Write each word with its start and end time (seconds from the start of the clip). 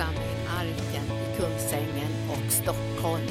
församling 0.00 0.46
Arken 0.48 1.04
i 1.04 1.36
Kungsängen 1.36 2.12
och 2.30 2.52
Stockholm. 2.52 3.26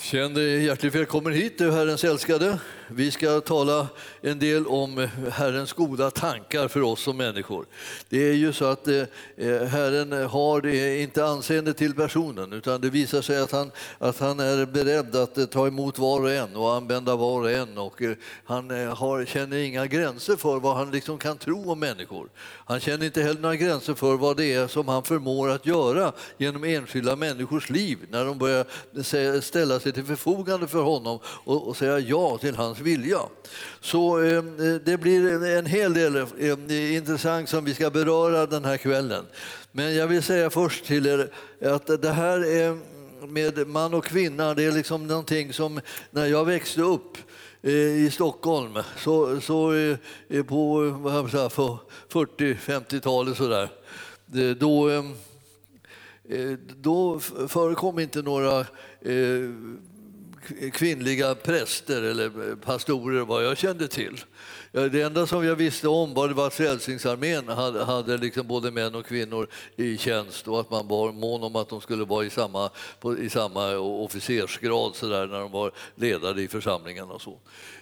Känn 0.00 0.34
dig 0.34 0.64
hjärtligt 0.64 0.94
välkommen 0.94 1.32
hit, 1.32 1.58
du 1.58 1.72
Herrens 1.72 2.04
älskade. 2.04 2.58
Vi 2.90 3.10
ska 3.10 3.40
tala 3.40 3.86
en 4.20 4.38
del 4.38 4.66
om 4.66 5.08
Herrens 5.32 5.72
goda 5.72 6.10
tankar 6.10 6.68
för 6.68 6.82
oss 6.82 7.02
som 7.02 7.16
människor. 7.16 7.66
Det 8.08 8.28
är 8.28 8.32
ju 8.32 8.52
så 8.52 8.64
att 8.64 8.88
eh, 8.88 9.02
eh, 9.36 9.62
Herren 9.62 10.12
har 10.12 10.66
inte 10.96 11.24
anseende 11.24 11.74
till 11.74 11.94
personen 11.94 12.52
utan 12.52 12.80
det 12.80 12.90
visar 12.90 13.22
sig 13.22 13.38
att 13.38 13.52
han, 13.52 13.70
att 13.98 14.18
han 14.18 14.40
är 14.40 14.66
beredd 14.66 15.16
att 15.16 15.38
eh, 15.38 15.44
ta 15.44 15.66
emot 15.66 15.98
var 15.98 16.20
och 16.20 16.30
en 16.30 16.56
och 16.56 16.74
använda 16.74 17.16
var 17.16 17.40
och 17.40 17.50
en. 17.50 17.78
Och 17.78 18.02
han 18.44 18.70
har, 18.70 19.24
känner 19.24 19.56
inga 19.56 19.86
gränser 19.86 20.36
för 20.36 20.60
vad 20.60 20.76
han 20.76 20.90
liksom 20.90 21.18
kan 21.18 21.38
tro 21.38 21.72
om 21.72 21.80
människor. 21.80 22.28
Han 22.64 22.80
känner 22.80 23.06
inte 23.06 23.22
heller 23.22 23.40
några 23.40 23.56
gränser 23.56 23.94
för 23.94 24.16
vad 24.16 24.36
det 24.36 24.52
är 24.52 24.66
som 24.66 24.88
han 24.88 25.02
förmår 25.02 25.50
att 25.50 25.66
göra 25.66 26.12
genom 26.38 26.64
enskilda 26.64 27.16
människors 27.16 27.70
liv 27.70 27.98
när 28.10 28.24
de 28.24 28.38
börjar 28.38 29.40
ställa 29.40 29.80
sig 29.80 29.92
till 29.92 30.04
förfogande 30.04 30.68
för 30.68 30.82
honom 30.82 31.18
och, 31.24 31.68
och 31.68 31.76
säga 31.76 31.98
ja 31.98 32.38
till 32.38 32.56
hans 32.56 32.77
vilja. 32.80 33.20
Så 33.80 34.22
eh, 34.22 34.42
det 34.84 35.00
blir 35.00 35.44
en 35.44 35.66
hel 35.66 35.94
del 35.94 36.16
eh, 36.16 36.96
intressant 36.96 37.48
som 37.48 37.64
vi 37.64 37.74
ska 37.74 37.90
beröra 37.90 38.46
den 38.46 38.64
här 38.64 38.76
kvällen. 38.76 39.24
Men 39.72 39.94
jag 39.94 40.06
vill 40.06 40.22
säga 40.22 40.50
först 40.50 40.84
till 40.84 41.06
er 41.06 41.30
att 41.62 42.02
det 42.02 42.10
här 42.10 42.46
är 42.46 42.68
mm, 42.68 42.82
med 43.28 43.68
man 43.68 43.94
och 43.94 44.04
kvinna, 44.04 44.54
det 44.54 44.64
är 44.64 44.72
liksom 44.72 45.06
någonting 45.06 45.52
som 45.52 45.80
när 46.10 46.26
jag 46.26 46.44
växte 46.44 46.82
upp 46.82 47.16
eh, 47.62 47.72
i 47.72 48.10
Stockholm 48.12 48.78
så, 48.96 49.40
så 49.40 49.72
eh, 49.72 49.96
eh, 50.28 50.44
på 50.44 50.80
40-50-talet 52.08 53.36
sådär, 53.36 53.68
då, 54.54 55.04
då 56.76 57.20
förekom 57.48 57.98
inte 57.98 58.22
några 58.22 58.66
kvinnliga 60.72 61.34
präster 61.34 62.02
eller 62.02 62.56
pastorer 62.56 63.20
vad 63.20 63.44
jag 63.44 63.58
kände 63.58 63.88
till. 63.88 64.20
Det 64.86 65.02
enda 65.02 65.26
som 65.26 65.44
jag 65.44 65.56
visste 65.56 65.88
om 65.88 66.14
var 66.14 66.46
att 66.46 66.54
Frälsningsarmén 66.54 67.48
hade, 67.48 67.84
hade 67.84 68.16
liksom 68.16 68.46
både 68.46 68.70
män 68.70 68.94
och 68.94 69.06
kvinnor 69.06 69.48
i 69.76 69.98
tjänst 69.98 70.48
och 70.48 70.60
att 70.60 70.70
man 70.70 70.88
var 70.88 71.12
mån 71.12 71.42
om 71.42 71.56
att 71.56 71.68
de 71.68 71.80
skulle 71.80 72.04
vara 72.04 72.24
i 72.24 72.30
samma, 72.30 72.70
i 73.18 73.30
samma 73.30 73.76
officersgrad 73.78 74.96
så 74.96 75.06
där, 75.06 75.26
när 75.26 75.40
de 75.40 75.52
var 75.52 75.72
ledare 75.94 76.42
i 76.42 76.48
församlingen 76.48 77.10
och 77.10 77.22
så. 77.22 77.38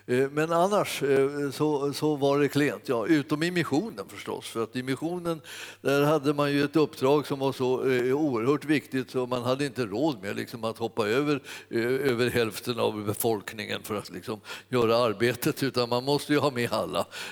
Eh, 0.08 0.30
men 0.30 0.52
annars 0.52 1.02
eh, 1.02 1.50
så, 1.50 1.92
så 1.92 2.16
var 2.16 2.38
det 2.38 2.48
klent, 2.48 2.88
ja, 2.88 3.06
utom 3.06 3.42
i 3.42 3.50
missionen 3.50 4.04
förstås. 4.08 4.48
För 4.48 4.62
att 4.62 4.76
i 4.76 4.82
missionen 4.82 5.40
där 5.80 6.02
hade 6.02 6.34
man 6.34 6.52
ju 6.52 6.64
ett 6.64 6.76
uppdrag 6.76 7.26
som 7.26 7.38
var 7.38 7.52
så 7.52 7.90
eh, 7.90 8.16
oerhört 8.16 8.64
viktigt 8.64 9.10
så 9.10 9.26
man 9.26 9.42
hade 9.42 9.66
inte 9.66 9.86
råd 9.86 10.22
med 10.22 10.36
liksom, 10.36 10.64
att 10.64 10.78
hoppa 10.78 11.08
över, 11.08 11.40
över 11.70 12.30
hälften 12.30 12.78
av 12.78 13.04
befolkningen 13.04 13.82
för 13.82 13.94
att 13.94 14.10
liksom, 14.10 14.40
göra 14.68 14.96
arbetet 14.96 15.62
utan 15.62 15.88
man 15.88 16.04
måste 16.04 16.32
ju 16.32 16.38
ha 16.38 16.50
med 16.50 16.72
alla. 16.72 16.85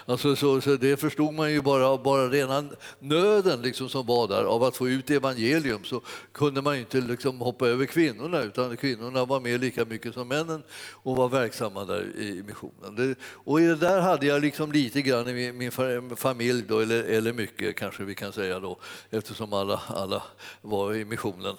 Alltså, 0.06 0.36
så, 0.36 0.60
så 0.60 0.76
det 0.76 0.96
förstod 0.96 1.34
man 1.34 1.52
ju 1.52 1.62
bara, 1.62 1.98
bara 1.98 2.28
redan 2.28 2.70
nöden 2.98 3.62
liksom, 3.62 3.88
som 3.88 4.06
var 4.06 4.28
där 4.28 4.44
av 4.44 4.62
att 4.62 4.76
få 4.76 4.88
ut 4.88 5.10
evangelium 5.10 5.84
så 5.84 6.00
kunde 6.32 6.62
man 6.62 6.76
inte 6.76 7.00
liksom, 7.00 7.40
hoppa 7.40 7.68
över 7.68 7.86
kvinnorna 7.86 8.42
utan 8.42 8.76
kvinnorna 8.76 9.24
var 9.24 9.40
med 9.40 9.60
lika 9.60 9.84
mycket 9.84 10.14
som 10.14 10.28
männen 10.28 10.62
och 10.92 11.16
var 11.16 11.28
verksamma 11.28 11.84
där 11.84 12.16
i 12.16 12.42
missionen 12.46 12.94
Det, 12.96 13.14
och 13.22 13.60
det 13.60 13.76
där 13.76 14.00
hade 14.00 14.26
jag 14.26 14.42
liksom 14.42 14.72
lite 14.72 15.02
grann 15.02 15.28
i 15.28 15.52
min, 15.52 15.70
familj, 16.16 16.64
då, 16.68 16.80
eller, 16.80 17.04
eller 17.04 17.32
mycket 17.32 17.76
kanske 17.76 18.04
vi 18.04 18.14
kan 18.14 18.32
säga 18.32 18.60
då, 18.60 18.78
eftersom 19.10 19.52
alla, 19.52 19.80
alla 19.86 20.22
var 20.62 20.94
i 20.94 21.04
missionen 21.04 21.56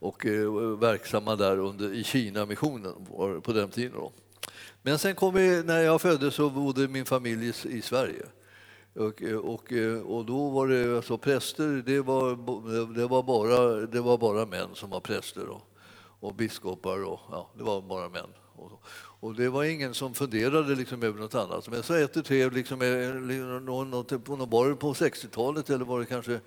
och 0.00 0.26
eh, 0.26 0.50
verksamma 0.80 1.36
där 1.36 1.58
under, 1.58 1.94
i 1.94 2.04
Kina-missionen 2.04 3.06
på 3.42 3.52
den 3.52 3.70
tiden. 3.70 3.92
Då. 3.94 4.12
Men 4.88 4.98
sen 4.98 5.14
kom 5.14 5.34
vi, 5.34 5.62
när 5.62 5.80
jag 5.80 6.00
föddes 6.00 6.34
så 6.34 6.50
bodde 6.50 6.88
min 6.88 7.04
familj 7.04 7.46
i, 7.46 7.76
i 7.76 7.82
Sverige. 7.82 8.26
Och, 8.94 9.22
och, 9.22 9.72
och, 10.04 10.24
då 10.24 10.50
var 10.50 10.68
det 10.68 10.96
alltså 10.96 11.18
präster, 11.18 11.82
det 11.86 12.00
var, 12.00 12.30
det 12.94 13.06
var, 13.06 13.22
bara, 13.22 13.86
det 13.86 14.00
var 14.00 14.18
bara 14.18 14.46
män 14.46 14.68
som 14.74 14.90
var 14.90 15.00
präster 15.00 15.48
och, 15.48 15.62
och 16.20 16.34
biskopar, 16.34 17.04
och, 17.04 17.20
ja, 17.30 17.50
det 17.56 17.62
var 17.62 17.82
bara 17.82 18.08
män. 18.08 18.30
Och, 18.56 18.82
och 19.20 19.34
det 19.34 19.48
var 19.48 19.64
ingen 19.64 19.94
som 19.94 20.14
funderade 20.14 20.74
liksom 20.74 21.02
över 21.02 21.20
något 21.20 21.34
annat. 21.34 21.68
Men 21.68 21.82
så 21.82 21.94
ett 21.94 22.16
och 22.16 22.24
tre, 22.24 22.50
liksom, 22.50 22.82
eh, 22.82 23.14
någon, 23.62 24.04
på 24.04 24.36
någon 24.36 24.50
bar 24.50 24.74
på 24.74 24.92
60-talet 24.92 25.70
eller 25.70 25.84
var 25.84 26.00
det 26.00 26.06
kanske 26.06 26.40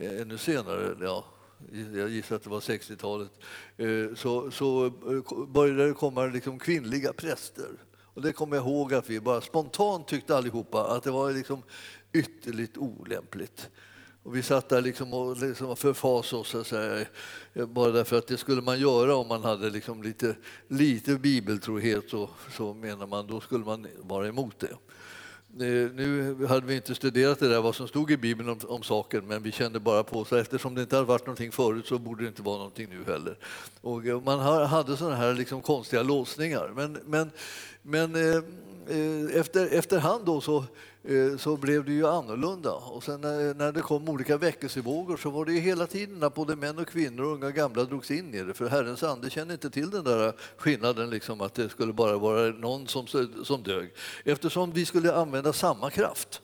eh, 0.00 0.20
ännu 0.20 0.38
senare, 0.38 0.96
ja, 1.00 1.24
jag 1.94 2.08
gissar 2.08 2.36
att 2.36 2.42
det 2.42 2.50
var 2.50 2.60
60-talet, 2.60 3.30
eh, 3.76 4.16
så, 4.16 4.50
så 4.50 4.86
eh, 4.86 5.46
började 5.46 5.88
det 5.88 5.94
komma 5.94 6.26
liksom 6.26 6.58
kvinnliga 6.58 7.12
präster. 7.12 7.68
Och 8.02 8.22
det 8.22 8.32
kommer 8.32 8.56
jag 8.56 8.66
ihåg 8.66 8.94
att 8.94 9.10
vi 9.10 9.20
bara 9.20 9.40
spontant 9.40 10.08
tyckte 10.08 10.36
allihopa 10.36 10.96
att 10.96 11.02
det 11.02 11.10
var 11.10 11.32
liksom 11.32 11.62
ytterligt 12.12 12.76
olämpligt. 12.76 13.70
Och 14.22 14.36
vi 14.36 14.42
satt 14.42 14.68
där 14.68 14.82
liksom 14.82 15.14
och 15.14 15.36
liksom 15.36 15.76
förfasade 15.76 16.40
oss, 16.40 16.68
så 16.68 16.76
här, 16.76 17.08
eh, 17.54 17.66
bara 17.66 17.90
därför 17.90 18.18
att 18.18 18.26
det 18.26 18.36
skulle 18.36 18.62
man 18.62 18.80
göra 18.80 19.16
om 19.16 19.28
man 19.28 19.44
hade 19.44 19.70
liksom 19.70 20.02
lite, 20.02 20.36
lite 20.68 21.14
bibeltrohet, 21.14 22.10
så, 22.10 22.30
så 22.56 22.74
menar 22.74 23.06
man, 23.06 23.26
då 23.26 23.40
skulle 23.40 23.64
man 23.64 23.86
vara 23.98 24.28
emot 24.28 24.58
det. 24.58 24.76
Nu 25.58 26.46
hade 26.48 26.66
vi 26.66 26.76
inte 26.76 26.94
studerat 26.94 27.38
det 27.38 27.48
där 27.48 27.60
vad 27.60 27.74
som 27.74 27.88
stod 27.88 28.10
i 28.10 28.16
Bibeln 28.16 28.48
om, 28.48 28.58
om 28.68 28.82
saken 28.82 29.26
men 29.26 29.42
vi 29.42 29.52
kände 29.52 29.80
bara 29.80 30.04
på 30.04 30.18
oss 30.18 30.32
eftersom 30.32 30.74
det 30.74 30.80
inte 30.82 30.96
hade 30.96 31.08
varit 31.08 31.26
någonting 31.26 31.52
förut 31.52 31.86
så 31.86 31.98
borde 31.98 32.24
det 32.24 32.28
inte 32.28 32.42
vara 32.42 32.56
någonting 32.56 32.88
nu 32.90 33.12
heller. 33.12 33.36
Och 33.80 34.06
eh, 34.06 34.20
man 34.20 34.66
hade 34.66 34.96
sådana 34.96 35.16
här 35.16 35.34
liksom 35.34 35.62
konstiga 35.62 36.02
låsningar. 36.02 36.72
Men, 36.76 36.98
men, 37.06 37.30
men 37.82 38.14
eh, 38.14 38.36
eh, 38.96 39.40
efter, 39.40 39.66
efterhand 39.66 40.24
då 40.24 40.40
så, 40.40 40.64
Eh, 41.08 41.36
så 41.36 41.56
blev 41.56 41.84
det 41.84 41.92
ju 41.92 42.06
annorlunda. 42.06 42.72
Och 42.72 43.04
sen 43.04 43.20
när, 43.20 43.72
det 43.72 43.80
kom 43.80 44.08
olika 44.08 44.36
väckelsevågor 44.36 45.16
så 45.16 45.30
var 45.30 45.44
det 45.44 45.52
ju 45.52 45.60
hela 45.60 45.86
tiden 45.86 46.22
att 46.22 46.34
både 46.34 46.56
män 46.56 46.78
och 46.78 46.88
kvinnor, 46.88 47.24
unga 47.24 47.46
och 47.46 47.52
gamla, 47.52 47.84
drogs 47.84 48.10
in 48.10 48.34
i 48.34 48.42
det. 48.42 48.54
För 48.54 48.68
Herrens 48.68 49.02
ande 49.02 49.30
kände 49.30 49.54
inte 49.54 49.70
till 49.70 49.90
den 49.90 50.04
där 50.04 50.32
skillnaden, 50.56 51.10
liksom, 51.10 51.40
att 51.40 51.54
det 51.54 51.68
skulle 51.68 51.92
bara 51.92 52.18
vara 52.18 52.50
någon 52.50 52.86
som, 52.86 53.06
som 53.44 53.62
dög. 53.62 53.92
Eftersom 54.24 54.72
vi 54.72 54.86
skulle 54.86 55.14
använda 55.14 55.52
samma 55.52 55.90
kraft. 55.90 56.42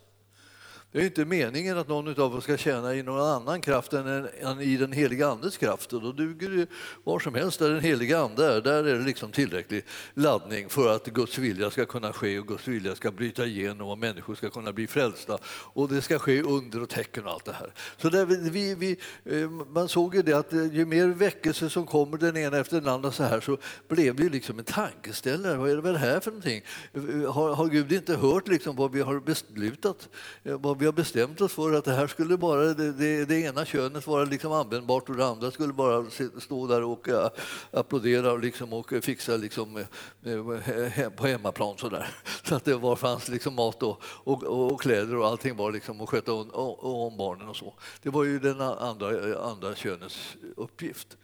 Det 0.93 1.01
är 1.01 1.05
inte 1.05 1.25
meningen 1.25 1.79
att 1.79 1.89
någon 1.89 2.21
av 2.21 2.35
oss 2.35 2.45
ska 2.45 2.57
tjäna 2.57 2.95
i 2.95 3.03
någon 3.03 3.21
annan 3.21 3.61
kraft 3.61 3.93
än, 3.93 4.29
än 4.41 4.61
i 4.61 4.77
den 4.77 4.93
heliga 4.93 5.29
Andes 5.29 5.57
kraft. 5.57 5.93
Och 5.93 6.03
då 6.03 6.13
duger 6.13 6.51
det 6.51 6.67
var 7.05 7.19
som 7.19 7.35
helst 7.35 7.59
där 7.59 7.71
den 7.71 7.81
heliga 7.81 8.19
Ande 8.19 8.47
är. 8.47 8.61
Där 8.61 8.85
är 8.85 8.99
det 8.99 9.05
liksom 9.05 9.33
tillräcklig 9.33 9.85
laddning 10.15 10.69
för 10.69 10.95
att 10.97 11.07
Guds 11.07 11.39
vilja 11.39 11.71
ska 11.71 11.85
kunna 11.87 12.13
ske 12.13 12.39
och 12.39 12.49
Guds 12.49 12.69
vilja 12.69 12.95
ska 12.95 13.11
bryta 13.11 13.47
igenom 13.47 13.89
och 13.89 13.99
människor 13.99 14.35
ska 14.35 14.51
kunna 14.51 14.73
bli 14.73 14.87
frälsta. 14.87 15.39
Och 15.47 15.89
det 15.89 16.03
ska 16.03 16.19
ske 16.19 16.43
under 16.43 16.83
och 16.83 16.89
tecken 16.89 17.25
och 17.25 17.33
allt 17.33 17.45
det 17.45 17.53
här. 17.53 17.73
Så 17.97 18.09
där 18.09 18.27
vi, 18.27 18.75
vi, 18.75 18.97
eh, 19.25 19.51
man 19.51 19.89
såg 19.89 20.15
ju 20.15 20.23
det 20.23 20.33
att 20.33 20.53
eh, 20.53 20.75
ju 20.75 20.87
mer 20.87 21.07
väckelse 21.07 21.71
som 21.71 21.87
kommer 21.87 22.19
den 22.19 22.37
ena 22.37 22.59
efter 22.59 22.81
den 22.81 22.89
andra 22.89 23.13
så 23.13 23.23
här 23.23 23.41
så 23.41 23.59
blev 23.89 24.15
det 24.15 24.29
liksom 24.29 24.59
en 24.59 24.65
tankeställare. 24.65 25.57
Vad 25.57 25.71
är 25.71 25.77
det 25.77 25.83
väl 25.83 25.97
här 25.97 26.21
för 26.21 26.31
någonting? 26.31 26.63
Eh, 26.93 27.33
har, 27.33 27.55
har 27.55 27.67
Gud 27.67 27.93
inte 27.93 28.17
hört 28.17 28.49
liksom 28.49 28.77
vad 28.77 28.93
vi 28.93 29.01
har 29.01 29.21
beslutat? 29.21 30.09
Vad 30.43 30.82
vi 30.83 30.87
har 30.87 30.93
bestämt 30.93 31.41
oss 31.41 31.53
för 31.53 31.73
att 31.73 31.85
det 31.85 31.93
här 31.93 32.07
skulle 32.07 32.37
bara, 32.37 32.61
det, 32.63 32.93
det, 32.93 33.25
det 33.25 33.41
ena 33.41 33.65
könet 33.65 34.07
vara 34.07 34.25
liksom 34.25 34.53
användbart 34.53 35.09
och 35.09 35.17
det 35.17 35.27
andra 35.27 35.51
skulle 35.51 35.73
bara 35.73 36.07
stå 36.39 36.67
där 36.67 36.83
och 36.83 37.09
eh, 37.09 37.31
applådera 37.71 38.33
och, 38.33 38.41
liksom, 38.41 38.73
och 38.73 38.93
fixa 39.03 39.37
liksom, 39.37 39.77
eh, 39.77 41.01
eh, 41.01 41.11
på 41.11 41.27
hemmaplan 41.27 41.79
så 41.79 41.89
där. 41.89 42.09
Så 42.45 42.55
att 42.55 42.65
det 42.65 42.75
var, 42.75 42.97
fanns 42.97 43.29
liksom 43.29 43.55
mat 43.55 43.83
och, 43.83 44.03
och, 44.05 44.43
och, 44.43 44.81
kläder 44.81 45.17
och 45.17 45.27
allting 45.27 45.57
var 45.57 45.73
liksom 45.73 46.01
att 46.01 46.09
sköta 46.09 46.33
om, 46.33 46.51
om 46.79 47.17
barnen 47.17 47.49
och 47.49 47.57
så. 47.57 47.75
Det 48.03 48.11
var 48.11 48.25
ju 48.25 48.39
den 48.39 48.61
andra, 48.61 49.39
andra 49.39 49.75
könets 49.75 50.37
uppgift. 50.57 51.17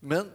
Men 0.00 0.30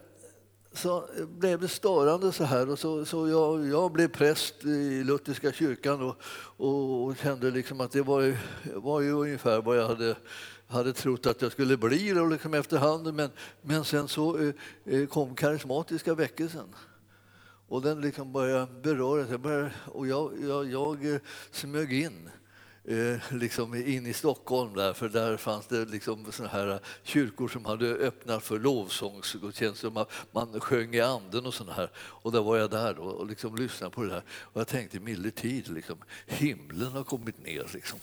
så 0.72 1.08
blev 1.28 1.60
det 1.60 1.68
störande 1.68 2.32
så 2.32 2.44
här. 2.44 2.70
Och 2.70 2.78
så, 2.78 3.04
så 3.04 3.28
jag, 3.28 3.66
jag 3.66 3.92
blev 3.92 4.08
präst 4.08 4.64
i 4.64 5.04
Lutherska 5.04 5.52
kyrkan 5.52 6.02
och, 6.02 6.16
och, 6.56 7.04
och 7.04 7.16
kände 7.16 7.50
liksom 7.50 7.80
att 7.80 7.92
det 7.92 8.02
var, 8.02 8.36
var 8.74 9.00
ju 9.00 9.12
ungefär 9.12 9.62
vad 9.62 9.78
jag 9.78 9.88
hade, 9.88 10.16
hade 10.66 10.92
trott 10.92 11.26
att 11.26 11.42
jag 11.42 11.52
skulle 11.52 11.76
bli 11.76 12.10
då, 12.10 12.26
liksom 12.26 12.54
efterhand. 12.54 13.14
Men, 13.14 13.30
men 13.62 13.84
sen 13.84 14.08
så 14.08 14.38
eh, 14.38 14.54
eh 14.84 15.06
kom 15.06 15.34
karismatiska 15.34 16.14
väckelsen. 16.14 16.74
Och 17.68 17.82
den 17.82 18.00
liksom 18.00 18.32
började 18.32 18.66
beröra 18.82 19.26
sig. 19.26 19.70
Och 19.86 20.06
jag, 20.06 20.32
jag, 20.42 20.70
jag 20.70 21.14
eh, 21.14 21.20
smög 21.50 21.92
in 21.92 22.30
eh, 22.84 23.20
liksom 23.30 23.74
in 23.74 24.06
i 24.06 24.12
Stockholm 24.12 24.74
där, 24.74 24.92
för 24.92 25.08
där 25.08 25.36
fanns 25.36 25.66
det 25.66 25.84
liksom 25.84 26.32
såna 26.32 26.48
här 26.48 26.80
kyrkor 27.02 27.48
som 27.48 27.64
hade 27.64 27.86
öppnat 27.86 28.42
för 28.42 28.58
lovsångsgudstjänster. 28.58 29.90
Man, 29.90 30.06
man 30.32 30.60
sjöng 30.60 30.94
i 30.94 31.00
anden 31.00 31.46
och 31.46 31.54
sånt 31.54 31.70
här. 31.70 31.90
Och 31.96 32.32
där 32.32 32.40
var 32.40 32.56
jag 32.56 32.70
där 32.70 32.94
då, 32.94 33.02
och 33.02 33.26
liksom 33.26 33.56
lyssnade 33.56 33.94
på 33.94 34.02
det 34.02 34.08
där. 34.08 34.22
Och 34.28 34.60
jag 34.60 34.68
tänkte 34.68 35.00
milde 35.00 35.30
tid, 35.30 35.68
liksom, 35.68 35.98
himlen 36.26 36.92
har 36.92 37.04
kommit 37.04 37.44
ner. 37.44 37.70
Liksom, 37.74 37.98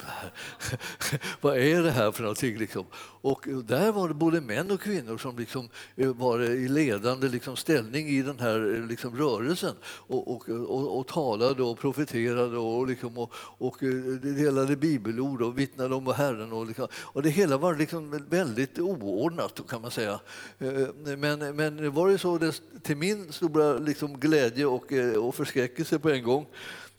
Vad 1.41 1.57
är 1.57 1.83
det 1.83 1.91
här 1.91 2.11
för 2.11 2.21
någonting? 2.21 2.57
Liksom? 2.57 2.85
Och 3.21 3.47
där 3.63 3.91
var 3.91 4.07
det 4.07 4.13
både 4.13 4.41
män 4.41 4.71
och 4.71 4.81
kvinnor 4.81 5.17
som 5.17 5.37
liksom 5.37 5.69
eh, 5.95 6.13
var 6.13 6.39
i 6.39 6.67
ledande 6.67 7.27
liksom 7.27 7.55
ställning 7.55 8.07
i 8.07 8.21
den 8.21 8.39
här 8.39 8.75
eh, 8.75 8.87
liksom 8.87 9.17
rörelsen 9.17 9.75
och, 9.85 10.35
och, 10.35 10.49
och, 10.49 10.99
och 10.99 11.07
talade 11.07 11.63
och 11.63 11.79
profeterade 11.79 12.57
och, 12.57 12.87
liksom 12.87 13.17
och, 13.17 13.33
och 13.35 13.83
eh, 13.83 13.89
delade 14.21 14.66
citerade 14.67 14.75
bibelord 14.75 15.41
och 15.41 15.59
vittnade 15.59 15.95
om 15.95 16.07
Herren. 16.07 16.51
Och, 16.51 16.65
liksom, 16.65 16.87
och 16.93 17.23
det 17.23 17.29
hela 17.29 17.57
var 17.57 17.75
liksom 17.75 18.25
väldigt 18.29 18.79
oordnat 18.79 19.61
kan 19.69 19.81
man 19.81 19.91
säga. 19.91 20.19
Eh, 20.59 21.17
men, 21.17 21.55
men 21.55 21.77
det 21.77 21.89
var 21.89 22.09
det 22.09 22.17
så, 22.17 22.37
det, 22.37 22.61
till 22.83 22.97
min 22.97 23.31
stora 23.31 23.77
liksom 23.77 24.19
glädje 24.19 24.65
och, 24.65 24.93
eh, 24.93 25.25
och 25.25 25.35
förskräckelse 25.35 25.99
på 25.99 26.09
en 26.09 26.23
gång 26.23 26.47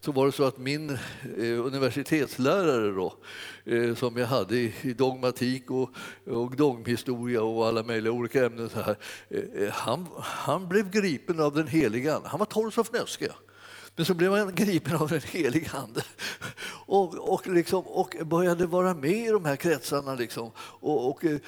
så 0.00 0.12
var 0.12 0.26
det 0.26 0.32
så 0.32 0.44
att 0.44 0.58
min 0.58 0.90
eh, 1.38 1.66
universitetslärare 1.66 2.92
då, 2.92 3.14
eh, 3.64 3.94
som 3.94 4.16
jag 4.16 4.26
hade 4.26 4.56
i, 4.56 4.74
i 4.82 4.92
dogmatik 4.92 5.70
och, 5.70 5.90
och 6.26 6.56
dogmhistoria 6.56 7.42
och 7.42 7.66
alla 7.66 7.82
möjliga 7.82 8.12
olika 8.12 8.46
ämnen 8.46 8.68
så 8.68 8.80
här, 8.80 8.96
eh, 9.30 9.62
eh 9.62 9.72
han, 9.72 10.06
han 10.20 10.68
blev 10.68 10.90
gripen 10.90 11.40
av 11.40 11.54
den 11.54 11.66
heliga 11.66 12.16
Ande. 12.16 12.28
Han 12.28 12.38
var 12.38 12.46
torr 12.46 12.70
som 12.70 12.84
fnöske. 12.84 13.32
Men 13.98 14.06
så 14.06 14.14
blev 14.14 14.32
han 14.32 14.54
gripen 14.54 14.96
av 14.96 15.12
en 15.12 15.20
helig 15.20 15.70
Ande 15.72 16.02
och, 16.86 17.14
och, 17.14 17.46
liksom, 17.46 17.86
och 17.86 18.16
började 18.24 18.66
vara 18.66 18.94
med 18.94 19.26
i 19.26 19.30
de 19.30 19.44
här 19.44 19.56
kretsarna 19.56 20.14
liksom, 20.14 20.50
och, 20.58 21.10
och 21.10 21.24
eh, 21.24 21.38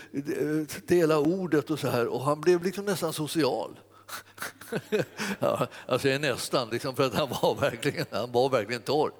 dela 0.86 1.18
ordet 1.18 1.70
och 1.70 1.78
så 1.78 1.88
här. 1.88 2.06
Och 2.06 2.24
han 2.24 2.40
blev 2.40 2.64
liksom 2.64 2.84
nästan 2.84 3.12
social 3.12 3.80
ja, 5.38 5.66
alltså, 5.86 6.02
säger 6.02 6.18
nästan, 6.18 6.68
liksom, 6.70 6.96
för 6.96 7.06
att 7.06 7.14
han 7.14 7.28
var 7.28 7.54
verkligen, 7.60 8.06
han 8.10 8.32
var 8.32 8.50
verkligen 8.50 8.82
torr. 8.82 9.12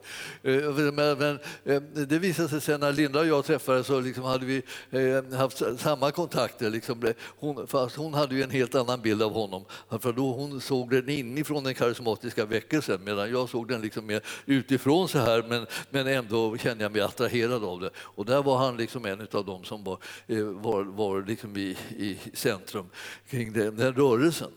Eh, 0.43 0.93
men, 0.93 1.19
men, 1.19 1.39
eh, 1.65 1.83
det 1.83 2.19
visade 2.19 2.49
sig 2.49 2.61
sen 2.61 2.81
när 2.81 2.93
Linda 2.93 3.21
och 3.21 3.27
jag 3.27 3.45
träffades 3.45 3.87
så 3.87 4.01
liksom 4.01 4.25
hade 4.25 4.47
vi 4.47 4.63
eh, 4.91 5.39
haft 5.39 5.63
samma 5.79 6.11
kontakter. 6.11 6.71
Liksom, 6.71 7.13
hon, 7.39 7.67
fast 7.67 7.97
hon 7.97 8.15
hade 8.15 8.35
ju 8.35 8.43
en 8.43 8.51
helt 8.51 8.75
annan 8.75 9.01
bild 9.01 9.23
av 9.23 9.33
honom. 9.33 9.65
För 10.01 10.13
då 10.13 10.33
hon 10.33 10.61
såg 10.61 10.91
den 10.91 11.09
inifrån 11.09 11.65
den 11.65 11.75
karismatiska 11.75 12.45
väckelsen 12.45 13.05
medan 13.05 13.31
jag 13.31 13.49
såg 13.49 13.69
den 13.69 13.81
liksom 13.81 14.07
mer 14.07 14.23
utifrån 14.47 15.09
så 15.09 15.19
här 15.19 15.43
men, 15.43 15.67
men 15.91 16.07
ändå 16.07 16.57
kände 16.57 16.85
jag 16.85 16.93
mig 16.93 17.01
attraherad 17.01 17.65
av 17.65 17.81
det. 17.81 17.91
Och 17.97 18.25
där 18.25 18.43
var 18.43 18.59
han 18.59 18.77
liksom 18.77 19.05
en 19.05 19.27
av 19.33 19.45
dem 19.45 19.65
som 19.65 19.85
var, 19.85 19.99
eh, 20.27 20.45
var, 20.45 20.85
var 20.85 21.23
liksom 21.23 21.57
i, 21.57 21.77
i 21.97 22.19
centrum 22.35 22.87
kring 23.31 23.53
den, 23.53 23.77
den 23.77 23.95
rörelsen 23.95 24.51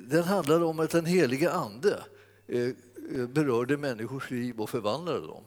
den 0.00 0.24
handlade 0.24 0.64
om 0.64 0.80
att 0.80 0.90
den 0.90 1.06
helige 1.06 1.52
Ande 1.52 2.02
eh, 2.48 2.62
eh, 2.62 3.26
berörde 3.28 3.76
människors 3.76 4.30
liv 4.30 4.60
och 4.60 4.70
förvandlade 4.70 5.26
dem. 5.26 5.44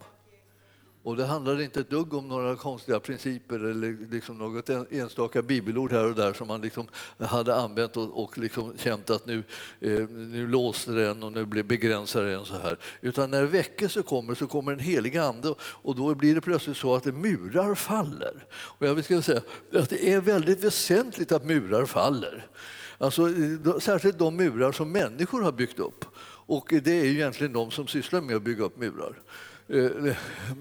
Och 1.07 1.17
det 1.17 1.25
handlade 1.25 1.63
inte 1.63 1.79
ett 1.79 1.89
dugg 1.89 2.13
om 2.13 2.27
några 2.27 2.55
konstiga 2.55 2.99
principer 2.99 3.55
eller 3.55 4.11
liksom 4.11 4.37
något 4.37 4.69
enstaka 4.91 5.41
bibelord 5.41 5.91
här 5.91 6.05
och 6.05 6.15
där 6.15 6.33
som 6.33 6.47
man 6.47 6.61
liksom 6.61 6.87
hade 7.19 7.55
använt 7.55 7.97
och, 7.97 8.23
och 8.23 8.37
liksom 8.37 8.73
känt 8.77 9.09
att 9.09 9.25
nu, 9.25 9.43
eh, 9.79 10.07
nu 10.09 10.47
låste 10.47 10.91
den 10.91 11.23
och 11.23 11.31
nu 11.31 11.45
begränsar 11.45 12.23
den 12.23 12.45
så 12.45 12.57
här. 12.57 12.77
Utan 13.01 13.31
när 13.31 13.43
väckelse 13.43 14.01
kommer 14.01 14.35
så 14.35 14.47
kommer 14.47 14.71
en 14.71 14.79
helig 14.79 15.17
ande 15.17 15.55
och 15.59 15.95
då 15.95 16.15
blir 16.15 16.35
det 16.35 16.41
plötsligt 16.41 16.77
så 16.77 16.95
att 16.95 17.05
murar 17.05 17.75
faller. 17.75 18.45
Och 18.51 18.87
jag 18.87 18.95
vill 18.95 19.23
säga 19.23 19.41
att 19.73 19.89
det 19.89 20.13
är 20.13 20.21
väldigt 20.21 20.63
väsentligt 20.63 21.31
att 21.31 21.45
murar 21.45 21.85
faller. 21.85 22.47
Alltså, 22.97 23.29
eh, 23.29 23.77
särskilt 23.79 24.19
de 24.19 24.35
murar 24.35 24.71
som 24.71 24.91
människor 24.91 25.41
har 25.41 25.51
byggt 25.51 25.79
upp. 25.79 26.05
Och 26.47 26.73
det 26.83 26.91
är 26.91 27.05
ju 27.05 27.11
egentligen 27.11 27.53
de 27.53 27.71
som 27.71 27.87
sysslar 27.87 28.21
med 28.21 28.35
att 28.35 28.41
bygga 28.41 28.63
upp 28.63 28.77
murar. 28.77 29.21
Eh, 29.69 30.13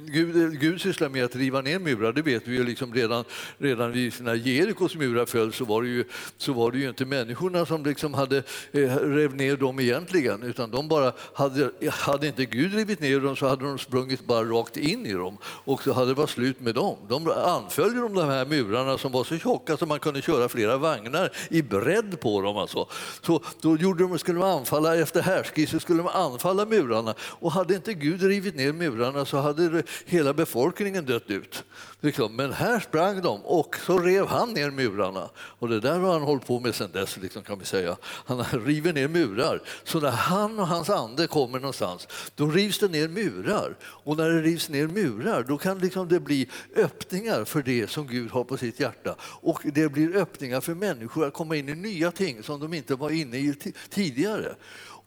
Gud, 0.07 0.61
Gud 0.61 0.81
sysslar 0.81 1.09
med 1.09 1.25
att 1.25 1.37
riva 1.37 1.61
ner 1.61 1.79
murar, 1.79 2.13
det 2.13 2.23
vet 2.23 2.49
vi 2.49 2.57
ju 2.57 2.65
liksom 2.65 2.95
redan, 2.95 3.25
redan 3.59 3.91
när 4.21 4.35
Jerikos 4.35 4.97
murar 4.97 5.27
föll 5.27 5.53
så 5.53 5.65
var, 5.65 5.83
det 5.83 5.89
ju, 5.89 6.05
så 6.37 6.53
var 6.53 6.73
det 6.73 6.79
ju 6.79 6.89
inte 6.89 7.05
människorna 7.05 7.67
som 7.67 7.85
liksom 7.85 8.15
hade 8.15 8.37
eh, 8.73 8.97
rev 8.97 9.35
ner 9.35 9.57
dem 9.57 9.81
egentligen 9.81 10.43
utan 10.43 10.71
de 10.71 10.89
bara 10.89 11.13
hade, 11.35 11.71
hade 11.91 12.27
inte 12.27 12.45
Gud 12.45 12.75
rivit 12.75 13.01
ner 13.01 13.21
dem 13.21 13.37
så 13.37 13.49
hade 13.49 13.65
de 13.65 13.79
sprungit 13.79 14.27
bara 14.27 14.45
rakt 14.45 14.77
in 14.77 15.07
i 15.07 15.13
dem 15.13 15.39
och 15.45 15.83
så 15.83 15.93
hade 15.93 16.11
det 16.11 16.15
varit 16.15 16.31
slut 16.31 16.61
med 16.61 16.75
dem. 16.75 16.97
De 17.09 17.31
anföll 17.31 17.95
de, 17.95 18.15
de 18.15 18.29
här 18.29 18.47
murarna 18.47 18.99
som 18.99 19.13
var 19.13 19.25
så 19.25 19.39
tjocka 19.39 19.77
så 19.77 19.87
man 19.87 20.01
kunde 20.01 20.23
köra 20.23 20.49
flera 20.49 20.77
vagnar 20.77 21.33
i 21.51 21.63
bredd 21.63 22.21
på 22.21 22.43
dem. 22.43 22.57
Alltså. 22.57 22.89
Så 23.23 23.43
då 23.61 23.77
gjorde 23.77 24.05
de, 24.05 24.19
skulle 24.19 24.41
de 24.41 24.47
anfalla 24.47 24.97
efter 24.97 25.23
härskiss 25.23 25.71
så 25.71 25.81
skulle 25.81 25.99
de 25.99 26.09
anfalla 26.09 26.67
murarna 26.67 27.15
och 27.21 27.53
hade 27.53 27.75
inte 27.75 27.95
Gud 27.95 28.23
rivit 28.23 28.57
ner 28.57 28.73
murarna 28.73 28.96
murarna 28.97 29.25
så 29.25 29.39
hade 29.39 29.83
hela 30.05 30.35
befolkningen 30.35 31.05
dött 31.05 31.31
ut. 31.31 31.65
Liksom. 32.01 32.37
Men 32.37 32.53
här 32.53 32.81
sprang 32.81 33.23
de 33.23 33.41
och 33.45 33.77
så 33.87 33.99
rev 33.99 34.27
han 34.27 34.53
ner 34.53 34.71
murarna. 34.71 35.31
Och 35.37 35.69
det 35.69 35.81
där 35.81 35.99
har 35.99 36.13
han 36.13 36.23
hållit 36.23 36.47
på 36.47 36.61
med 36.61 36.75
sedan 36.75 36.91
dess, 36.93 37.17
liksom, 37.17 37.43
kan 37.43 37.59
vi 37.59 37.65
säga. 37.65 37.97
Han 38.03 38.45
river 38.45 38.93
ner 38.93 39.09
murar. 39.09 39.63
Så 39.85 40.01
när 40.01 40.11
han 40.11 40.59
och 40.59 40.67
hans 40.67 40.91
ande 40.91 41.27
kommer 41.27 41.59
någonstans, 41.59 42.09
då 42.35 42.47
rivs 42.47 42.79
det 42.79 42.89
ner 42.89 43.09
murar. 43.09 43.77
Och 43.83 44.17
när 44.17 44.31
det 44.31 44.43
rivs 44.43 44.69
ner 44.69 44.87
murar, 44.87 45.43
då 45.49 45.59
kan 45.59 45.79
liksom 45.79 46.09
det 46.09 46.21
bli 46.21 46.49
öppningar 46.77 47.45
för 47.45 47.63
det 47.63 47.91
som 47.91 48.07
Gud 48.07 48.31
har 48.31 48.45
på 48.45 48.57
sitt 48.57 48.81
hjärta. 48.81 49.17
Och 49.21 49.61
det 49.65 49.89
blir 49.89 50.17
öppningar 50.17 50.61
för 50.61 50.75
människor 50.75 51.27
att 51.27 51.35
komma 51.35 51.57
in 51.57 51.69
i 51.69 51.75
nya 51.75 52.11
ting 52.11 52.43
som 52.43 52.61
de 52.61 52.75
inte 52.75 52.95
var 52.95 53.11
inne 53.11 53.37
i 53.37 53.55
tidigare. 53.91 54.55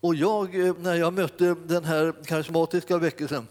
Och 0.00 0.14
jag, 0.14 0.66
eh, 0.66 0.74
när 0.78 0.94
jag 0.94 1.12
mötte 1.12 1.56
den 1.66 1.84
här 1.84 2.14
karismatiska 2.24 2.98
väckelsen 2.98 3.46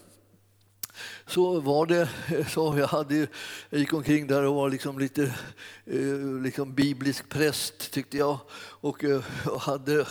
så 1.30 1.60
var 1.60 1.86
det 1.86 2.08
så. 2.48 2.78
Jag, 2.78 2.86
hade, 2.86 3.26
jag 3.70 3.80
gick 3.80 3.92
omkring 3.92 4.26
där 4.26 4.42
och 4.42 4.54
var 4.54 4.70
liksom 4.70 4.98
lite 4.98 5.22
eh, 5.86 6.42
liksom 6.42 6.74
biblisk 6.74 7.28
präst, 7.28 7.92
tyckte 7.92 8.16
jag. 8.18 8.38
Och, 8.60 9.04
eh, 9.04 9.22
och 9.46 9.60
hade 9.60 10.06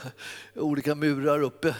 olika 0.56 0.96
murar 0.96 1.42
uppe 1.42 1.76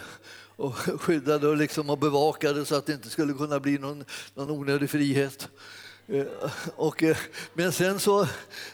och 0.56 0.76
skyddade 1.02 1.48
och, 1.48 1.58
liksom 1.58 1.90
och 1.90 1.98
bevakade 1.98 2.66
så 2.66 2.76
att 2.76 2.86
det 2.86 2.94
inte 2.94 3.10
skulle 3.10 3.34
kunna 3.34 3.60
bli 3.60 3.78
någon, 3.78 4.06
någon 4.34 4.50
onödig 4.50 4.90
frihet. 4.90 5.50
Eh, 6.08 6.26
och, 6.76 7.04
men 7.54 7.72
sen 7.72 8.00
så, 8.00 8.28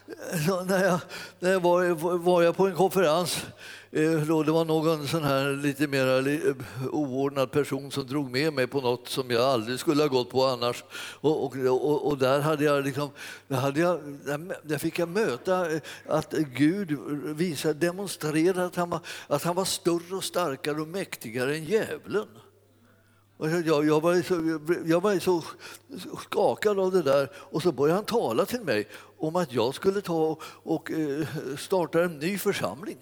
när 0.68 0.84
jag, 0.84 1.00
när 1.40 1.52
jag 1.52 1.60
var, 1.60 2.18
var 2.18 2.44
jag 2.44 2.58
på 2.58 2.68
en 2.68 2.76
konferens 2.76 3.46
Eh, 3.95 4.44
det 4.45 4.51
var 4.51 4.65
någon 4.65 5.07
sån 5.07 5.24
här 5.24 5.56
lite 5.56 5.88
mer 5.88 6.56
oordnad 6.92 7.52
person 7.52 7.92
som 7.92 8.07
drog 8.07 8.31
med 8.31 8.54
mig 8.54 8.68
på 8.68 8.81
något 8.81 9.07
som 9.07 9.31
jag 9.31 9.42
aldrig 9.42 9.80
skulle 9.80 10.04
ha 10.04 10.07
gått 10.07 10.30
på 10.30 10.45
annars. 10.45 10.83
Och, 11.21 11.44
och, 11.45 11.56
och, 11.56 12.07
och 12.07 12.18
där 12.18 12.40
hade 12.40 12.64
jag 12.64 12.85
liksom, 12.85 13.09
där 13.47 13.57
hade 13.57 13.80
jag, 13.80 13.99
där 14.64 14.78
fick 14.78 14.99
jag 14.99 15.09
möta 15.09 15.71
eh, 15.71 15.81
att 16.07 16.31
Gud 16.31 16.99
visade, 17.35 17.73
demonstrerade 17.73 18.66
att 18.66 18.75
han, 18.75 18.90
var, 18.90 18.99
att 19.28 19.44
han 19.44 19.56
var 19.56 19.66
större 19.66 20.16
och 20.16 20.23
starkare 20.23 20.81
och 20.81 20.87
mäktigare 20.87 21.56
än 21.56 21.66
djävulen. 21.66 22.28
Och 23.37 23.49
jag, 23.49 23.85
jag, 23.85 24.02
var 24.02 24.21
så, 24.21 24.59
jag 24.85 25.02
var 25.02 25.19
så 25.19 25.44
skakad 26.21 26.80
av 26.80 26.92
det 26.92 27.02
där 27.02 27.30
och 27.35 27.61
så 27.61 27.71
började 27.71 27.97
han 27.97 28.06
tala 28.06 28.45
till 28.45 28.61
mig 28.61 28.87
om 29.18 29.35
att 29.35 29.54
jag 29.54 29.75
skulle 29.75 30.02
ta 30.02 30.37
och 30.44 30.92
eh, 30.92 31.28
starta 31.57 32.04
en 32.04 32.19
ny 32.19 32.37
församling. 32.37 32.97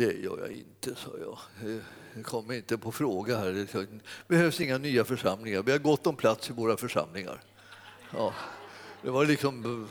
Det 0.00 0.12
gör 0.12 0.38
jag 0.38 0.52
inte, 0.52 0.94
sa 0.94 1.10
jag. 1.20 1.38
Det 2.14 2.22
kommer 2.22 2.54
inte 2.54 2.78
på 2.78 2.92
fråga 2.92 3.38
här. 3.38 3.52
Det 3.52 3.86
behövs 4.28 4.60
inga 4.60 4.78
nya 4.78 5.04
församlingar. 5.04 5.62
Vi 5.62 5.72
har 5.72 5.78
gott 5.78 6.06
om 6.06 6.16
plats 6.16 6.50
i 6.50 6.52
våra 6.52 6.76
församlingar. 6.76 7.42
Ja. 8.16 8.34
Det 9.02 9.10
var 9.10 9.24
liksom... 9.26 9.88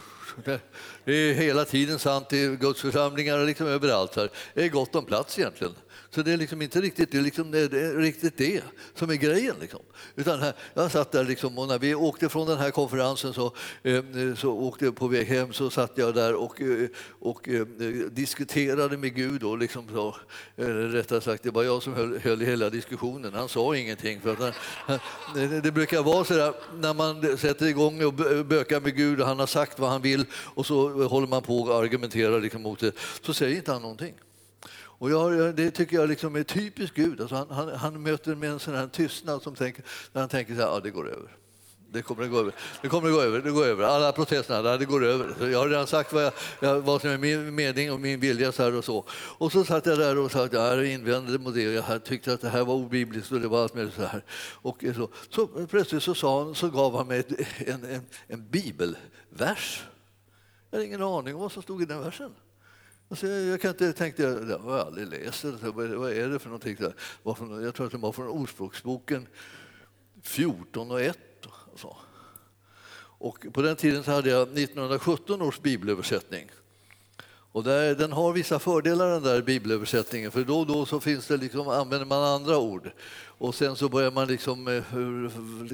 Det 1.04 1.14
är 1.14 1.34
hela 1.34 1.66
tiden 1.66 2.00
sant 2.00 2.34
i 2.34 2.58
gudsförsamlingar 2.60 3.46
liksom 3.46 3.68
överallt. 3.68 4.16
Här. 4.16 4.30
Det 4.54 4.66
är 4.66 4.70
gott 4.70 4.96
om 4.96 5.06
plats 5.06 5.40
egentligen. 5.40 5.74
Så 6.12 6.22
det 6.22 6.32
är 6.34 6.38
liksom 6.38 6.62
inte 6.62 6.82
riktigt 6.82 7.12
det, 7.12 7.18
är 7.18 7.22
liksom 7.22 7.52
det, 7.52 7.60
är 7.60 7.98
riktigt 7.98 8.38
det 8.38 8.64
som 8.96 9.10
är 9.10 9.16
grejen. 9.16 9.56
Liksom. 9.62 9.80
Utan 10.16 10.40
här, 10.40 10.54
jag 10.74 10.92
satt 10.92 11.12
där 11.12 11.24
liksom, 11.24 11.58
och 11.58 11.68
när 11.68 11.80
vi 11.80 11.96
åkte 11.96 12.30
från 12.30 12.48
den 12.48 12.58
här 12.58 12.72
konferensen 12.72 13.34
så, 13.34 13.54
eh, 13.84 14.04
så 14.36 14.52
åkte 14.52 14.86
jag 14.86 14.96
på 14.96 15.08
väg 15.08 15.28
hem 15.28 15.54
så 15.54 15.70
satt 15.70 15.92
jag 15.96 16.14
där 16.14 16.36
och, 16.36 16.62
eh, 16.62 16.90
och 17.20 17.50
eh, 17.50 17.66
diskuterade 18.12 18.98
med 18.98 19.16
Gud. 19.16 19.44
Och 19.44 19.58
liksom 19.58 19.88
så, 19.94 20.16
rättare 20.56 21.22
sagt, 21.22 21.44
det 21.44 21.52
var 21.52 21.64
jag 21.64 21.84
som 21.84 21.94
höll, 21.94 22.20
höll 22.20 22.42
hela 22.42 22.70
diskussionen. 22.70 23.34
Han 23.34 23.50
sa 23.50 23.76
ingenting. 23.76 24.22
För 24.22 24.34
att 24.34 24.40
han, 24.86 25.00
det, 25.36 25.62
det 25.62 25.72
brukar 25.72 26.04
vara 26.04 26.24
så 26.24 26.34
där 26.34 26.54
när 26.80 26.94
man 26.94 27.38
sätter 27.38 27.66
igång 27.66 28.04
och 28.04 28.14
bökar 28.46 28.80
med 28.80 28.96
Gud 28.96 29.22
och 29.22 29.28
han 29.28 29.40
har 29.40 29.48
sagt 29.48 29.80
vad 29.80 29.90
han 29.90 30.02
vill 30.02 30.26
och 30.34 30.66
så 30.66 31.04
håller 31.08 31.28
man 31.28 31.42
på 31.42 31.60
och 31.62 31.84
argumenterar 31.84 32.42
liksom 32.42 32.62
mot 32.62 32.80
det, 32.80 32.92
så 33.22 33.34
säger 33.34 33.56
inte 33.56 33.72
han 33.72 33.82
någonting. 33.82 34.14
Och 35.00 35.12
jag, 35.12 35.56
det 35.56 35.72
tycker 35.72 35.96
jag 35.96 36.10
liksom 36.10 36.36
är 36.36 36.44
typiskt 36.44 36.96
Gud. 36.96 37.22
Alltså 37.22 37.36
han, 37.36 37.50
han, 37.50 37.70
han 37.70 38.04
möter 38.04 38.36
med 38.36 38.50
en 38.50 38.60
sån 38.60 38.76
här 38.76 38.88
tystnad 38.88 39.42
som 39.42 39.56
tänker, 39.56 39.84
där 40.14 40.20
han 40.20 40.30
tänker 40.30 40.56
så 40.56 40.62
här, 40.62 40.68
ja 40.68 40.80
det 40.80 40.90
går 40.90 41.10
över. 41.10 41.36
Det 41.92 42.02
kommer 42.02 42.24
att 42.24 42.32
gå 42.32 42.40
över. 42.40 42.54
Det 42.82 42.90
kommer 42.90 43.08
att 43.08 43.14
gå 43.14 43.22
över. 43.22 43.42
Det 43.42 43.52
går 43.52 43.66
över. 43.66 43.84
Alla 43.84 44.12
protesterna, 44.12 44.78
det 44.78 44.86
går 44.86 45.06
över. 45.06 45.50
Jag 45.50 45.60
har 45.60 45.70
redan 45.70 45.88
sagt 45.88 46.14
vad, 46.14 46.32
jag, 46.60 46.82
vad 46.82 47.02
som 47.02 47.10
är 47.10 47.18
min 47.18 47.56
mening 47.56 47.92
och 47.92 48.00
min 48.00 48.20
vilja. 48.20 48.52
Så 48.52 48.64
här 48.64 48.76
och, 48.76 48.86
så. 48.86 49.06
och 49.12 49.52
så 49.52 49.64
satt 49.64 49.86
jag 49.86 49.98
där 49.98 50.18
och 50.18 50.32
sa 50.32 50.46
att 50.46 50.54
jag 50.54 50.88
invände 50.88 51.40
mot 51.40 51.54
det. 51.54 51.62
Jag 51.62 52.04
tyckte 52.04 52.34
att 52.34 52.42
det 52.42 52.50
här 52.50 52.64
var 52.64 52.74
obibliskt 52.74 53.32
och 53.32 53.40
det 53.40 53.48
var 53.48 53.64
allt 53.64 53.76
möjligt. 53.76 53.96
så 53.96 54.02
här. 54.02 54.24
Och 54.62 54.84
så, 54.96 55.10
så 55.30 55.48
plötsligt 55.48 56.04
så, 56.04 56.16
sa 56.16 56.44
han, 56.44 56.56
så 56.56 56.70
gav 56.70 56.98
han 56.98 57.08
mig 57.08 57.24
en, 57.58 57.86
en, 57.86 58.02
en 58.28 58.50
bibelvers. 58.50 59.84
Jag 60.70 60.78
hade 60.78 60.86
ingen 60.86 61.04
aning 61.04 61.36
om 61.36 61.42
vad 61.42 61.52
som 61.52 61.64
stod 61.64 61.82
i 61.82 61.86
den 61.86 62.04
versen. 62.04 62.32
Alltså 63.10 63.28
jag 63.28 63.62
kan 63.62 63.72
inte, 63.72 63.94
tänkte, 63.94 64.24
jag 64.24 64.60
har 64.60 64.78
jag 64.78 64.88
aldrig 64.88 65.08
läst. 65.08 65.44
Vad 65.44 66.12
är 66.12 66.30
det 66.30 66.40
för 66.40 66.50
någonting? 66.50 66.78
Jag 67.64 67.76
tror 67.76 67.86
att 67.86 67.92
det 67.92 67.98
var 67.98 68.12
från 68.12 68.28
Ordspråksboken 68.28 69.28
14 70.24 70.92
och 70.92 71.02
1 71.02 71.18
så. 71.44 71.50
Alltså. 71.72 71.96
Och 73.22 73.46
på 73.54 73.62
den 73.62 73.76
tiden 73.76 74.04
så 74.04 74.12
hade 74.12 74.30
jag 74.30 74.42
1917 74.42 75.42
års 75.42 75.60
bibelöversättning. 75.60 76.52
Och 77.52 77.64
där, 77.64 77.96
den 77.96 78.12
har 78.12 78.34
vissa 78.34 78.60
fördelar 78.60 79.12
den 79.12 79.24
där 79.24 79.42
bibelöversättningen 79.42 80.32
för 80.32 80.44
då 80.44 80.60
och 80.60 80.68
då 80.68 80.86
så 80.86 81.00
finns 81.00 81.28
det 81.28 81.38
liksom, 81.38 81.70
använder 81.70 82.06
man 82.06 82.24
andra 82.24 82.58
ord 82.58 82.92
och 83.40 83.56
sen 83.56 83.76
så 83.76 83.90
börjar 83.90 84.12
man 84.12 84.28
liksom 84.28 84.68
eh, 84.68 84.84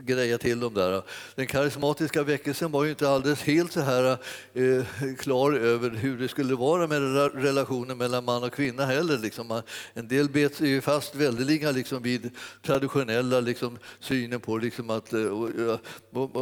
greja 0.03 0.37
till 0.37 0.59
dem 0.59 0.73
där. 0.73 1.03
Den 1.35 1.47
karismatiska 1.47 2.23
väckelsen 2.23 2.71
var 2.71 2.83
ju 2.83 2.89
inte 2.89 3.09
alldeles 3.09 3.41
helt 3.41 3.71
så 3.71 3.81
här 3.81 4.17
eh, 4.53 5.15
klar 5.17 5.53
över 5.53 5.89
hur 5.89 6.17
det 6.17 6.27
skulle 6.27 6.55
vara 6.55 6.87
med 6.87 7.01
relationen 7.43 7.97
mellan 7.97 8.25
man 8.25 8.43
och 8.43 8.53
kvinna 8.53 8.85
heller. 8.85 9.17
Liksom. 9.17 9.61
En 9.93 10.07
del 10.07 10.29
bet 10.29 10.55
sig 10.55 10.81
fast 10.81 11.15
väldeliga 11.15 11.71
liksom 11.71 12.03
vid 12.03 12.29
traditionella 12.61 13.39
liksom, 13.39 13.77
synen 13.99 14.39
på 14.39 14.57
liksom 14.57 14.89
att 14.89 15.13
eh, 15.13 15.77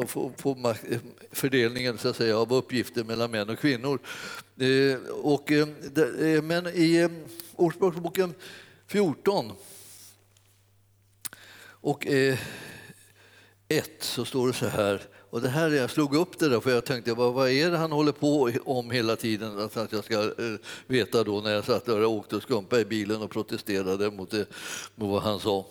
få, 0.08 0.32
få 0.38 0.70
eh, 0.70 0.98
fördelningen 1.32 1.98
så 1.98 2.10
att 2.10 2.16
säga, 2.16 2.38
av 2.38 2.54
uppgifter 2.54 3.04
mellan 3.04 3.32
män 3.32 3.50
och 3.50 3.60
kvinnor. 3.60 4.00
Eh, 4.58 4.98
och, 5.10 5.52
eh, 5.52 5.68
eh, 5.98 6.42
men 6.42 6.68
i 6.68 7.10
Ordspråksboken 7.56 8.34
14 8.88 9.52
och 11.66 12.08
1 12.08 12.44
så 14.00 14.26
står 14.26 14.48
det 14.48 14.54
så 14.54 14.68
här, 14.68 15.02
och 15.30 15.42
det 15.42 15.50
här, 15.50 15.70
jag 15.70 15.90
slog 15.90 16.16
upp 16.16 16.40
det 16.40 16.50
där 16.50 16.60
för 16.60 16.72
jag 16.72 16.86
tänkte 16.86 17.14
vad, 17.14 17.34
vad 17.34 17.50
är 17.50 17.72
det 17.72 17.78
han 17.78 17.92
håller 17.92 18.12
på 18.12 18.52
om 18.66 18.92
hela 18.92 19.16
tiden 19.16 19.70
så 19.70 19.80
att 19.80 19.92
jag 19.92 20.04
ska 20.04 20.32
veta 20.88 21.24
då 21.24 21.42
när 21.42 21.52
jag 21.52 21.66
satt 21.66 21.86
där 21.86 22.04
och 22.06 22.12
åkte 22.12 22.36
och 22.36 22.44
skumpade 22.44 22.82
i 22.82 22.86
bilen 22.86 23.22
och 23.22 23.32
protesterade 23.32 24.12
mot, 24.12 24.32
det, 24.32 24.48
mot 24.96 25.10
vad 25.10 25.22
han 25.22 25.40
sa. 25.40 25.66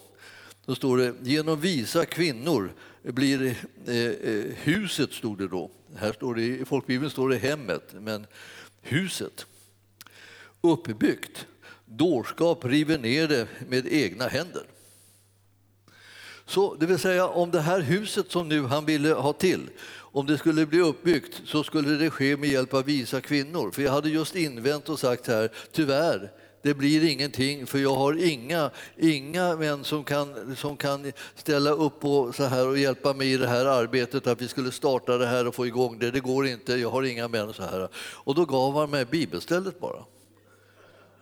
Då 0.66 0.74
står 0.74 0.98
det 0.98 1.14
genom 1.22 1.60
visa 1.60 2.04
kvinnor 2.04 2.72
blir 3.02 3.56
eh, 3.86 4.54
huset, 4.62 5.12
stod 5.12 5.38
det 5.38 5.48
då. 5.48 5.70
Här 5.96 6.12
står 6.12 6.34
det, 6.34 6.42
I 6.42 6.64
folkbibeln 6.64 7.10
står 7.10 7.28
det 7.28 7.36
hemmet, 7.36 7.94
men 8.00 8.26
huset 8.82 9.46
uppbyggt. 10.60 11.46
Dårskap 11.84 12.64
river 12.64 12.98
ner 12.98 13.28
det 13.28 13.48
med 13.68 13.86
egna 13.92 14.28
händer. 14.28 14.62
Så 16.46 16.74
det 16.74 16.86
vill 16.86 16.98
säga 16.98 17.28
om 17.28 17.50
det 17.50 17.60
här 17.60 17.80
huset 17.80 18.30
som 18.30 18.48
nu 18.48 18.62
han 18.62 18.84
ville 18.84 19.12
ha 19.12 19.32
till, 19.32 19.70
om 19.94 20.26
det 20.26 20.38
skulle 20.38 20.66
bli 20.66 20.80
uppbyggt 20.80 21.40
så 21.44 21.64
skulle 21.64 21.90
det 21.90 22.10
ske 22.10 22.36
med 22.36 22.48
hjälp 22.48 22.74
av 22.74 22.84
visa 22.84 23.20
kvinnor. 23.20 23.70
För 23.70 23.82
jag 23.82 23.92
hade 23.92 24.08
just 24.08 24.36
invänt 24.36 24.88
och 24.88 24.98
sagt 24.98 25.26
här, 25.26 25.50
tyvärr, 25.72 26.30
det 26.62 26.74
blir 26.74 27.10
ingenting 27.10 27.66
för 27.66 27.78
jag 27.78 27.94
har 27.94 28.24
inga, 28.24 28.70
inga 28.96 29.56
män 29.56 29.84
som 29.84 30.04
kan, 30.04 30.56
som 30.56 30.76
kan 30.76 31.12
ställa 31.34 31.70
upp 31.70 32.04
och, 32.04 32.34
så 32.34 32.44
här 32.44 32.68
och 32.68 32.78
hjälpa 32.78 33.12
mig 33.12 33.32
i 33.32 33.36
det 33.36 33.48
här 33.48 33.64
arbetet, 33.64 34.26
att 34.26 34.42
vi 34.42 34.48
skulle 34.48 34.72
starta 34.72 35.18
det 35.18 35.26
här 35.26 35.46
och 35.46 35.54
få 35.54 35.66
igång 35.66 35.98
det. 35.98 36.10
Det 36.10 36.20
går 36.20 36.46
inte, 36.46 36.74
jag 36.74 36.90
har 36.90 37.02
inga 37.02 37.28
män. 37.28 37.52
så 37.52 37.62
här. 37.62 37.88
Och 37.96 38.34
då 38.34 38.44
gav 38.44 38.74
han 38.74 38.90
mig 38.90 39.04
bibelstället 39.04 39.80
bara. 39.80 40.04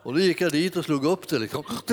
Och 0.02 0.14
då 0.14 0.21
gick 0.21 0.40
jag 0.40 0.52
dit 0.52 0.76
och 0.76 0.85
slog 0.85 1.04
upp 1.04 1.28
det. 1.28 1.38
Liksom. 1.38 1.64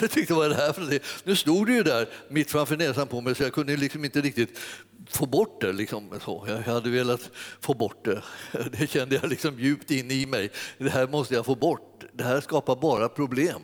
Jag 0.00 0.10
tänkte, 0.10 0.34
vad 0.34 0.46
är 0.46 0.50
det 0.50 0.56
här 0.56 0.72
för 0.72 0.82
det? 0.82 1.02
Nu 1.24 1.36
stod 1.36 1.66
det 1.66 1.72
ju 1.72 1.82
där 1.82 2.08
mitt 2.28 2.50
framför 2.50 2.76
näsan 2.76 3.06
på 3.06 3.20
mig 3.20 3.34
så 3.34 3.42
jag 3.42 3.52
kunde 3.52 3.76
liksom 3.76 4.04
inte 4.04 4.20
riktigt 4.20 4.58
få 5.10 5.26
bort 5.26 5.60
det. 5.60 5.72
Liksom, 5.72 6.20
så. 6.24 6.44
Jag 6.48 6.58
hade 6.58 6.90
velat 6.90 7.30
få 7.60 7.74
bort 7.74 8.04
det. 8.04 8.22
Det 8.78 8.90
kände 8.90 9.14
jag 9.14 9.30
liksom 9.30 9.60
djupt 9.60 9.90
in 9.90 10.10
i 10.10 10.26
mig. 10.26 10.50
Det 10.78 10.90
här 10.90 11.06
måste 11.06 11.34
jag 11.34 11.46
få 11.46 11.54
bort. 11.54 12.04
Det 12.12 12.24
här 12.24 12.40
skapar 12.40 12.76
bara 12.76 13.08
problem. 13.08 13.60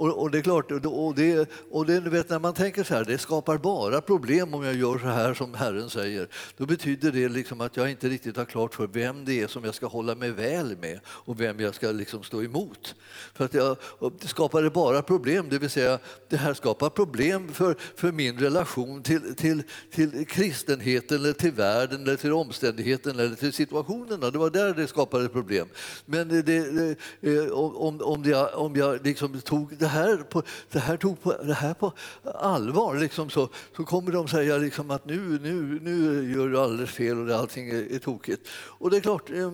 Och, 0.00 0.22
och, 0.22 0.30
det 0.30 0.38
är 0.38 0.42
klart, 0.42 0.70
och 0.70 0.80
det, 1.14 1.46
och 1.70 1.86
det, 1.86 2.00
vet, 2.00 2.28
när 2.30 2.38
man 2.38 2.54
tänker 2.54 2.84
så 2.84 2.94
här, 2.94 3.04
det 3.04 3.18
skapar 3.18 3.58
bara 3.58 4.00
problem 4.00 4.54
om 4.54 4.64
jag 4.64 4.74
gör 4.74 4.98
så 4.98 5.06
här 5.06 5.34
som 5.34 5.54
Herren 5.54 5.90
säger. 5.90 6.28
Då 6.56 6.66
betyder 6.66 7.12
det 7.12 7.28
liksom 7.28 7.60
att 7.60 7.76
jag 7.76 7.90
inte 7.90 8.08
riktigt 8.08 8.36
har 8.36 8.44
klart 8.44 8.74
för 8.74 8.86
vem 8.86 9.24
det 9.24 9.40
är 9.40 9.46
som 9.46 9.64
jag 9.64 9.74
ska 9.74 9.86
hålla 9.86 10.14
mig 10.14 10.30
väl 10.30 10.76
med 10.76 11.00
och 11.06 11.40
vem 11.40 11.60
jag 11.60 11.74
ska 11.74 11.90
liksom 11.90 12.22
stå 12.22 12.42
emot. 12.42 12.94
För 13.34 13.44
att 13.44 13.54
jag, 13.54 13.76
det 14.20 14.28
skapar 14.28 14.62
det 14.62 14.70
bara 14.70 15.02
problem, 15.02 15.48
det 15.50 15.58
vill 15.58 15.70
säga 15.70 15.98
det 16.28 16.36
här 16.36 16.54
skapar 16.54 16.90
problem 16.90 17.52
för, 17.52 17.76
för 17.96 18.12
min 18.12 18.38
relation 18.38 19.02
till, 19.02 19.34
till, 19.34 19.62
till 19.90 20.26
kristenheten, 20.26 21.16
eller 21.18 21.32
till 21.32 21.52
världen, 21.52 22.02
eller 22.02 22.16
till 22.16 22.32
omständigheten 22.32 23.18
eller 23.18 23.36
till 23.36 23.52
situationerna. 23.52 24.30
Det 24.30 24.38
var 24.38 24.50
där 24.50 24.74
det 24.74 24.86
skapade 24.86 25.28
problem. 25.28 25.68
Men 26.06 26.28
det, 26.28 26.42
det, 26.42 26.96
eh, 27.20 27.52
om, 27.52 28.00
om, 28.02 28.24
jag, 28.24 28.48
om 28.54 28.76
jag 28.76 29.06
liksom 29.06 29.40
tog 29.40 29.76
det 29.76 29.89
här, 29.90 30.16
på, 30.16 30.42
det 30.72 30.78
här 30.78 30.96
tog 30.96 31.22
på, 31.22 31.32
det 31.32 31.54
här 31.54 31.74
på 31.74 31.92
allvar 32.34 32.94
liksom 32.94 33.30
så, 33.30 33.48
så 33.76 33.84
kommer 33.84 34.12
de 34.12 34.28
säga 34.28 34.56
liksom 34.56 34.90
att 34.90 35.04
nu, 35.04 35.38
nu, 35.42 35.78
nu 35.82 36.32
gör 36.32 36.48
du 36.48 36.58
alldeles 36.58 36.90
fel 36.90 37.30
och 37.30 37.36
allting 37.36 37.68
är, 37.68 37.94
är 37.94 37.98
tokigt. 37.98 38.48
Och 38.52 38.90
det 38.90 38.96
är 38.96 39.00
klart, 39.00 39.30
eh, 39.30 39.52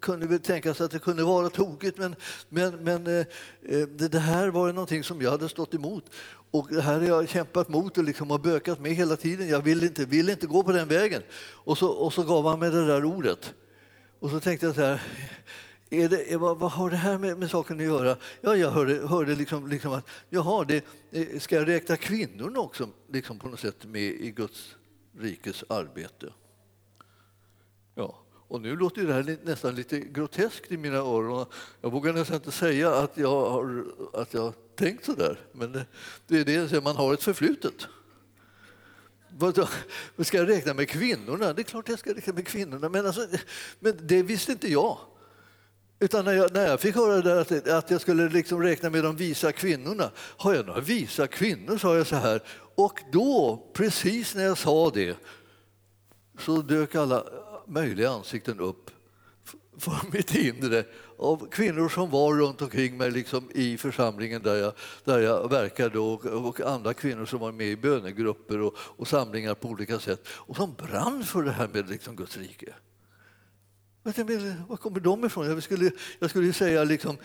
kunde 0.00 0.26
väl 0.26 0.40
tänkas 0.40 0.80
att 0.80 0.90
det 0.90 0.98
kunde 0.98 1.22
vara 1.24 1.50
tokigt 1.50 1.98
men, 1.98 2.16
men, 2.48 2.84
men 2.84 3.06
eh, 3.06 3.26
eh, 3.68 3.88
det, 3.88 4.08
det 4.08 4.18
här 4.18 4.48
var 4.48 4.66
ju 4.66 4.72
någonting 4.72 5.04
som 5.04 5.22
jag 5.22 5.30
hade 5.30 5.48
stått 5.48 5.74
emot. 5.74 6.04
Och 6.50 6.68
det 6.70 6.82
här 6.82 7.00
har 7.00 7.06
jag 7.06 7.28
kämpat 7.28 7.68
mot 7.68 7.98
och 7.98 8.04
liksom 8.04 8.30
har 8.30 8.38
bökat 8.38 8.80
med 8.80 8.92
hela 8.92 9.16
tiden. 9.16 9.48
Jag 9.48 9.62
vill 9.62 9.84
inte, 9.84 10.04
vill 10.04 10.28
inte 10.30 10.46
gå 10.46 10.62
på 10.62 10.72
den 10.72 10.88
vägen. 10.88 11.22
Och 11.40 11.78
så, 11.78 11.88
och 11.88 12.12
så 12.12 12.22
gav 12.22 12.46
han 12.46 12.58
mig 12.58 12.70
det 12.70 12.86
där 12.86 13.04
ordet. 13.04 13.54
Och 14.20 14.30
så 14.30 14.40
tänkte 14.40 14.66
jag 14.66 14.74
så 14.74 14.80
här, 14.80 15.02
är 15.90 16.08
det, 16.08 16.36
vad, 16.36 16.58
vad, 16.58 16.70
har 16.70 16.90
det 16.90 16.96
här 16.96 17.18
med, 17.18 17.38
med, 17.38 17.50
saken 17.50 17.76
att 17.76 17.84
göra? 17.84 18.16
Ja, 18.40 18.56
jag 18.56 18.70
hörde, 18.70 19.06
hörde 19.06 19.34
liksom, 19.34 19.68
liksom 19.68 19.92
att 19.92 20.06
jaha, 20.28 20.64
det, 20.64 20.84
eh, 21.10 21.38
ska 21.38 21.56
jag 21.56 21.68
räkna 21.68 21.96
kvinnorna 21.96 22.60
också 22.60 22.88
liksom 23.08 23.38
på 23.38 23.48
något 23.48 23.60
sätt 23.60 23.84
med 23.84 24.02
i 24.02 24.30
Guds 24.30 24.76
rikes 25.18 25.64
arbete? 25.68 26.32
Ja, 27.94 28.18
och 28.48 28.60
nu 28.60 28.76
låter 28.76 29.02
det 29.02 29.12
här 29.12 29.38
nästan 29.44 29.74
lite 29.74 30.00
groteskt 30.00 30.72
i 30.72 30.76
mina 30.76 30.96
öron. 30.96 31.46
Jag 31.80 31.92
vågar 31.92 32.12
nästan 32.12 32.36
inte 32.36 32.50
säga 32.50 32.94
att 32.94 33.16
jag 33.16 33.50
har 33.50 33.84
att 34.12 34.34
jag 34.34 34.54
tänkt 34.76 35.04
så 35.04 35.12
där, 35.12 35.40
men 35.52 35.72
det, 35.72 35.86
det 36.26 36.54
är 36.54 36.68
det, 36.68 36.84
man 36.84 36.96
har 36.96 37.14
ett 37.14 37.22
förflutet. 37.22 37.86
Ska 40.18 40.36
jag 40.36 40.48
räkna 40.48 40.74
med 40.74 40.88
kvinnorna? 40.88 41.52
Det 41.52 41.62
är 41.62 41.64
klart 41.64 41.88
jag 41.88 41.98
ska 41.98 42.14
räkna 42.14 42.32
med 42.32 42.46
kvinnorna, 42.46 42.88
men, 42.88 43.06
alltså, 43.06 43.26
men 43.78 43.98
det 44.00 44.22
visste 44.22 44.52
inte 44.52 44.72
jag. 44.72 44.98
Utan 46.02 46.24
när 46.24 46.32
jag, 46.32 46.52
när 46.52 46.66
jag 46.66 46.80
fick 46.80 46.94
höra 46.94 47.20
där 47.20 47.40
att, 47.40 47.68
att 47.68 47.90
jag 47.90 48.00
skulle 48.00 48.28
liksom 48.28 48.62
räkna 48.62 48.90
med 48.90 49.04
de 49.04 49.16
visa 49.16 49.52
kvinnorna, 49.52 50.10
har 50.16 50.54
jag 50.54 50.66
några 50.66 50.80
visa 50.80 51.26
kvinnor, 51.26 51.78
sa 51.78 51.96
jag 51.96 52.06
så 52.06 52.16
här. 52.16 52.42
Och 52.74 53.00
då, 53.12 53.62
precis 53.72 54.34
när 54.34 54.44
jag 54.44 54.58
sa 54.58 54.90
det, 54.90 55.16
så 56.38 56.62
dök 56.62 56.94
alla 56.94 57.24
möjliga 57.66 58.10
ansikten 58.10 58.60
upp 58.60 58.90
för 59.78 60.12
mitt 60.12 60.34
inre 60.34 60.84
av 61.18 61.50
kvinnor 61.50 61.88
som 61.88 62.10
var 62.10 62.34
runt 62.34 62.62
omkring 62.62 62.96
mig 62.96 63.10
liksom 63.10 63.50
i 63.54 63.76
församlingen 63.76 64.42
där 64.42 64.56
jag, 64.56 64.72
där 65.04 65.18
jag 65.18 65.50
verkade 65.50 65.98
och, 65.98 66.26
och 66.26 66.60
andra 66.60 66.94
kvinnor 66.94 67.26
som 67.26 67.40
var 67.40 67.52
med 67.52 67.66
i 67.66 67.76
bönegrupper 67.76 68.60
och, 68.60 68.74
och 68.78 69.08
samlingar 69.08 69.54
på 69.54 69.68
olika 69.68 69.98
sätt 69.98 70.28
och 70.28 70.56
som 70.56 70.74
brann 70.74 71.24
för 71.24 71.42
det 71.42 71.52
här 71.52 71.68
med 71.68 71.88
liksom 71.88 72.16
Guds 72.16 72.36
rike. 72.36 72.74
Var 74.02 74.76
kommer 74.76 75.00
de 75.00 75.24
ifrån? 75.24 75.46
Jag 75.46 75.62
skulle, 75.62 75.90
jag 76.18 76.30
skulle 76.30 76.52
säga 76.52 76.84
liksom, 76.84 77.18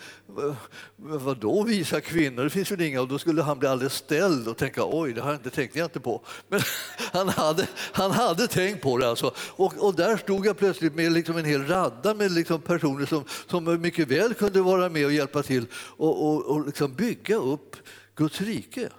vad 0.96 1.38
då 1.38 1.62
visa 1.62 2.00
kvinnor? 2.00 2.44
Det 2.44 2.50
finns 2.50 2.70
väl 2.70 2.80
inga. 2.80 3.00
Och 3.00 3.08
då 3.08 3.18
skulle 3.18 3.42
han 3.42 3.58
bli 3.58 3.68
alldeles 3.68 3.94
ställd 3.94 4.48
och 4.48 4.56
tänka 4.56 4.82
oj, 4.84 5.12
det 5.12 5.20
har 5.20 5.30
jag 5.30 5.38
inte 5.38 5.50
tänkt 5.50 5.76
jag 5.76 5.86
inte 5.86 6.00
på. 6.00 6.24
Men 6.48 6.60
han 7.12 7.28
hade, 7.28 7.68
han 7.92 8.10
hade 8.10 8.46
tänkt 8.46 8.82
på 8.82 8.98
det 8.98 9.08
alltså. 9.08 9.34
Och, 9.38 9.74
och 9.78 9.94
där 9.94 10.16
stod 10.16 10.46
jag 10.46 10.58
plötsligt 10.58 10.94
med 10.94 11.12
liksom 11.12 11.36
en 11.36 11.44
hel 11.44 11.66
radda 11.66 12.14
med 12.14 12.32
liksom 12.32 12.60
personer 12.60 13.06
som, 13.06 13.24
som 13.46 13.80
mycket 13.80 14.08
väl 14.08 14.34
kunde 14.34 14.60
vara 14.62 14.88
med 14.88 15.06
och 15.06 15.12
hjälpa 15.12 15.42
till 15.42 15.66
och, 15.74 16.28
och, 16.28 16.44
och 16.44 16.66
liksom 16.66 16.94
bygga 16.94 17.36
upp 17.36 17.76
Guds 18.14 18.40
rike. 18.40 18.90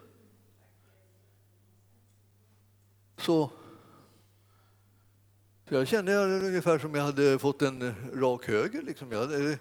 Så 3.21 3.51
så 5.69 5.75
jag 5.75 5.87
kände 5.87 6.15
ungefär 6.15 6.79
som 6.79 6.95
jag 6.95 7.03
hade 7.03 7.39
fått 7.39 7.61
en 7.61 7.95
rak 8.15 8.47
höger. 8.47 8.81
Liksom. 8.81 9.11
Jag 9.11 9.19
hade, 9.19 9.57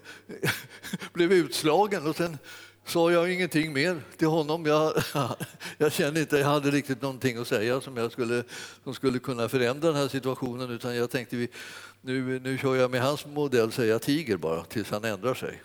blev 1.13 1.31
utslagen 1.31 2.07
och 2.07 2.15
sen 2.15 2.37
sa 2.85 3.11
jag 3.11 3.33
ingenting 3.33 3.73
mer 3.73 4.01
till 4.17 4.27
honom. 4.27 4.65
Jag, 4.65 4.93
jag 5.77 5.91
kände 5.91 6.19
inte 6.19 6.37
jag 6.37 6.45
hade 6.45 6.71
riktigt 6.71 7.01
någonting 7.01 7.37
att 7.37 7.47
säga 7.47 7.81
som, 7.81 7.97
jag 7.97 8.11
skulle, 8.11 8.43
som 8.83 8.93
skulle 8.93 9.19
kunna 9.19 9.49
förändra 9.49 9.87
den 9.87 9.97
här 9.97 10.07
situationen 10.07 10.71
utan 10.71 10.95
jag 10.95 11.09
tänkte 11.09 11.35
vi, 11.35 11.49
nu, 12.01 12.39
nu 12.39 12.57
kör 12.57 12.75
jag 12.75 12.91
med 12.91 13.01
hans 13.01 13.25
modell, 13.25 13.71
säger 13.71 13.91
jag 13.91 14.01
tiger 14.01 14.37
bara 14.37 14.63
tills 14.63 14.91
han 14.91 15.05
ändrar 15.05 15.33
sig. 15.33 15.63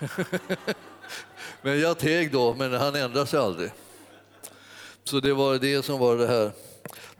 men 1.62 1.80
jag 1.80 1.98
teg 1.98 2.32
då, 2.32 2.54
men 2.54 2.72
han 2.72 2.94
ändrade 2.94 3.26
sig 3.26 3.38
aldrig. 3.38 3.70
Så 5.04 5.20
det 5.20 5.32
var 5.32 5.58
det 5.58 5.82
som 5.82 5.98
var 5.98 6.16
det 6.16 6.26
här. 6.26 6.50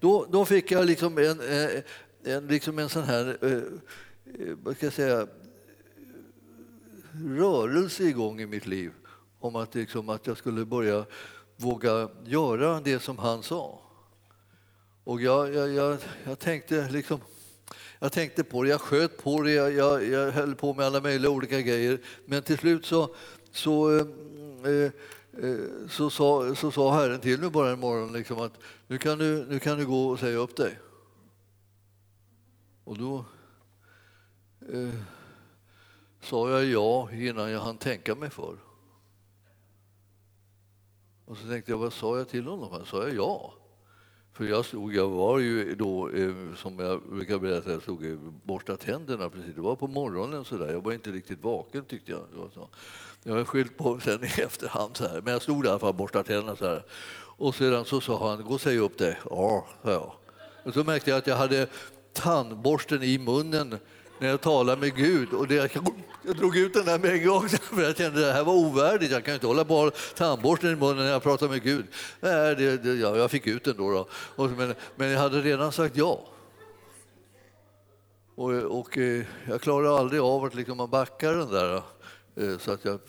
Då, 0.00 0.26
då 0.30 0.44
fick 0.44 0.70
jag 0.70 0.86
liksom 0.86 1.18
en, 1.18 1.40
eh, 1.40 1.70
en, 2.24 2.46
liksom 2.46 2.78
en 2.78 2.88
sån 2.88 3.02
här, 3.02 3.38
eh, 3.42 3.52
eh, 3.52 4.56
vad 4.62 4.76
ska 4.76 4.86
jag 4.86 4.92
säga, 4.92 5.26
rörelse 7.24 8.04
igång 8.04 8.40
i 8.40 8.46
mitt 8.46 8.66
liv 8.66 8.92
om 9.40 9.56
att, 9.56 9.74
liksom, 9.74 10.08
att 10.08 10.26
jag 10.26 10.36
skulle 10.36 10.64
börja 10.64 11.04
våga 11.56 12.08
göra 12.24 12.80
det 12.80 13.00
som 13.00 13.18
han 13.18 13.42
sa. 13.42 13.80
Och 15.04 15.20
jag, 15.20 15.54
jag, 15.54 15.72
jag, 15.72 15.98
jag 16.24 16.38
tänkte 16.38 16.88
liksom 16.90 17.20
jag 17.98 18.12
tänkte 18.12 18.44
på 18.44 18.62
det, 18.62 18.68
jag 18.68 18.80
sköt 18.80 19.22
på 19.22 19.42
det, 19.42 19.52
jag, 19.52 19.72
jag, 19.72 20.08
jag 20.08 20.32
höll 20.32 20.54
på 20.54 20.74
med 20.74 20.86
alla 20.86 21.00
möjliga 21.00 21.30
olika 21.30 21.60
grejer. 21.60 21.98
Men 22.24 22.42
till 22.42 22.58
slut 22.58 22.86
så, 22.86 23.14
så, 23.52 23.98
eh, 23.98 24.06
eh, 25.44 25.60
så, 25.90 26.10
sa, 26.10 26.54
så 26.54 26.70
sa 26.70 26.94
Herren 26.94 27.20
till 27.20 27.40
mig 27.40 27.50
bara 27.50 27.70
en 27.70 27.78
morgon 27.78 28.12
liksom 28.12 28.40
att 28.40 28.52
nu 28.86 28.98
kan, 28.98 29.18
du, 29.18 29.46
nu 29.48 29.58
kan 29.58 29.78
du 29.78 29.86
gå 29.86 30.08
och 30.08 30.18
säga 30.18 30.38
upp 30.38 30.56
dig. 30.56 30.78
Och 32.84 32.98
då 32.98 33.24
eh, 34.72 34.94
sa 36.20 36.50
jag 36.50 36.64
ja 36.64 37.08
innan 37.12 37.50
jag 37.50 37.60
hann 37.60 37.78
tänka 37.78 38.14
mig 38.14 38.30
för. 38.30 38.56
Och 41.24 41.36
så 41.36 41.48
tänkte 41.48 41.72
jag, 41.72 41.78
vad 41.78 41.92
sa 41.92 42.18
jag 42.18 42.28
till 42.28 42.46
honom? 42.46 42.86
Sa 42.86 43.02
jag 43.02 43.14
ja? 43.14 43.54
För 44.32 44.44
jag, 44.44 44.64
stod, 44.64 44.94
jag 44.94 45.08
var 45.08 45.38
ju 45.38 45.74
då, 45.74 46.10
eh, 46.10 46.34
som 46.56 46.78
jag 46.78 47.02
brukar 47.02 47.38
berätta, 47.38 47.72
jag 47.72 47.82
stod 47.82 48.06
eh, 48.06 48.12
och 48.12 48.32
borstade 48.32 48.78
tänderna 48.78 49.30
precis. 49.30 49.54
Det 49.54 49.60
var 49.60 49.76
på 49.76 49.86
morgonen 49.86 50.44
sådär. 50.44 50.72
Jag 50.72 50.80
var 50.80 50.92
inte 50.92 51.10
riktigt 51.10 51.42
vaken 51.42 51.84
tyckte 51.84 52.12
jag. 52.12 52.20
Så. 52.54 52.68
Jag 53.22 53.34
har 53.34 53.44
skyllt 53.44 53.76
på 53.76 54.00
sen 54.00 54.24
i 54.24 54.26
efterhand 54.26 54.96
så 54.96 55.08
här. 55.08 55.20
Men 55.20 55.32
jag 55.32 55.42
stod 55.42 55.66
i 55.66 55.68
alla 55.68 55.78
fall 55.78 55.88
och 55.88 55.94
borstade 55.94 56.24
tänderna 56.24 56.56
så 56.56 56.66
här. 56.66 56.84
Och 57.36 57.54
sedan 57.54 57.84
så 57.84 58.00
sa 58.00 58.30
han, 58.30 58.44
gå 58.44 58.54
och 58.54 58.60
säg 58.60 58.78
upp 58.78 58.98
dig. 58.98 59.18
Ja, 59.30 59.66
sa 59.82 59.90
jag. 59.90 60.12
Och 60.64 60.74
så 60.74 60.84
märkte 60.84 61.10
jag 61.10 61.18
att 61.18 61.26
jag 61.26 61.36
hade 61.36 61.68
tandborsten 62.14 63.02
i 63.02 63.18
munnen 63.18 63.78
när 64.18 64.28
jag 64.28 64.40
talade 64.40 64.80
med 64.80 64.96
Gud. 64.96 65.32
Och 65.32 65.48
det, 65.48 65.74
jag 66.22 66.36
drog 66.36 66.56
ut 66.56 66.74
den 66.74 66.84
där 66.84 66.98
med 66.98 67.10
en 67.10 67.26
gång 67.26 67.48
för 67.48 67.82
jag 67.82 67.96
kände 67.96 68.20
att 68.20 68.26
det 68.26 68.32
här 68.32 68.44
var 68.44 68.54
ovärdigt. 68.54 69.12
Jag 69.12 69.24
kan 69.24 69.34
inte 69.34 69.46
hålla 69.46 69.64
på 69.64 69.90
tandborsten 70.14 70.70
i 70.70 70.76
munnen 70.76 71.04
när 71.04 71.12
jag 71.12 71.22
pratar 71.22 71.48
med 71.48 71.62
Gud. 71.62 71.84
Nej, 72.20 72.56
det, 72.56 72.76
det, 72.76 72.94
ja, 72.94 73.16
jag 73.16 73.30
fick 73.30 73.46
ut 73.46 73.64
den 73.64 73.76
då. 73.76 73.90
då. 73.90 74.08
Och, 74.12 74.50
men, 74.50 74.74
men 74.96 75.10
jag 75.10 75.20
hade 75.20 75.40
redan 75.40 75.72
sagt 75.72 75.96
ja. 75.96 76.20
Och, 78.34 78.50
och 78.50 78.98
eh, 78.98 79.24
jag 79.48 79.60
klarade 79.60 79.98
aldrig 79.98 80.20
av 80.20 80.44
att 80.44 80.54
liksom 80.54 80.90
backa 80.90 81.32
den 81.32 81.50
där 81.50 81.82
eh, 82.36 82.58
så 82.58 82.72
att 82.72 82.84
jag 82.84 83.00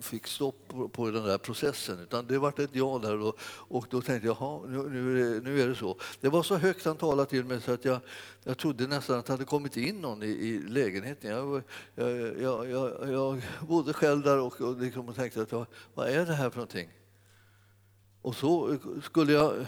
fick 0.00 0.26
stopp 0.26 0.68
på, 0.68 0.88
på, 0.88 1.10
den 1.10 1.24
där 1.24 1.38
processen. 1.38 2.00
Utan 2.00 2.26
det 2.26 2.38
var 2.38 2.48
ett 2.48 2.70
ja 2.72 3.00
där 3.02 3.20
och, 3.20 3.38
och 3.42 3.86
då 3.90 4.02
tänkte 4.02 4.26
jag, 4.26 4.36
jaha, 4.40 4.66
nu, 4.66 4.90
nu, 4.90 5.20
är 5.20 5.34
det, 5.34 5.40
nu 5.40 5.60
är 5.60 5.68
det 5.68 5.74
så. 5.74 5.96
Det 6.20 6.28
var 6.28 6.42
så 6.42 6.56
högt 6.56 6.84
han 6.84 6.96
talade 6.96 7.30
till 7.30 7.44
mig 7.44 7.60
så 7.60 7.72
att 7.72 7.84
jag, 7.84 8.00
jag 8.44 8.58
trodde 8.58 8.86
nästan 8.86 9.18
att 9.18 9.26
det 9.26 9.32
hade 9.32 9.44
kommit 9.44 9.76
in 9.76 10.00
någon 10.00 10.22
i, 10.22 10.26
i 10.26 10.58
lägenheten. 10.58 11.30
Jag, 11.30 11.62
jag, 11.94 12.40
jag, 12.40 12.70
jag, 12.70 13.12
jag 13.12 13.42
bodde 13.68 13.92
själv 13.92 14.22
där 14.22 14.38
och, 14.38 14.60
och, 14.60 14.80
liksom 14.80 15.08
och 15.08 15.16
tänkte, 15.16 15.42
att, 15.42 15.68
vad 15.94 16.08
är 16.08 16.26
det 16.26 16.34
här 16.34 16.50
för 16.50 16.56
någonting? 16.56 16.88
Och 18.22 18.36
så 18.36 18.78
skulle 19.02 19.32
jag 19.32 19.66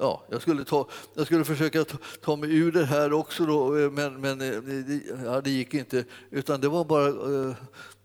ja, 0.00 0.22
jag, 0.28 0.42
skulle 0.42 0.64
ta, 0.64 0.88
jag 1.14 1.26
skulle 1.26 1.44
försöka 1.44 1.84
ta, 1.84 1.96
ta 2.20 2.36
mig 2.36 2.56
ur 2.56 2.72
det 2.72 2.84
här 2.84 3.12
också, 3.12 3.46
då, 3.46 3.78
eh, 3.78 3.90
men, 3.90 4.20
men 4.20 4.40
eh, 4.40 4.62
det, 4.62 5.02
ja, 5.24 5.40
det 5.40 5.50
gick 5.50 5.74
inte. 5.74 6.04
Utan 6.30 6.60
det 6.60 6.68
var 6.68 6.84
bara 6.84 7.08
eh, 7.08 7.56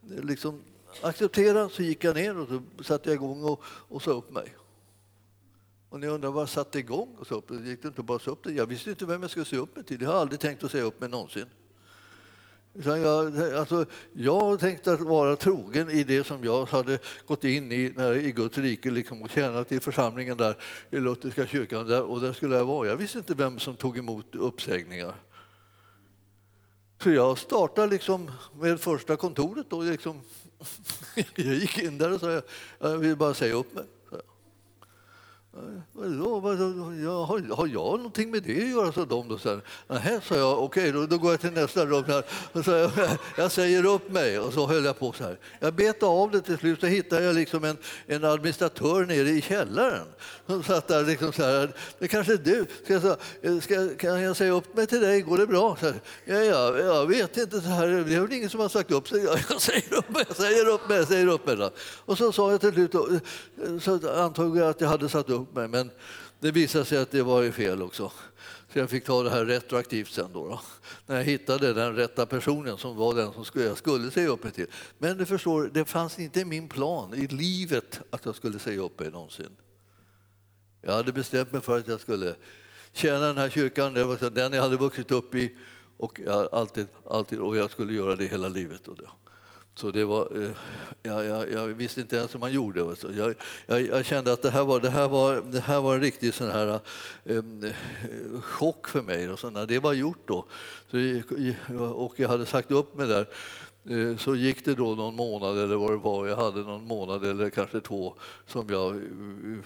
liksom 0.04 0.62
acceptera, 1.02 1.70
så 1.70 1.84
gick 1.84 2.04
jag 2.04 2.16
ner 2.16 2.38
och 2.38 2.48
så 2.48 2.84
satte 2.84 3.10
jag 3.10 3.16
igång 3.16 3.44
och, 3.44 3.64
och 3.66 4.02
sa 4.02 4.12
upp 4.12 4.32
mig. 4.32 4.56
Och 5.90 6.00
ni 6.00 6.08
undrar 6.08 6.32
vad 6.32 6.42
jag 6.42 6.50
satte 6.50 6.80
igång 6.80 7.16
och 7.20 7.28
sa 7.28 7.36
upp 7.36 7.48
det 7.48 7.70
gick 7.70 7.82
det 7.82 7.88
inte 7.88 8.04
bara 8.04 8.20
så 8.20 8.32
upp 8.32 8.44
det. 8.44 8.54
Jag 8.54 8.66
visste 8.66 8.90
inte 8.90 9.06
vem 9.06 9.22
jag 9.22 9.32
skulle 9.32 9.46
säga 9.46 9.62
upp 9.62 9.76
mig 9.76 9.86
till. 9.86 10.02
Jag 10.02 10.10
har 10.10 10.20
aldrig 10.20 10.40
tänkt 10.40 10.64
att 10.64 10.72
säga 10.72 10.84
upp 10.84 11.02
mig 11.02 11.10
någonsin. 11.10 11.46
Jag, 12.84 13.42
alltså, 13.54 13.86
jag 14.14 14.60
tänkte 14.60 14.94
att 14.94 15.02
vara 15.02 15.36
trogen 15.36 15.90
i 15.90 16.04
det 16.04 16.24
som 16.24 16.44
jag 16.44 16.66
hade 16.66 17.00
gått 17.26 17.44
in 17.44 17.72
i 17.72 17.94
när, 17.96 18.14
i 18.14 18.32
Guds 18.32 18.58
rike 18.58 18.92
liksom, 18.92 19.22
och 19.22 19.30
tjänat 19.30 19.72
i 19.72 19.80
församlingen 19.80 20.38
där 20.38 20.58
i 20.90 21.00
Lutherska 21.00 21.48
kyrkan. 21.48 21.88
Där, 21.88 22.04
och 22.04 22.22
där 22.22 22.34
skulle 22.34 22.56
jag 22.56 22.66
vara. 22.66 22.88
Jag 22.88 22.96
visste 22.96 23.18
inte 23.18 23.34
vem 23.34 23.60
som 23.60 23.76
tog 23.76 23.98
emot 23.98 24.36
uppsägningar. 24.36 25.16
Så 27.04 27.10
jag 27.10 27.38
startade 27.38 27.88
liksom 27.88 28.32
med 28.60 28.80
första 28.80 29.16
kontoret. 29.16 29.66
Då, 29.70 29.82
liksom. 29.82 30.22
Jag 31.36 31.56
gick 31.56 31.78
in 31.78 31.98
där 31.98 32.14
och 32.14 32.20
sa 32.20 32.42
jag 32.80 32.98
vill 32.98 33.16
bara 33.16 33.34
säga 33.34 33.54
upp 33.54 33.74
mig. 33.74 33.86
Vadå, 35.94 36.40
vadå, 36.40 36.66
har, 37.26 37.56
har 37.56 37.68
jag 37.68 37.98
någonting 37.98 38.32
med 38.32 38.44
det 38.44 38.64
att 38.64 38.70
göra, 38.70 38.92
sa 38.92 39.06
de. 39.06 39.28
Då. 39.28 39.62
Nähä, 39.88 40.22
sa 40.22 40.36
jag, 40.36 40.64
okej, 40.64 40.92
då, 40.92 41.06
då 41.06 41.18
går 41.18 41.32
jag 41.32 41.42
till 41.42 41.52
nästa 41.52 41.86
rum. 41.86 42.04
Här. 42.08 42.24
Och 42.54 42.66
så 42.66 42.72
jag, 42.72 42.92
jag 43.38 43.52
säger 43.52 43.86
upp 43.86 44.12
mig. 44.12 44.40
Och 44.40 44.54
så 44.54 44.68
höll 44.68 44.86
jag 44.86 45.00
på 45.00 45.14
så 45.14 45.24
här. 45.24 45.40
Jag 45.60 45.74
betade 45.74 46.12
av 46.12 46.32
det 46.32 46.42
till 46.42 46.58
slut, 46.58 46.80
så 46.80 46.86
hittade 46.86 47.24
jag 47.24 47.36
liksom 47.36 47.64
en, 47.64 47.78
en 48.08 48.24
administratör 48.24 49.06
nere 49.06 49.30
i 49.30 49.42
källaren. 49.42 50.08
Som 50.48 50.64
satt 50.64 50.88
där 50.88 51.04
liksom 51.04 51.34
så 51.34 51.44
här, 51.44 51.74
det 52.00 52.08
kanske 52.08 52.34
är 52.34 52.38
du. 52.38 52.66
Ska 52.84 53.18
jag, 53.42 53.64
ska, 53.64 53.96
kan 53.98 54.22
jag 54.22 54.38
säga 54.38 54.52
upp 54.52 54.76
mig 54.76 54.88
till 54.88 55.02
dig, 55.02 55.22
går 55.22 55.38
det 55.38 55.48
bra? 55.48 55.78
Så 55.80 55.86
här, 55.86 55.96
ja, 56.26 56.36
ja, 56.36 56.78
jag 56.78 57.08
vet 57.08 57.38
inte, 57.38 57.62
så 57.62 57.68
här, 57.68 57.88
det 57.88 58.16
är 58.16 58.20
väl 58.20 58.34
ingen 58.34 58.50
som 58.50 58.60
har 58.60 58.70
sagt 58.70 58.92
upp 58.92 59.08
sig. 59.08 59.24
Jag 59.50 59.62
säger 59.62 59.94
upp 59.94 60.10
mig, 60.10 60.26
jag 60.28 60.38
säger 60.38 60.68
upp 60.68 60.90
mig, 60.90 60.98
jag 60.98 61.08
säger 61.08 61.28
upp 61.28 61.48
mig. 61.48 61.56
Då. 61.56 61.70
Och 62.06 62.18
så 62.18 62.32
sa 62.32 62.52
jag 62.52 62.62
till 62.62 62.74
slut, 62.74 62.96
så 63.82 64.10
antog 64.10 64.58
jag 64.58 64.70
att 64.70 64.82
jag 64.82 64.88
hade 64.88 65.10
satt 65.10 65.30
upp 65.30 65.45
upp 65.46 65.56
mig. 65.56 65.68
Men 65.68 65.92
det 66.40 66.52
visade 66.52 66.86
sig 66.86 66.98
att 66.98 67.12
det 67.12 67.24
var 67.24 67.52
fel 67.52 67.82
också. 67.82 68.12
Så 68.74 68.80
jag 68.80 68.90
fick 68.90 69.06
ta 69.06 69.24
det 69.24 69.30
här 69.30 69.46
retroaktivt 69.46 70.12
sen 70.12 70.34
då, 70.34 70.48
då, 70.48 70.62
När 71.06 71.16
jag 71.16 71.24
hittade 71.24 71.74
den 71.74 71.96
rätta 71.96 72.26
personen 72.26 72.78
som 72.78 72.96
var 72.96 73.16
den 73.16 73.34
som 73.34 73.62
jag 73.62 73.78
skulle 73.78 74.12
säga 74.12 74.30
upp 74.30 74.44
mig 74.44 74.54
till. 74.54 74.68
Men 74.98 75.18
du 75.18 75.26
förstår, 75.26 75.70
det 75.74 75.86
fanns 75.86 76.20
inte 76.20 76.40
i 76.40 76.46
min 76.46 76.68
plan 76.68 77.14
i 77.14 77.28
livet 77.28 78.02
att 78.10 78.26
jag 78.26 78.36
skulle 78.36 78.60
säga 78.60 78.82
upp 78.82 79.00
mig 79.00 79.12
någonsin. 79.12 79.50
Jag 80.82 80.94
hade 80.94 81.14
bestämt 81.14 81.52
mig 81.52 81.62
för 81.62 81.78
att 81.78 81.88
jag 81.88 82.00
skulle 82.00 82.36
tjäna 82.94 83.28
den 83.28 83.38
här 83.38 83.50
kyrkan, 83.50 83.94
det 83.94 84.04
var 84.04 84.30
den 84.30 84.54
jag 84.54 84.62
hade 84.62 84.78
vuxit 84.78 85.12
upp 85.12 85.36
i 85.36 85.56
och 85.98 86.20
jag, 86.26 86.50
alltid, 86.52 86.88
alltid, 87.10 87.40
och 87.40 87.58
jag 87.58 87.72
skulle 87.72 87.94
göra 87.94 88.16
det 88.16 88.26
hela 88.26 88.48
livet. 88.48 88.88
Och 88.88 88.96
det. 88.96 89.10
Så 89.76 89.92
det 89.92 90.06
var, 90.06 90.44
eh, 90.44 90.50
jag, 91.04 91.26
jag, 91.26 91.52
jag, 91.52 91.68
visste 91.68 92.02
inte 92.02 92.16
ens 92.16 92.34
hur 92.34 92.40
man 92.40 92.54
gjorde. 92.54 92.96
Jag, 93.18 93.36
jag, 93.82 94.06
kände 94.06 94.34
att 94.34 94.42
det 94.42 94.50
här 94.50 94.64
var, 94.64 94.80
det 94.80 94.90
här 94.90 95.08
var, 95.08 95.42
det 95.52 95.60
här 95.60 95.82
var 95.82 95.96
en 95.96 96.02
riktig 96.02 96.34
sån 96.34 96.52
här, 96.52 96.80
um, 97.24 97.72
chock 98.42 98.88
för 98.88 99.02
mig. 99.02 99.30
Och 99.30 99.40
så 99.40 99.50
när 99.50 99.66
det 99.66 99.80
var 99.80 99.94
gjort 99.94 100.28
då, 100.28 100.46
så, 100.92 100.98
och 101.78 102.20
jag 102.20 102.30
hade 102.30 102.46
sagt 102.46 102.72
upp 102.72 102.96
mig 102.96 103.08
där, 103.08 103.28
så 104.18 104.36
gick 104.36 104.66
det 104.66 104.76
då 104.76 104.96
någon 104.96 105.16
månad 105.16 105.58
eller 105.58 105.76
vad 105.76 105.92
det 105.92 105.98
var. 105.98 106.28
Jag 106.28 106.38
hade 106.38 106.60
någon 106.60 106.88
månad 106.88 107.26
eller 107.26 107.50
kanske 107.50 107.82
två 107.82 108.16
som 108.48 108.70
jag... 108.70 109.02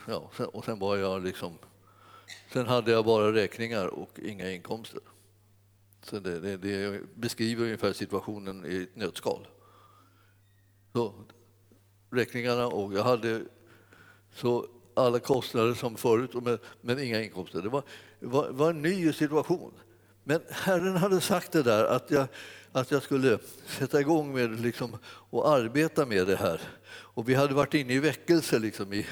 Ja, 0.07 0.31
och 0.53 0.65
sen 0.65 0.79
var 0.79 0.97
jag 0.97 1.23
liksom... 1.23 1.57
Sen 2.53 2.67
hade 2.67 2.91
jag 2.91 3.05
bara 3.05 3.33
räkningar 3.33 3.87
och 3.87 4.19
inga 4.19 4.51
inkomster. 4.51 5.01
Så 6.03 6.19
det, 6.19 6.39
det, 6.39 6.57
det 6.57 7.01
beskriver 7.15 7.63
ungefär 7.63 7.93
situationen 7.93 8.65
i 8.65 8.83
ett 8.83 8.95
nötskal 8.95 9.47
så, 10.93 11.13
räkningarna 12.11 12.67
och 12.67 12.93
jag 12.93 13.03
hade 13.03 13.41
så 14.33 14.67
alla 14.93 15.19
kostnader 15.19 15.73
som 15.73 15.97
förut, 15.97 16.31
men, 16.33 16.57
men 16.81 16.99
inga 16.99 17.21
inkomster. 17.21 17.61
Det 17.61 17.69
var, 17.69 17.83
var, 18.19 18.49
var, 18.49 18.69
en 18.69 18.81
ny 18.81 19.13
situation. 19.13 19.73
Men 20.23 20.41
Herren 20.49 20.97
hade 20.97 21.21
sagt 21.21 21.51
det 21.51 21.63
där 21.63 21.85
att 21.85 22.11
jag, 22.11 22.27
att 22.71 22.91
jag 22.91 23.03
skulle 23.03 23.39
sätta 23.65 23.99
igång 23.99 24.33
med 24.33 24.61
liksom, 24.61 24.97
och 25.05 25.49
arbeta 25.49 26.05
med 26.05 26.27
det 26.27 26.35
här. 26.35 26.61
Och 26.89 27.29
vi 27.29 27.33
hade 27.33 27.53
varit 27.53 27.73
inne 27.73 27.93
i 27.93 27.99
väckelse 27.99 28.59
liksom, 28.59 28.93
i, 28.93 29.05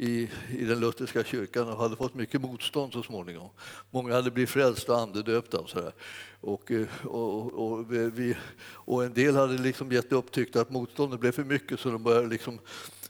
i, 0.00 0.30
i 0.58 0.64
den 0.64 0.80
lutherska 0.80 1.24
kyrkan 1.24 1.68
och 1.68 1.76
hade 1.76 1.96
fått 1.96 2.14
mycket 2.14 2.40
motstånd 2.40 2.92
så 2.92 3.02
småningom. 3.02 3.48
Många 3.90 4.14
hade 4.14 4.30
blivit 4.30 4.50
frälsta 4.50 4.92
och 4.92 5.00
andedöpta. 5.00 5.58
Och 5.58 5.70
sådär. 5.70 5.92
Och, 6.40 6.70
eh, 6.70 7.06
och, 7.06 7.52
och, 7.52 7.92
vi, 7.92 8.36
och 8.62 9.04
en 9.04 9.14
del 9.14 9.36
hade 9.36 9.58
liksom 9.58 9.92
gett 9.92 10.12
upp, 10.12 10.32
tyckte 10.32 10.60
att 10.60 10.70
motståndet 10.70 11.20
blev 11.20 11.32
för 11.32 11.44
mycket 11.44 11.80
så 11.80 11.90
de 11.90 12.02
började 12.02 12.28
liksom 12.28 12.58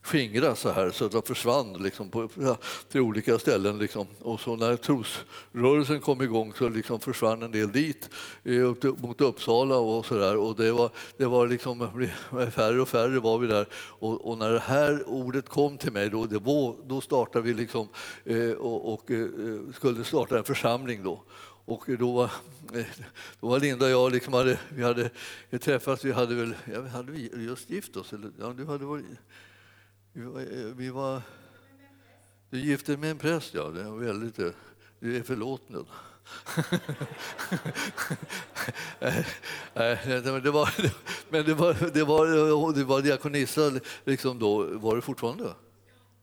skingras 0.03 0.61
så 0.61 0.71
här 0.71 0.91
så 0.91 1.05
att 1.05 1.13
de 1.13 1.23
försvann 1.23 1.73
liksom 1.73 2.11
på, 2.11 2.29
till 2.89 3.01
olika 3.01 3.39
ställen. 3.39 3.79
Liksom. 3.79 4.07
Och 4.19 4.41
så 4.41 4.57
när 4.57 4.77
trosrörelsen 4.77 6.01
kom 6.01 6.23
igång 6.23 6.53
så 6.59 6.69
liksom 6.69 7.01
försvann 7.01 7.43
en 7.43 7.51
del 7.51 7.73
dit 7.73 8.11
eh, 8.45 8.93
mot 8.97 9.21
Uppsala 9.21 9.77
och 9.77 10.07
så 10.07 10.15
där. 10.15 10.37
Och 10.37 10.57
det 10.57 10.73
var, 10.73 10.91
det 11.17 11.27
var 11.27 11.47
liksom, 11.47 12.09
färre 12.51 12.81
och 12.81 12.89
färre 12.89 13.21
var 13.21 13.39
vi 13.39 13.47
där. 13.47 13.67
Och, 13.75 14.31
och 14.31 14.39
när 14.39 14.53
det 14.53 14.61
här 14.61 15.09
ordet 15.09 15.49
kom 15.49 15.79
till 15.79 15.93
mig 15.93 16.11
då, 16.11 16.25
det 16.25 16.39
var, 16.39 16.77
då 16.87 17.01
startade 17.01 17.45
vi 17.45 17.55
liksom, 17.55 17.89
eh, 18.25 18.51
och, 18.51 18.93
och 18.95 19.11
eh, 19.11 19.27
skulle 19.75 20.05
starta 20.05 20.39
en 20.39 20.45
församling 20.45 21.03
då. 21.03 21.23
Och 21.65 21.85
då 21.99 22.13
var, 22.13 22.31
eh, 22.75 22.85
då 23.41 23.49
var 23.49 23.61
Linda 23.61 23.85
och 23.85 23.91
jag, 23.91 24.13
liksom 24.13 24.35
hade, 24.35 24.59
vi 24.69 24.83
hade 24.83 25.11
träffats, 25.61 26.05
vi 26.05 26.13
hade 26.13 26.35
väl, 26.35 26.55
hade 26.93 27.13
vi 27.13 27.45
just 27.45 27.71
gift 27.71 27.97
oss? 27.97 28.13
Eller, 28.13 28.31
ja, 28.39 28.55
du 28.57 28.67
hade 28.67 28.85
varit, 28.85 29.05
vi 30.12 30.23
var, 30.23 30.40
eh, 30.40 30.75
vi 30.77 30.90
var, 30.90 31.23
du 32.51 32.61
gifte 32.61 32.96
med 32.96 33.11
en 33.11 33.18
präst, 33.18 33.55
ja. 33.55 33.68
Det 33.68 33.81
är 33.81 33.90
väldigt, 33.90 34.38
eh, 34.38 34.51
du 35.01 35.16
är 35.16 35.23
förlåten. 35.23 35.87
Nej, 39.01 39.27
det 40.42 40.51
var, 40.51 40.75
men 41.31 41.44
det 41.44 41.55
var, 41.55 41.90
det 41.94 42.05
var, 42.05 42.73
det 42.73 42.85
var 42.85 43.03
diakonissa, 43.03 43.73
liksom 44.05 44.38
då, 44.38 44.79
var 44.79 44.96
det 44.96 45.03
fortfarande? 45.03 45.55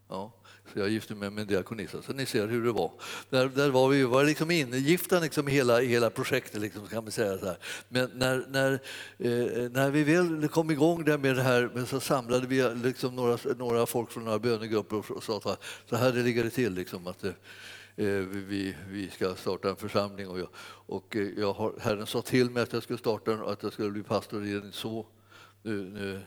Ja. 0.08 0.32
Så 0.74 0.80
jag 0.80 0.90
gifte 0.90 1.16
mig 1.16 1.30
med 1.30 1.42
en 1.42 1.48
diakonissa, 1.48 2.02
så 2.02 2.14
ni 2.14 2.26
ser 2.26 2.48
hur 2.48 2.66
det 2.66 2.72
var. 2.72 2.92
Där, 3.30 3.50
där 3.50 3.70
var 3.70 3.90
vi 3.90 4.04
var 4.04 4.24
liksom 4.24 4.52
ingifta 4.52 5.20
liksom 5.20 5.48
i 5.48 5.52
hela, 5.52 5.80
hela 5.80 6.10
projektet, 6.10 6.62
liksom, 6.62 6.88
kan 6.88 7.04
man 7.04 7.12
säga. 7.12 7.38
Så 7.38 7.46
här. 7.46 7.58
Men 7.90 8.10
när, 8.14 8.46
när, 8.50 8.74
eh, 9.18 9.72
när 9.72 9.90
vi 9.90 10.04
väl 10.04 10.48
kom 10.48 10.72
igång 10.72 11.04
där 11.04 11.18
med 11.18 11.36
det 11.36 11.42
här 11.42 11.86
så 11.86 12.00
samlade 12.00 12.48
vi 12.48 12.76
liksom 12.84 13.16
några, 13.16 13.38
några 13.58 13.86
folk 13.86 14.12
från 14.12 14.26
några 14.26 14.40
bönegrupper 14.40 15.12
och 15.12 15.24
sa 15.24 15.38
att 15.38 15.64
så 15.90 15.96
här 15.96 16.12
det 16.12 16.24
ligger 16.24 16.44
det 16.44 16.50
till. 16.50 16.74
Liksom, 16.74 17.08
att, 17.08 17.24
eh, 17.24 17.32
eh 17.96 18.06
vi, 18.22 18.76
vi 18.90 19.10
ska 19.10 19.36
starta 19.36 19.70
en 19.70 19.76
församling 19.76 20.28
och, 20.28 20.40
jag, 20.40 20.50
och 20.88 21.16
eh, 21.16 21.28
jag 21.38 21.54
har, 21.54 21.74
Herren 21.80 22.08
sa 22.08 22.22
till 22.22 22.50
mig 22.50 22.64
att 22.64 22.74
jag 22.74 22.84
skulle 22.84 23.00
starta 23.00 23.34
att 23.34 23.64
jag 23.64 23.74
skulle 23.74 23.92
bli 23.92 24.04
pastor. 24.04 24.42
Det 24.42 24.52
är 24.52 24.72
så. 24.72 25.06
Nu, 25.64 25.84
nu, 25.84 26.22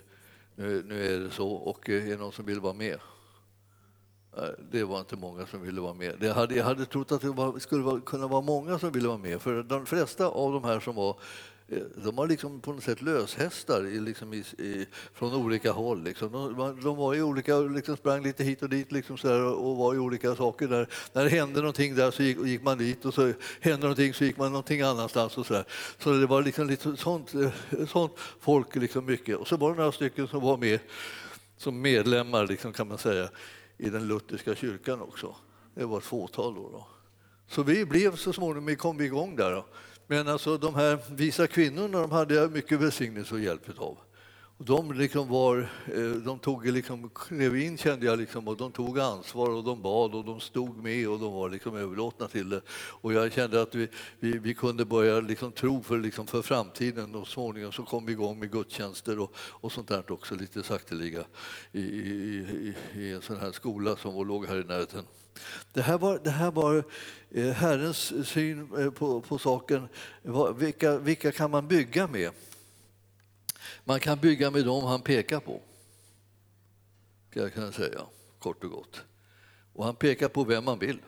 nu, 0.55 0.83
nu 0.83 1.15
är 1.15 1.21
det 1.21 1.31
så 1.31 1.49
och 1.49 1.91
eh, 1.91 2.07
är 2.07 2.11
det 2.11 2.17
någon 2.17 2.33
som 2.33 2.45
vill 2.45 2.61
vara 2.61 2.75
med? 2.75 2.99
Det 4.71 4.85
var 4.85 5.01
inte 5.01 5.17
många 5.17 5.47
som 5.47 5.63
ville 5.63 5.81
vara 5.81 5.95
med. 5.95 6.15
Jag 6.21 6.35
hade, 6.35 6.55
jag 6.55 6.65
hade 6.65 6.87
trott 6.87 7.13
att 7.13 7.21
det 7.21 7.29
var, 7.29 7.59
skulle 7.59 7.83
vara, 7.83 8.01
kunna 8.01 8.27
vara 8.27 8.41
många 8.41 8.79
som 8.79 8.93
ville 8.93 9.09
vara 9.09 9.19
med. 9.19 9.43
För 9.43 9.63
de 9.63 9.87
flesta 9.87 10.27
av 10.27 10.53
de 10.53 10.65
här 10.65 10.81
som 10.81 10.95
var 10.95 11.17
eh, 11.69 11.79
de 12.05 12.17
var 12.17 12.27
liksom 12.27 12.61
på 12.61 12.73
något 12.73 12.85
sätt 12.85 13.03
löshästar 13.03 13.87
i, 13.87 14.01
liksom 14.01 14.35
i, 14.35 14.39
i, 14.59 14.87
från 15.15 15.35
olika 15.35 15.73
håll. 15.73 16.03
Liksom. 16.03 16.33
De, 16.33 16.81
de, 16.81 16.97
var 16.97 17.15
i 17.15 17.23
olika, 17.23 17.59
liksom 17.59 17.97
sprang 17.97 18.23
lite 18.23 18.45
hit 18.45 18.63
och 18.63 18.69
dit 18.69 18.93
liksom 18.93 19.19
så 19.19 19.29
där, 19.29 19.45
och 19.45 19.77
var 19.77 19.95
i 19.95 19.99
olika 19.99 20.37
saker. 20.37 20.69
Där. 20.69 20.89
När 21.13 21.25
det 21.25 21.31
hände 21.31 21.61
någonting 21.61 21.95
där 21.95 22.11
så 22.11 22.23
gick, 22.23 22.39
gick, 22.45 22.63
man 22.63 22.79
dit 22.79 23.05
och 23.05 23.15
så 23.15 23.33
hände 23.61 23.81
någonting 23.81 24.15
så 24.15 24.25
gick 24.25 24.37
man 24.37 24.53
någonting 24.53 24.81
annanstans. 24.81 25.39
Och 25.39 25.47
så, 25.47 25.53
där. 25.53 25.65
så 25.99 26.13
det 26.13 26.27
var 26.27 26.43
liksom 26.43 26.67
lite 26.67 26.97
sånt, 26.97 27.35
eh, 27.35 27.87
sånt 27.87 28.13
folk 28.41 28.77
liksom 28.77 29.05
mycket. 29.05 29.37
Och 29.37 29.49
så 29.49 29.57
var 29.57 29.71
det 29.71 29.77
några 29.77 29.93
stycken 29.93 30.29
som 30.29 30.41
var 30.41 30.57
med 30.57 30.81
som 31.57 31.81
medlemmar 31.81 32.47
liksom, 32.47 32.73
kan 32.73 32.89
man 32.89 32.99
säga 32.99 33.29
i 33.81 33.91
den 33.91 34.09
lutherska 34.09 34.55
kyrkan 34.55 35.01
också. 35.01 35.35
Det 35.75 35.85
var 35.85 35.99
ett 35.99 36.05
fåtal 36.05 36.55
då. 36.55 36.71
då. 36.71 36.87
Så 37.47 37.63
vi 37.63 37.85
blev 37.85 38.17
så 38.17 38.33
småningom, 38.33 38.67
vi 38.67 38.77
kom 38.77 39.01
igång 39.01 39.37
där. 39.37 39.53
Då. 39.53 39.67
Men 40.07 40.29
alltså 40.29 40.57
de 40.57 40.75
här 40.75 40.99
visa 41.11 41.47
kvinnorna 41.47 42.01
de 42.01 42.11
hade 42.11 42.35
jag 42.35 42.53
mycket 42.53 42.81
välsignelse 42.81 43.35
och 43.35 43.41
hjälp 43.41 43.79
av. 43.79 43.99
Och 44.61 44.67
de, 44.67 44.93
liksom 44.93 45.29
var, 45.29 45.59
eh, 45.95 46.11
de 46.11 46.39
tog 46.39 46.67
liksom, 46.67 47.11
klev 47.15 47.57
in 47.57 47.79
kände 47.79 48.07
jag 48.07 48.19
liksom, 48.19 48.49
och 48.49 48.57
de 48.57 48.73
tog 48.73 48.99
ansvar 48.99 49.51
och 49.51 49.65
de 49.65 49.83
bad 49.83 50.15
och 50.15 50.25
de 50.25 50.41
stod 50.41 50.77
med 50.77 51.09
och 51.09 51.19
de 51.19 51.33
var 51.33 51.51
liksom 51.51 51.77
överlåtna 51.77 52.29
till 52.29 52.49
det. 52.49 52.61
Och 52.73 53.13
jag 53.13 53.33
kände 53.33 53.63
att 53.63 53.75
vi, 53.75 53.89
vi, 54.19 54.39
vi 54.39 54.55
kunde 54.55 54.85
börja 54.85 55.21
liksom 55.21 55.53
tro 55.53 55.83
för, 55.83 55.99
liksom 55.99 56.27
för 56.27 56.43
framtiden 56.43 57.15
och 57.15 57.29
småningom 57.29 57.73
så 57.73 57.83
kom 57.83 58.07
vi 58.07 58.13
igång 58.13 58.39
med 58.39 58.53
gudstjänster 58.53 59.19
och, 59.19 59.35
och 59.37 59.73
sånt 59.73 59.89
där 59.89 60.13
också 60.13 60.35
lite 60.35 60.63
sakteliga 60.63 61.25
i, 61.73 61.81
i, 61.81 62.75
i, 62.95 63.01
i 63.01 63.13
en 63.13 63.23
sån 63.23 63.37
här 63.37 63.53
skola 63.53 63.97
som 63.97 64.29
låg 64.29 64.47
här 64.47 64.61
i 64.61 64.65
närheten. 64.65 65.05
Det 65.73 65.83
här 65.83 65.99
var, 65.99 66.21
det 66.25 66.31
här 66.31 66.51
var 66.51 66.85
eh, 67.31 67.51
Herrens 67.51 68.29
syn 68.29 68.69
eh, 68.79 68.91
på, 68.91 69.21
på 69.21 69.39
saken. 69.39 69.89
Vilka, 70.57 70.99
vilka 70.99 71.33
kan 71.33 71.51
man 71.51 71.69
bygga 71.69 72.07
med? 72.07 72.31
Man 73.85 74.01
kan 74.01 74.19
bygga 74.19 74.51
med 74.51 74.65
dem 74.65 74.85
han 74.85 75.03
pekar 75.03 75.41
på, 75.41 75.61
kan 77.33 77.43
jag 77.43 77.55
kunna 77.55 77.73
säga, 77.73 78.01
kort 78.39 78.65
och 78.65 78.71
gott. 78.71 79.03
Och 79.73 79.85
han 79.85 79.97
pekar 79.97 80.29
på 80.29 80.45
vem 80.45 80.65
man 80.65 80.79
vill. 80.79 80.99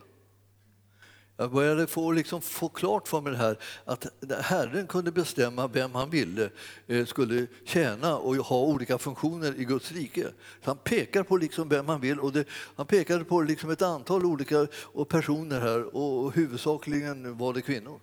Jag 1.36 1.50
började 1.50 1.86
få, 1.86 2.12
liksom, 2.12 2.40
få 2.40 2.68
klart 2.68 3.08
för 3.08 3.20
mig 3.20 3.32
det 3.32 3.38
här 3.38 3.58
att 3.84 4.06
Herren 4.40 4.86
kunde 4.86 5.12
bestämma 5.12 5.66
vem 5.66 5.94
han 5.94 6.10
ville 6.10 6.50
eh, 6.86 7.06
skulle 7.06 7.46
tjäna 7.64 8.16
och 8.16 8.36
ha 8.36 8.60
olika 8.60 8.98
funktioner 8.98 9.60
i 9.60 9.64
Guds 9.64 9.92
rike. 9.92 10.22
Så 10.64 10.70
han 10.70 10.76
pekar 10.76 11.22
på 11.22 11.36
liksom 11.36 11.68
vem 11.68 11.88
han 11.88 12.00
vill 12.00 12.20
och 12.20 12.32
det, 12.32 12.44
han 12.76 12.86
pekade 12.86 13.24
på 13.24 13.42
liksom 13.42 13.70
ett 13.70 13.82
antal 13.82 14.26
olika 14.26 14.66
personer 15.08 15.60
här 15.60 15.96
och 15.96 16.32
huvudsakligen 16.32 17.38
var 17.38 17.54
det 17.54 17.62
kvinnor. 17.62 18.00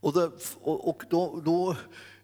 Och, 0.00 0.12
där, 0.12 0.30
och 0.62 1.02
då, 1.10 1.42
då 1.44 1.76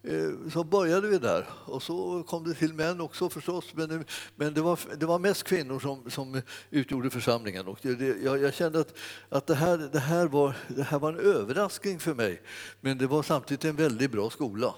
Eh, 0.05 0.51
så 0.53 0.65
började 0.65 1.09
vi 1.09 1.19
där. 1.19 1.49
Och 1.65 1.83
så 1.83 2.23
kom 2.23 2.45
det 2.45 2.55
till 2.55 2.75
män 2.75 3.01
också 3.01 3.29
förstås, 3.29 3.65
men, 3.75 3.89
det, 3.89 4.05
men 4.37 4.55
det, 4.55 4.61
var, 4.61 4.79
det 4.97 5.07
var 5.07 5.19
mest 5.19 5.43
kvinnor 5.43 5.81
som, 5.81 6.11
som 6.11 6.43
utgjorde 6.71 7.11
församlingen. 7.11 7.67
Och 7.67 7.79
det, 7.83 7.95
det, 7.95 8.23
jag, 8.23 8.39
jag, 8.39 8.55
kände 8.55 8.81
att, 8.81 8.95
att 9.29 9.47
det, 9.47 9.55
här, 9.55 9.79
det, 9.93 9.99
här 9.99 10.27
var, 10.27 10.57
det 10.69 10.83
här 10.83 10.99
var 10.99 11.13
en 11.13 11.19
överraskning 11.19 12.01
för 12.01 12.15
mig, 12.15 12.43
men 12.81 12.99
det 12.99 13.07
var 13.07 13.23
samtidigt 13.23 13.65
en 13.65 13.77
väldigt 13.77 14.11
bra 14.11 14.31
skola. 14.31 14.75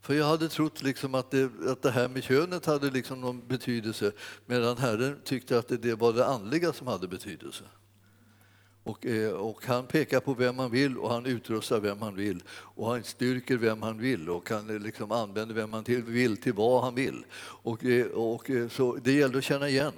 För 0.00 0.14
jag 0.14 0.26
hade 0.26 0.48
trott 0.48 0.82
liksom 0.82 1.14
att, 1.14 1.30
det, 1.30 1.50
att 1.68 1.82
det 1.82 1.90
här 1.90 2.08
med 2.08 2.24
könet 2.24 2.66
hade 2.66 2.90
liksom 2.90 3.20
någon 3.20 3.48
betydelse 3.48 4.12
medan 4.46 4.78
Herren 4.78 5.20
tyckte 5.24 5.58
att 5.58 5.68
det, 5.68 5.76
det 5.76 5.94
var 5.94 6.12
det 6.12 6.26
andliga 6.26 6.72
som 6.72 6.86
hade 6.86 7.08
betydelse. 7.08 7.64
Och, 8.84 9.06
eh, 9.06 9.32
och, 9.32 9.66
han 9.66 9.86
pekar 9.86 10.20
på 10.20 10.34
vem 10.34 10.58
han 10.58 10.70
vill 10.70 10.98
och 10.98 11.10
han 11.10 11.26
utrustar 11.26 11.80
vem 11.80 12.02
han 12.02 12.14
vill 12.14 12.42
och 12.48 12.90
han 12.90 13.04
styrker 13.04 13.56
vem 13.56 13.82
han 13.82 13.98
vill 13.98 14.30
och 14.30 14.46
kan 14.46 14.70
eh, 14.70 14.78
liksom 14.78 15.12
använder 15.12 15.54
vem 15.54 15.72
han 15.72 15.84
vill 15.86 16.36
till 16.36 16.52
vad 16.52 16.84
han 16.84 16.94
vill. 16.94 17.24
Och, 17.62 17.84
eh, 17.84 18.06
och, 18.06 18.50
så 18.70 18.98
det 19.02 19.12
gäller 19.12 19.38
att 19.38 19.44
känna 19.44 19.68
igen 19.68 19.92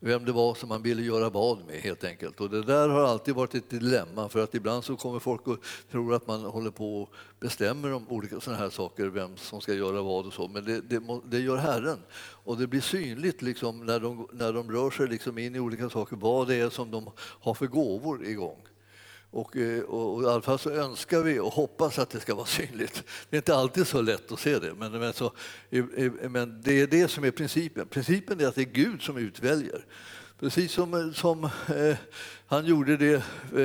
vem 0.00 0.24
det 0.24 0.32
var 0.32 0.54
som 0.54 0.68
man 0.68 0.82
ville 0.82 1.02
göra 1.02 1.30
vad 1.30 1.66
med 1.66 1.80
helt 1.80 2.04
enkelt. 2.04 2.40
Och 2.40 2.50
det 2.50 2.62
där 2.62 2.88
har 2.88 3.02
alltid 3.02 3.34
varit 3.34 3.54
ett 3.54 3.70
dilemma 3.70 4.28
för 4.28 4.44
att 4.44 4.54
ibland 4.54 4.84
så 4.84 4.96
kommer 4.96 5.18
folk 5.18 5.46
och 5.46 5.58
tror 5.90 6.14
att 6.14 6.26
man 6.26 6.44
håller 6.44 6.70
på 6.70 7.02
och 7.02 7.12
bestämmer 7.40 7.92
om 7.92 8.08
olika 8.08 8.40
sådana 8.40 8.62
här 8.62 8.70
saker, 8.70 9.06
vem 9.06 9.36
som 9.36 9.60
ska 9.60 9.74
göra 9.74 10.02
vad 10.02 10.26
och 10.26 10.32
så. 10.32 10.48
Men 10.48 10.64
det, 10.64 10.80
det, 10.80 11.02
det 11.24 11.38
gör 11.38 11.56
Herren. 11.56 11.98
Och 12.44 12.58
det 12.58 12.66
blir 12.66 12.80
synligt 12.80 13.42
liksom 13.42 13.86
när, 13.86 14.00
de, 14.00 14.28
när 14.32 14.52
de 14.52 14.70
rör 14.70 14.90
sig 14.90 15.08
liksom 15.08 15.38
in 15.38 15.56
i 15.56 15.60
olika 15.60 15.90
saker, 15.90 16.16
vad 16.16 16.48
det 16.48 16.54
är 16.54 16.70
som 16.70 16.90
de 16.90 17.10
har 17.18 17.54
för 17.54 17.66
gåvor 17.66 18.26
igång. 18.26 18.69
Och, 19.30 19.56
eh, 19.56 19.82
och, 19.82 20.14
och 20.14 20.22
I 20.22 20.26
alla 20.26 20.42
fall 20.42 20.58
så 20.58 20.70
önskar 20.70 21.22
vi 21.22 21.38
och 21.38 21.52
hoppas 21.52 21.98
att 21.98 22.10
det 22.10 22.20
ska 22.20 22.34
vara 22.34 22.46
synligt. 22.60 23.04
Det 23.30 23.36
är 23.36 23.38
inte 23.38 23.56
alltid 23.56 23.86
så 23.86 24.02
lätt 24.02 24.32
att 24.32 24.40
se 24.40 24.58
det, 24.58 24.74
men, 24.74 24.92
men, 24.92 25.12
så, 25.12 25.32
eh, 25.70 25.84
eh, 25.96 26.12
men 26.30 26.62
det 26.62 26.80
är 26.80 26.86
det 26.86 27.08
som 27.08 27.24
är 27.24 27.30
principen. 27.30 27.86
Principen 27.88 28.40
är 28.40 28.46
att 28.46 28.54
det 28.54 28.62
är 28.62 28.72
Gud 28.72 29.02
som 29.02 29.16
utväljer. 29.16 29.86
Precis 30.40 30.72
som, 30.72 31.12
som 31.14 31.44
eh, 31.44 31.96
han 32.46 32.66
gjorde 32.66 32.96
det 32.96 33.22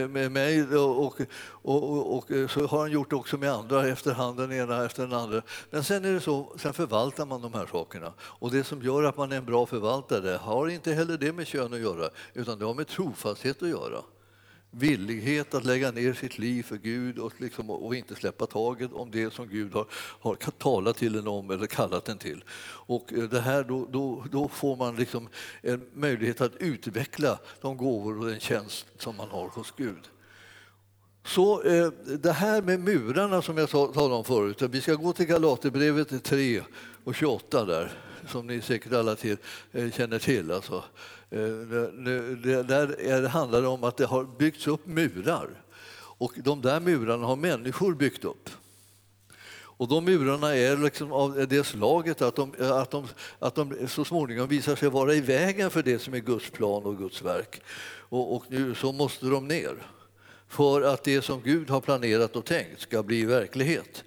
med 0.08 0.32
mig 0.32 0.64
och, 0.64 1.22
och, 1.62 2.16
och, 2.18 2.26
så 2.50 2.68
har 2.68 2.80
han 2.80 2.92
gjort 2.92 3.10
det 3.10 3.16
också 3.16 3.38
med 3.38 3.52
andra 3.52 3.88
efterhand, 3.88 4.38
den 4.38 4.52
ena 4.52 4.86
efter 4.86 5.04
den 5.04 5.14
andra. 5.14 5.42
Men 5.70 5.84
sen 5.84 6.06
är 6.06 6.14
det 6.14 6.20
så, 6.20 6.56
sen 6.58 6.74
förvaltar 6.74 7.26
man 7.26 7.42
de 7.42 7.54
här 7.54 7.66
sakerna. 7.72 8.14
Och 8.20 8.52
det 8.52 8.64
som 8.64 8.82
gör 8.82 9.04
att 9.04 9.18
man 9.18 9.32
är 9.32 9.38
en 9.38 9.46
bra 9.46 9.66
förvaltare 9.66 10.40
har 10.42 10.70
inte 10.70 10.94
heller 10.94 11.18
det 11.18 11.34
med 11.34 11.48
kön 11.48 11.74
att 11.74 11.80
göra, 11.80 12.10
utan 12.34 12.60
det 12.60 12.66
har 12.66 12.74
med 12.74 12.88
trofasthet 12.88 13.64
att 13.64 13.70
göra 13.70 14.02
villighet 14.78 15.54
att 15.54 15.66
lägga 15.66 15.92
ner 15.92 16.14
sitt 16.14 16.38
liv 16.38 16.64
för 16.64 16.78
Gud 16.78 17.20
och, 17.20 17.34
liksom, 17.38 17.70
och 17.70 17.96
inte 17.96 18.16
släppa 18.16 18.46
taget 18.46 18.94
om 18.94 19.12
det 19.12 19.34
som 19.34 19.48
Gud 19.48 19.74
har, 19.74 19.88
har 19.92 20.36
talat 20.36 20.98
till 20.98 21.16
en 21.16 21.28
om 21.28 21.52
eller 21.52 21.68
kallat 21.68 22.10
en 22.10 22.18
till. 22.18 22.44
Och 22.88 23.14
eh, 23.14 23.24
det 23.24 23.42
här, 23.42 23.64
då, 23.64 23.88
då, 23.92 24.26
då 24.32 24.48
får 24.48 24.76
man 24.76 24.96
liksom 24.96 25.30
en 25.62 25.82
möjlighet 25.94 26.42
att 26.42 26.56
utveckla 26.56 27.40
de 27.62 27.78
gåvor 27.78 28.20
och 28.20 28.26
den 28.26 28.40
tjänst 28.40 28.86
som 28.98 29.18
man 29.18 29.30
har 29.30 29.48
hos 29.48 29.74
Gud. 29.78 30.10
Så 31.26 31.64
eh, 31.64 31.88
det 32.06 32.32
här 32.32 32.62
med 32.62 32.80
murarna 32.80 33.42
som 33.42 33.58
jag 33.58 33.70
talade 33.70 34.16
om 34.16 34.24
förut, 34.24 34.62
eh, 34.62 34.70
vi 34.70 34.82
ska 34.82 34.94
gå 34.94 35.14
till 35.14 35.26
Galaterbrevet 35.26 36.24
3 36.24 36.64
och 37.04 37.16
28 37.16 37.66
där, 37.66 37.92
som 38.28 38.48
ni 38.48 38.62
säkert 38.62 38.94
alla 38.94 39.16
till, 39.16 39.38
eh, 39.72 39.92
känner 39.92 40.20
till. 40.20 40.52
Alltså. 40.52 40.84
Eh, 41.30 41.40
där 42.64 43.28
handlar 43.28 43.62
det 43.62 43.68
om 43.68 43.84
att 43.84 43.98
det 43.98 44.06
har 44.06 44.24
byggts 44.24 44.68
upp 44.68 44.88
murar. 44.88 45.50
Och 46.18 46.34
de 46.36 46.62
där 46.62 46.80
murarna 46.80 47.26
har 47.26 47.36
människor 47.36 47.94
byggt 47.94 48.26
upp. 48.26 48.50
Och 49.78 49.88
de 49.88 50.06
murarna 50.06 50.56
är 50.56 50.78
liksom 50.78 51.12
av 51.12 51.48
det 51.48 51.64
slaget 51.64 52.22
att 52.22 52.36
de, 52.36 52.54
att, 52.60 52.92
de, 52.92 53.08
att 53.40 53.56
de 53.56 53.88
så 53.88 54.06
småningom 54.06 54.48
visar 54.48 54.76
sig 54.76 54.90
vara 54.90 55.14
i 55.14 55.22
vägen 55.22 55.70
för 55.70 55.84
det 55.84 56.00
som 56.00 56.14
är 56.14 56.20
Guds 56.20 56.50
plan 56.50 56.84
och 56.84 56.98
Guds 56.98 57.22
verk. 57.22 57.62
Och, 58.10 58.36
och 58.36 58.44
nu 58.50 58.76
så 58.76 58.92
måste 58.92 59.26
de 59.26 59.48
ner 59.48 59.76
för 60.48 60.82
att 60.82 61.04
det 61.04 61.22
som 61.22 61.42
Gud 61.42 61.70
har 61.70 61.82
planerat 61.82 62.36
och 62.36 62.46
tänkt 62.46 62.82
ska 62.82 63.04
bli 63.04 63.26
verklighet. 63.26 64.04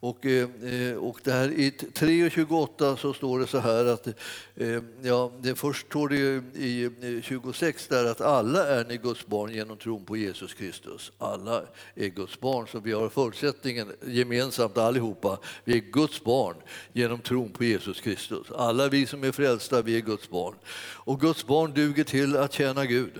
Och, 0.00 0.26
eh, 0.26 0.48
eh, 0.62 0.96
och 0.96 1.20
där 1.22 1.50
I 1.50 1.70
3.28 1.70 2.96
så 2.96 3.14
står 3.14 3.38
det 3.38 3.46
så 3.46 3.58
här 3.58 3.84
att 3.84 4.06
eh, 4.54 4.82
ja, 5.02 5.32
det 5.40 5.54
först 5.54 5.86
står 5.86 6.08
det 6.08 6.16
i 6.60 6.90
26 7.22 7.88
där 7.88 8.04
att 8.04 8.20
alla 8.20 8.66
är 8.66 8.84
ni 8.84 8.96
Guds 8.96 9.26
barn 9.26 9.54
genom 9.54 9.76
tron 9.76 10.04
på 10.04 10.16
Jesus 10.16 10.54
Kristus. 10.54 11.12
Alla 11.18 11.62
är 11.94 12.08
Guds 12.08 12.40
barn, 12.40 12.66
så 12.66 12.80
vi 12.80 12.92
har 12.92 13.08
förutsättningen 13.08 13.92
gemensamt 14.06 14.78
allihopa. 14.78 15.38
Vi 15.64 15.76
är 15.76 15.92
Guds 15.92 16.24
barn 16.24 16.56
genom 16.92 17.18
tron 17.18 17.50
på 17.50 17.64
Jesus 17.64 18.00
Kristus. 18.00 18.50
Alla 18.50 18.88
vi 18.88 19.06
som 19.06 19.24
är 19.24 19.32
frälsta, 19.32 19.82
vi 19.82 19.96
är 19.96 20.00
Guds 20.00 20.30
barn. 20.30 20.54
Och 20.78 21.20
Guds 21.20 21.46
barn 21.46 21.74
duger 21.74 22.04
till 22.04 22.36
att 22.36 22.52
tjäna 22.52 22.86
Gud 22.86 23.12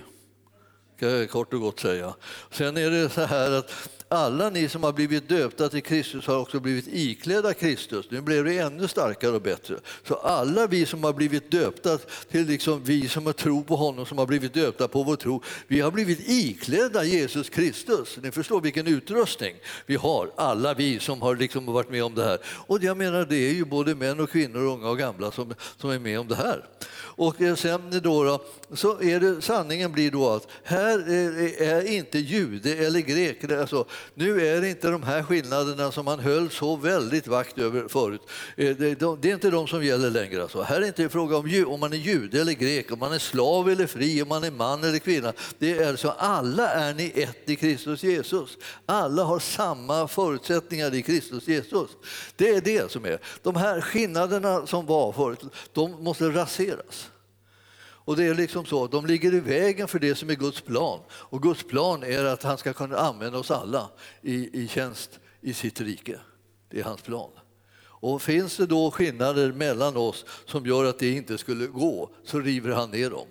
kan 0.99 1.09
jag 1.09 1.29
kort 1.29 1.53
och 1.53 1.61
gott 1.61 1.79
säga. 1.79 2.13
Sen 2.51 2.77
är 2.77 2.91
det 2.91 3.09
så 3.09 3.21
här 3.21 3.51
att 3.51 3.71
alla 4.09 4.49
ni 4.49 4.69
som 4.69 4.83
har 4.83 4.93
blivit 4.93 5.29
döpta 5.29 5.69
till 5.69 5.83
Kristus 5.83 6.27
har 6.27 6.37
också 6.37 6.59
blivit 6.59 6.87
iklädda 6.87 7.53
Kristus. 7.53 8.05
Nu 8.09 8.21
blev 8.21 8.45
det 8.45 8.57
ännu 8.57 8.87
starkare 8.87 9.31
och 9.31 9.41
bättre. 9.41 9.75
Så 10.07 10.15
alla 10.15 10.67
vi 10.67 10.85
som 10.85 11.03
har 11.03 11.13
blivit 11.13 11.51
döpta 11.51 11.97
till 12.31 12.47
liksom 12.47 12.83
vi 12.83 13.09
som 13.09 13.25
har 13.25 13.33
tro 13.33 13.63
på 13.63 13.75
honom, 13.75 14.05
som 14.05 14.17
har 14.17 14.25
blivit 14.25 14.53
döpta 14.53 14.87
på 14.87 15.03
vår 15.03 15.15
tro, 15.15 15.43
vi 15.67 15.81
har 15.81 15.91
blivit 15.91 16.19
iklädda 16.29 17.03
Jesus 17.03 17.49
Kristus. 17.49 18.17
Ni 18.21 18.31
förstår 18.31 18.61
vilken 18.61 18.87
utrustning 18.87 19.55
vi 19.85 19.95
har, 19.95 20.31
alla 20.35 20.73
vi 20.73 20.99
som 20.99 21.21
har 21.21 21.35
liksom 21.35 21.65
varit 21.65 21.89
med 21.89 22.03
om 22.03 22.15
det 22.15 22.23
här. 22.23 22.39
Och 22.45 22.83
jag 22.83 22.97
menar, 22.97 23.25
det 23.25 23.49
är 23.49 23.53
ju 23.53 23.65
både 23.65 23.95
män 23.95 24.19
och 24.19 24.29
kvinnor, 24.29 24.59
unga 24.59 24.89
och 24.89 24.97
gamla 24.97 25.31
som, 25.31 25.53
som 25.77 25.89
är 25.89 25.99
med 25.99 26.19
om 26.19 26.27
det 26.27 26.35
här. 26.35 26.65
Och 27.17 27.41
eh, 27.41 27.55
sen 27.55 28.01
då, 28.03 28.23
då 28.23 28.41
så 28.75 29.01
är 29.01 29.19
det, 29.19 29.41
sanningen 29.41 29.91
blir 29.91 30.11
då 30.11 30.29
att 30.29 30.47
här 30.63 30.86
här 30.87 31.61
är 31.61 31.87
inte 31.91 32.19
jude 32.19 32.75
eller 32.75 32.99
grek. 32.99 33.51
Alltså, 33.51 33.85
nu 34.13 34.47
är 34.47 34.61
det 34.61 34.69
inte 34.69 34.89
de 34.89 35.03
här 35.03 35.23
skillnaderna 35.23 35.91
som 35.91 36.05
man 36.05 36.19
höll 36.19 36.49
så 36.49 36.75
väldigt 36.75 37.27
vakt 37.27 37.57
över 37.57 37.87
förut. 37.87 38.21
Eh, 38.55 38.75
det 38.75 39.01
är 39.01 39.33
inte 39.33 39.49
de 39.49 39.67
som 39.67 39.83
gäller 39.83 40.09
längre. 40.09 40.41
Alltså. 40.41 40.61
Här 40.61 40.75
är 40.75 40.81
det 40.81 40.87
inte 40.87 41.09
fråga 41.09 41.37
om 41.37 41.65
om 41.67 41.79
man 41.79 41.93
är 41.93 41.97
jude 41.97 42.41
eller 42.41 42.53
grek, 42.53 42.91
om 42.91 42.99
man 42.99 43.13
är 43.13 43.19
slav 43.19 43.69
eller 43.69 43.87
fri, 43.87 44.21
om 44.21 44.27
man 44.27 44.43
är 44.43 44.51
man 44.51 44.83
eller 44.83 44.99
kvinna. 44.99 45.33
Det 45.59 45.77
är 45.77 45.95
så 45.95 46.09
alla 46.09 46.69
är 46.69 46.93
ni 46.93 47.11
ett 47.15 47.49
i 47.49 47.55
Kristus 47.55 48.03
Jesus. 48.03 48.57
Alla 48.85 49.23
har 49.23 49.39
samma 49.39 50.07
förutsättningar 50.07 50.93
i 50.93 51.01
Kristus 51.01 51.47
Jesus. 51.47 51.89
Det 52.35 52.49
är 52.49 52.61
det 52.61 52.91
som 52.91 53.05
är. 53.05 53.19
De 53.41 53.55
här 53.55 53.81
skillnaderna 53.81 54.67
som 54.67 54.85
var 54.85 55.11
förut, 55.11 55.39
de 55.73 56.03
måste 56.03 56.29
raseras. 56.29 57.09
Och 58.07 58.15
det 58.15 58.23
är 58.23 58.35
liksom 58.35 58.65
så, 58.65 58.87
de 58.87 59.05
ligger 59.05 59.33
i 59.33 59.39
vägen 59.39 59.87
för 59.87 59.99
det 59.99 60.15
som 60.15 60.29
är 60.29 60.35
Guds 60.35 60.61
plan. 60.61 60.99
Och 61.11 61.41
Guds 61.41 61.63
plan 61.63 62.03
är 62.03 62.25
att 62.25 62.43
han 62.43 62.57
ska 62.57 62.73
kunna 62.73 62.97
använda 62.97 63.37
oss 63.39 63.51
alla 63.51 63.89
i, 64.21 64.63
i 64.63 64.67
tjänst 64.67 65.19
i 65.41 65.53
sitt 65.53 65.81
rike. 65.81 66.19
Det 66.69 66.79
är 66.79 66.83
hans 66.83 67.01
plan. 67.01 67.29
Och 67.79 68.21
finns 68.21 68.57
det 68.57 68.65
då 68.65 68.91
skillnader 68.91 69.51
mellan 69.51 69.97
oss 69.97 70.25
som 70.45 70.65
gör 70.65 70.85
att 70.85 70.99
det 70.99 71.11
inte 71.11 71.37
skulle 71.37 71.67
gå, 71.67 72.09
så 72.23 72.39
river 72.39 72.71
han 72.71 72.91
ner 72.91 73.09
dem. 73.09 73.27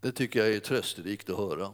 Det 0.00 0.12
tycker 0.12 0.40
jag 0.40 0.54
är 0.54 0.60
trösterikt 0.60 1.30
att 1.30 1.36
höra. 1.36 1.72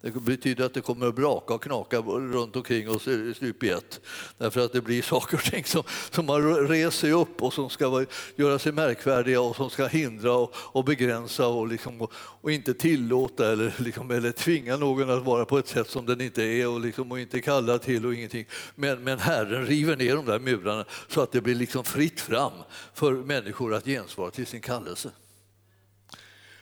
Det 0.00 0.10
betyder 0.10 0.64
att 0.64 0.74
det 0.74 0.80
kommer 0.80 1.06
att 1.06 1.14
braka 1.14 1.54
och 1.54 1.62
knaka 1.62 1.98
runt 1.98 2.56
omkring 2.56 2.90
oss 2.90 3.02
stup 3.36 3.62
i 3.62 3.70
ett. 3.70 4.00
Därför 4.38 4.60
att 4.60 4.72
det 4.72 4.80
blir 4.80 5.02
saker 5.08 5.36
och 5.36 5.42
ting 5.42 5.64
som, 5.64 5.82
som 6.10 6.28
har 6.28 6.68
rest 6.68 6.98
sig 6.98 7.12
upp 7.12 7.42
och 7.42 7.52
som 7.52 7.70
ska 7.70 8.04
göra 8.36 8.58
sig 8.58 8.72
märkvärdiga 8.72 9.40
och 9.40 9.56
som 9.56 9.70
ska 9.70 9.86
hindra 9.86 10.32
och, 10.32 10.54
och 10.56 10.84
begränsa 10.84 11.46
och, 11.46 11.68
liksom, 11.68 12.00
och, 12.00 12.12
och, 12.14 12.52
inte 12.52 12.74
tillåta 12.74 13.52
eller, 13.52 13.74
liksom, 13.78 14.10
eller 14.10 14.32
tvinga 14.32 14.76
någon 14.76 15.10
att 15.10 15.24
vara 15.24 15.44
på 15.44 15.58
ett 15.58 15.68
sätt 15.68 15.90
som 15.90 16.06
den 16.06 16.20
inte 16.20 16.42
är 16.42 16.68
och, 16.68 16.80
liksom, 16.80 17.12
och 17.12 17.20
inte 17.20 17.40
kalla 17.40 17.78
till 17.78 18.06
och 18.06 18.14
ingenting. 18.14 18.46
Men, 18.74 19.04
men 19.04 19.18
Herren 19.18 19.66
river 19.66 19.96
ner 19.96 20.14
de 20.14 20.26
där 20.26 20.38
murarna 20.38 20.84
så 21.08 21.20
att 21.20 21.32
det 21.32 21.40
blir 21.40 21.54
liksom 21.54 21.84
fritt 21.84 22.20
fram 22.20 22.52
för 22.94 23.12
människor 23.12 23.74
att 23.74 23.84
gensvara 23.84 24.30
till 24.30 24.46
sin 24.46 24.60
kallelse. 24.60 25.10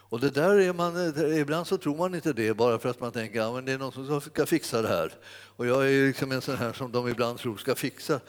Och 0.08 0.20
det 0.20 0.30
där 0.30 0.58
är 0.58 0.72
man, 0.72 0.96
eh, 0.96 1.40
ibland 1.40 1.66
så 1.66 1.78
tror 1.78 1.96
man 1.96 2.14
inte 2.14 2.32
det 2.32 2.54
bara 2.54 2.78
för 2.78 2.88
att 2.88 3.00
man 3.00 3.12
tänker 3.12 3.40
att 3.40 3.54
ja, 3.54 3.60
det 3.60 3.72
är 3.72 3.78
någon 3.78 3.92
som 3.92 4.20
ska 4.20 4.46
fixa 4.46 4.82
det 4.82 4.88
här. 4.88 5.12
Och 5.56 5.66
jag 5.66 5.92
är 5.92 6.06
liksom 6.06 6.32
en 6.32 6.40
sån 6.40 6.56
här 6.56 6.72
som 6.72 6.92
de 6.92 7.08
ibland 7.08 7.38
tror 7.38 7.56
ska 7.56 7.74
fixa, 7.74 8.20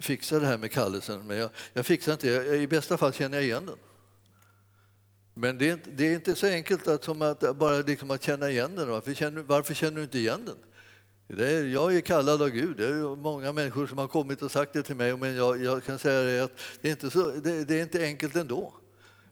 fixa 0.00 0.38
det 0.38 0.46
här 0.46 0.58
med 0.58 0.72
kallelsen. 0.72 1.26
Men 1.26 1.36
jag, 1.36 1.50
jag 1.72 1.86
fixar 1.86 2.12
inte 2.12 2.38
det. 2.38 2.56
I 2.56 2.66
bästa 2.66 2.96
fall 2.96 3.12
känner 3.12 3.36
jag 3.36 3.44
igen 3.44 3.66
den. 3.66 3.76
Men 5.34 5.58
det 5.58 5.70
är, 5.70 5.78
det 5.96 6.06
är 6.06 6.14
inte 6.14 6.34
så 6.34 6.46
enkelt 6.46 6.88
att, 6.88 7.04
som 7.04 7.22
att 7.22 7.56
bara 7.56 7.78
liksom 7.78 8.10
att 8.10 8.22
känna 8.22 8.50
igen 8.50 8.76
den. 8.76 8.88
Varför 8.88 9.14
känner, 9.14 9.42
varför 9.42 9.74
känner 9.74 9.96
du 9.96 10.02
inte 10.02 10.18
igen 10.18 10.44
den? 10.46 10.56
Det 11.36 11.50
är, 11.50 11.64
jag 11.64 11.96
är 11.96 12.00
kallad 12.00 12.42
av 12.42 12.48
Gud. 12.48 12.76
Det 12.76 12.86
är 12.86 13.16
många 13.16 13.52
människor 13.52 13.86
som 13.86 13.98
har 13.98 14.08
kommit 14.08 14.42
och 14.42 14.50
sagt 14.50 14.72
det 14.72 14.82
till 14.82 14.96
mig. 14.96 15.16
Men 15.16 15.36
jag, 15.36 15.64
jag 15.64 15.84
kan 15.84 15.98
säga 15.98 16.44
att 16.44 16.52
det 16.80 16.88
är, 16.88 16.92
inte 16.92 17.10
så, 17.10 17.30
det, 17.30 17.64
det 17.64 17.78
är 17.78 17.82
inte 17.82 18.04
enkelt 18.04 18.36
ändå. 18.36 18.74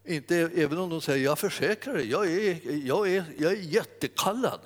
Inte, 0.06 0.36
även 0.36 0.78
om 0.78 0.90
de 0.90 1.00
säger 1.00 1.24
jag 1.24 1.38
försäkrar 1.38 1.94
dig, 1.94 2.10
jag 2.10 2.26
är, 2.32 2.60
jag 2.86 3.08
är, 3.08 3.24
jag 3.38 3.52
är 3.52 3.56
jättekallad. 3.56 4.60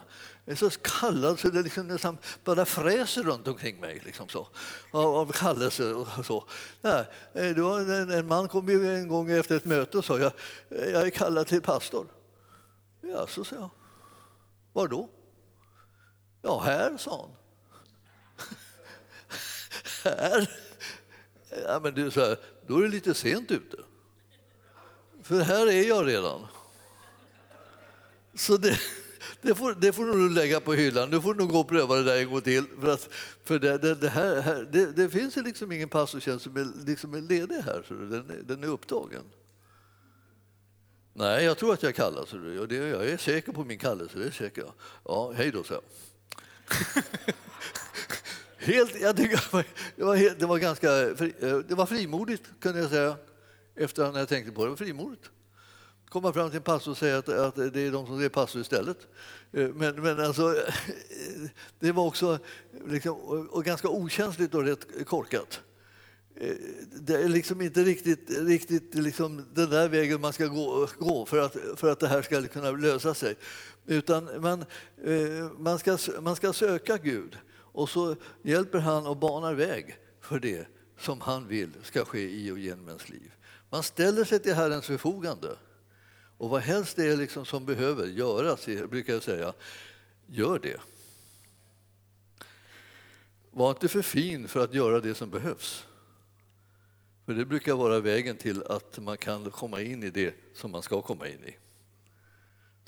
Jag 0.44 0.52
är 0.52 0.56
så 0.56 0.70
kallad 0.70 1.38
så 1.38 1.48
det 1.48 1.62
liksom 1.62 1.88
nästan 1.88 2.18
bara 2.44 2.64
fräser 2.64 3.22
runt 3.22 3.48
omkring 3.48 3.80
mig. 3.80 4.02
Liksom 4.04 4.28
så, 4.28 4.48
av, 4.90 5.16
av 5.16 5.32
kallelse 5.32 5.94
och 5.94 6.26
så. 6.26 6.44
Nej, 6.80 7.04
eh, 7.34 7.54
det 7.54 7.62
var 7.62 7.80
en, 7.80 8.10
en 8.10 8.26
man 8.26 8.48
kom 8.48 8.68
en 8.68 9.08
gång 9.08 9.30
efter 9.30 9.56
ett 9.56 9.64
möte 9.64 9.98
och 9.98 10.04
sa 10.04 10.18
jag, 10.18 10.32
jag 10.68 11.06
är 11.06 11.10
kallad 11.10 11.46
till 11.46 11.62
pastor. 11.62 12.06
Ja, 13.00 13.26
så 13.26 13.44
sa 13.44 13.56
jag. 13.56 13.70
Var 14.72 14.88
då? 14.88 15.08
Ja, 16.42 16.60
här, 16.60 16.96
sa 16.96 17.20
han. 17.20 17.36
här? 20.14 20.50
Ja, 21.66 21.80
men 21.82 21.94
du, 21.94 22.10
så 22.10 22.36
då 22.66 22.78
är 22.78 22.82
det 22.82 22.88
lite 22.88 23.14
sent 23.14 23.50
ute. 23.50 23.76
För 25.30 25.40
här 25.40 25.66
är 25.66 25.88
jag 25.88 26.08
redan. 26.08 26.46
Så 28.34 28.56
det, 28.56 28.80
det, 29.40 29.54
får, 29.54 29.74
det 29.74 29.92
får 29.92 30.06
du 30.06 30.30
lägga 30.30 30.60
på 30.60 30.72
hyllan. 30.72 31.10
Du 31.10 31.20
får 31.20 31.34
nog 31.34 31.48
gå 31.48 31.60
och 31.60 31.68
pröva 31.68 31.96
det 31.96 32.02
där 32.02 32.20
en 32.20 32.30
gång 32.30 32.40
till. 32.40 32.64
För, 32.80 32.92
att, 32.92 33.08
för 33.44 33.58
det, 33.58 33.78
det, 33.78 33.94
det 33.94 34.08
här, 34.08 34.40
här, 34.40 34.68
det, 34.72 34.86
det, 34.86 35.10
finns 35.10 35.36
liksom 35.36 35.72
ingen 35.72 35.88
pastortjänst 35.88 36.44
som 36.44 36.56
är, 36.56 36.86
liksom 36.86 37.14
är 37.14 37.20
ledig 37.20 37.54
här, 37.54 37.84
så 37.88 37.94
den, 37.94 38.44
den 38.46 38.64
är 38.64 38.68
upptagen. 38.68 39.22
Nej, 41.12 41.44
jag 41.44 41.58
tror 41.58 41.72
att 41.72 41.82
jag 41.82 41.94
kallas. 41.94 42.32
Jag 42.32 42.72
är 42.72 43.16
säker 43.16 43.52
på 43.52 43.64
min 43.64 43.78
kallelse. 43.78 44.18
Det 44.18 44.26
är 44.26 44.30
säker. 44.30 44.64
Ja, 45.04 45.32
hej 45.36 45.50
då, 45.50 45.64
så. 45.64 45.80
Helt, 48.56 49.00
jag 49.00 49.16
tycker, 49.16 49.44
det, 49.96 50.04
var, 50.04 50.38
det, 50.38 50.46
var 50.46 50.58
ganska, 50.58 51.00
eh, 51.00 51.58
det 51.68 51.74
var 51.74 51.86
frimodigt, 51.86 52.42
kunde 52.60 52.80
jag 52.80 52.90
säga 52.90 53.16
efter 53.76 54.12
när 54.12 54.18
jag 54.18 54.28
tänkte 54.28 54.52
på 54.52 54.66
det. 54.66 54.76
Frimodigt. 54.76 55.30
Komma 56.08 56.32
fram 56.32 56.50
till 56.50 56.56
en 56.56 56.62
pastor 56.62 56.90
och 56.90 56.96
säga 56.96 57.18
att, 57.18 57.28
att 57.28 57.56
det 57.56 57.80
är 57.80 57.92
de 57.92 58.06
som 58.06 58.22
är 58.22 58.28
pastor 58.28 58.60
istället. 58.60 59.06
Eh, 59.52 59.68
men, 59.68 60.02
men 60.02 60.20
alltså, 60.20 60.56
det 61.78 61.92
var 61.92 62.06
också 62.06 62.38
liksom, 62.86 63.16
och 63.50 63.64
ganska 63.64 63.88
okänsligt 63.88 64.54
och 64.54 64.64
rätt 64.64 65.06
korkat. 65.06 65.60
Eh, 66.36 66.54
det 67.00 67.16
är 67.16 67.28
liksom 67.28 67.60
inte 67.60 67.82
riktigt, 67.82 68.30
riktigt 68.30 68.94
liksom 68.94 69.46
den 69.54 69.70
där 69.70 69.88
vägen 69.88 70.20
man 70.20 70.32
ska 70.32 70.46
gå, 70.46 70.88
gå 70.98 71.26
för, 71.26 71.38
att, 71.38 71.56
för 71.76 71.92
att 71.92 72.00
det 72.00 72.08
här 72.08 72.22
ska 72.22 72.42
kunna 72.42 72.70
lösa 72.70 73.14
sig. 73.14 73.36
Utan 73.86 74.28
man, 74.40 74.64
eh, 75.04 75.50
man, 75.58 75.78
ska, 75.78 75.98
man 76.20 76.36
ska 76.36 76.52
söka 76.52 76.96
Gud 76.96 77.38
och 77.52 77.88
så 77.88 78.16
hjälper 78.42 78.78
han 78.78 79.06
och 79.06 79.16
banar 79.16 79.54
väg 79.54 79.96
för 80.20 80.38
det 80.38 80.66
som 80.98 81.20
han 81.20 81.48
vill 81.48 81.70
ska 81.82 82.04
ske 82.04 82.30
i 82.30 82.50
och 82.50 82.58
genom 82.58 82.88
ens 82.88 83.08
liv. 83.08 83.32
Man 83.70 83.82
ställer 83.82 84.24
sig 84.24 84.38
till 84.38 84.54
Herrens 84.54 84.86
förfogande. 84.86 85.56
Och 86.38 86.50
vad 86.50 86.62
helst 86.62 86.96
det 86.96 87.06
är 87.06 87.16
liksom 87.16 87.44
som 87.46 87.66
behöver 87.66 88.06
göras, 88.06 88.66
brukar 88.66 89.12
jag 89.12 89.22
säga, 89.22 89.52
gör 90.26 90.58
det. 90.58 90.80
Var 93.50 93.70
inte 93.70 93.88
för 93.88 94.02
fin 94.02 94.48
för 94.48 94.64
att 94.64 94.74
göra 94.74 95.00
det 95.00 95.14
som 95.14 95.30
behövs. 95.30 95.86
För 97.26 97.34
det 97.34 97.44
brukar 97.44 97.74
vara 97.74 98.00
vägen 98.00 98.36
till 98.36 98.62
att 98.62 98.98
man 98.98 99.16
kan 99.16 99.50
komma 99.50 99.80
in 99.80 100.02
i 100.02 100.10
det 100.10 100.34
som 100.54 100.70
man 100.70 100.82
ska 100.82 101.02
komma 101.02 101.28
in 101.28 101.44
i. 101.44 101.56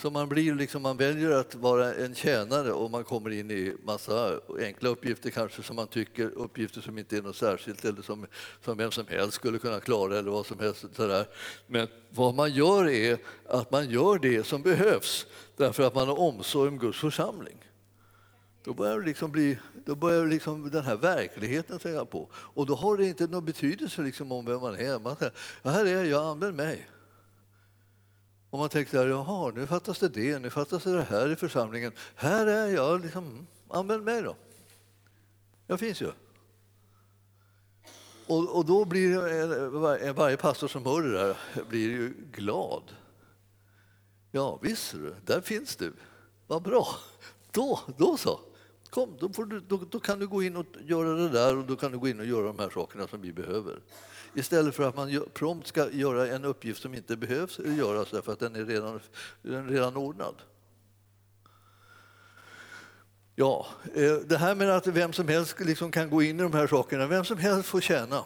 Så 0.02 0.10
man, 0.10 0.28
blir 0.28 0.54
liksom, 0.54 0.82
man 0.82 0.96
väljer 0.96 1.30
att 1.30 1.54
vara 1.54 1.94
en 1.94 2.14
tjänare 2.14 2.72
och 2.72 2.90
man 2.90 3.04
kommer 3.04 3.30
in 3.30 3.50
i 3.50 3.74
massa 3.84 4.40
enkla 4.60 4.88
uppgifter 4.88 5.30
kanske 5.30 5.62
som 5.62 5.76
man 5.76 5.86
tycker, 5.86 6.30
uppgifter 6.30 6.80
som 6.80 6.98
inte 6.98 7.16
är 7.16 7.22
något 7.22 7.36
särskilt 7.36 7.84
eller 7.84 8.02
som, 8.02 8.26
som 8.64 8.78
vem 8.78 8.90
som 8.90 9.06
helst 9.06 9.34
skulle 9.34 9.58
kunna 9.58 9.80
klara 9.80 10.18
eller 10.18 10.30
vad 10.30 10.46
som 10.46 10.58
helst. 10.58 10.84
Sådär. 10.96 11.26
Men 11.66 11.88
vad 12.10 12.34
man 12.34 12.52
gör 12.52 12.88
är 12.88 13.18
att 13.46 13.70
man 13.70 13.90
gör 13.90 14.18
det 14.18 14.46
som 14.46 14.62
behövs 14.62 15.26
därför 15.56 15.82
att 15.82 15.94
man 15.94 16.08
har 16.08 16.18
omsorg 16.18 16.68
om 16.68 16.78
Guds 16.78 16.98
församling. 16.98 17.58
Då 18.64 18.74
börjar, 18.74 18.98
det 18.98 19.06
liksom 19.06 19.32
bli, 19.32 19.58
då 19.84 19.94
börjar 19.94 20.26
liksom 20.26 20.70
den 20.70 20.84
här 20.84 20.96
verkligheten 20.96 21.78
tränga 21.78 22.04
på. 22.04 22.28
Och 22.32 22.66
då 22.66 22.74
har 22.74 22.96
det 22.96 23.06
inte 23.06 23.26
någon 23.26 23.44
betydelse 23.44 24.02
liksom 24.02 24.32
om 24.32 24.44
vem 24.44 24.60
man 24.60 24.74
är. 24.74 24.98
Man 24.98 25.16
säger, 25.16 25.32
ja, 25.62 25.70
här 25.70 25.86
är 25.86 26.04
jag, 26.04 26.24
använd 26.24 26.56
mig. 26.56 26.88
Och 28.52 28.58
man 28.58 28.68
tänkte, 28.68 28.96
jaha, 28.96 29.52
nu 29.54 29.66
fattas 29.66 29.98
det 29.98 30.08
det, 30.08 30.38
nu 30.38 30.50
fattas 30.50 30.84
det 30.84 30.92
det 30.92 31.02
här 31.02 31.32
i 31.32 31.36
församlingen. 31.36 31.92
Här 32.14 32.46
är 32.46 32.66
jag, 32.66 33.00
liksom, 33.00 33.46
använd 33.68 34.04
mig 34.04 34.22
då. 34.22 34.36
Jag 35.66 35.80
finns 35.80 36.02
ju. 36.02 36.12
Och, 38.26 38.56
och 38.56 38.64
då 38.64 38.84
blir 38.84 39.68
var, 39.68 39.98
eh, 39.98 40.08
eh, 40.08 40.14
varje 40.14 40.36
pastor 40.36 40.68
som 40.68 40.86
hör 40.86 41.02
det 41.02 41.12
där 41.12 41.36
blir 41.68 41.90
ju 41.90 42.14
glad. 42.32 42.82
Ja, 44.30 44.58
visst 44.62 44.92
du, 44.92 45.14
där 45.24 45.40
finns 45.40 45.76
du. 45.76 45.92
Vad 46.46 46.62
bra. 46.62 46.86
Då, 47.50 47.80
då 47.96 48.16
så. 48.16 48.40
Kom, 48.90 49.16
då, 49.20 49.44
du, 49.44 49.60
då, 49.60 49.76
då, 49.90 50.00
kan 50.00 50.18
du 50.18 50.28
gå 50.28 50.42
in 50.42 50.56
och 50.56 50.66
göra 50.80 51.14
det 51.14 51.28
där 51.28 51.56
och 51.56 51.64
då 51.64 51.76
kan 51.76 51.92
du 51.92 51.98
gå 51.98 52.08
in 52.08 52.20
och 52.20 52.26
göra 52.26 52.46
de 52.46 52.58
här 52.58 52.70
sakerna 52.70 53.08
som 53.08 53.20
vi 53.20 53.32
behöver. 53.32 53.80
Istället 54.34 54.74
för 54.74 54.88
att 54.88 54.96
man 54.96 55.24
prompt 55.34 55.66
ska 55.66 55.90
göra 55.90 56.28
en 56.28 56.44
uppgift 56.44 56.82
som 56.82 56.94
inte 56.94 57.16
behövs 57.16 57.58
göras 57.58 58.10
därför 58.10 58.32
att 58.32 58.38
den 58.38 58.56
är 58.56 58.64
redan, 58.64 59.00
den 59.42 59.68
är 59.68 59.72
redan 59.72 59.96
ordnad. 59.96 60.34
Ja, 63.34 63.66
eh, 63.94 64.14
det 64.14 64.38
här 64.38 64.54
med 64.54 64.70
att 64.70 64.86
vem 64.86 65.12
som 65.12 65.28
helst 65.28 65.60
liksom 65.60 65.90
kan 65.90 66.10
gå 66.10 66.22
in 66.22 66.40
i 66.40 66.42
de 66.42 66.52
här 66.52 66.66
sakerna, 66.66 67.06
vem 67.06 67.24
som 67.24 67.38
helst 67.38 67.68
får 67.68 67.80
tjäna. 67.80 68.24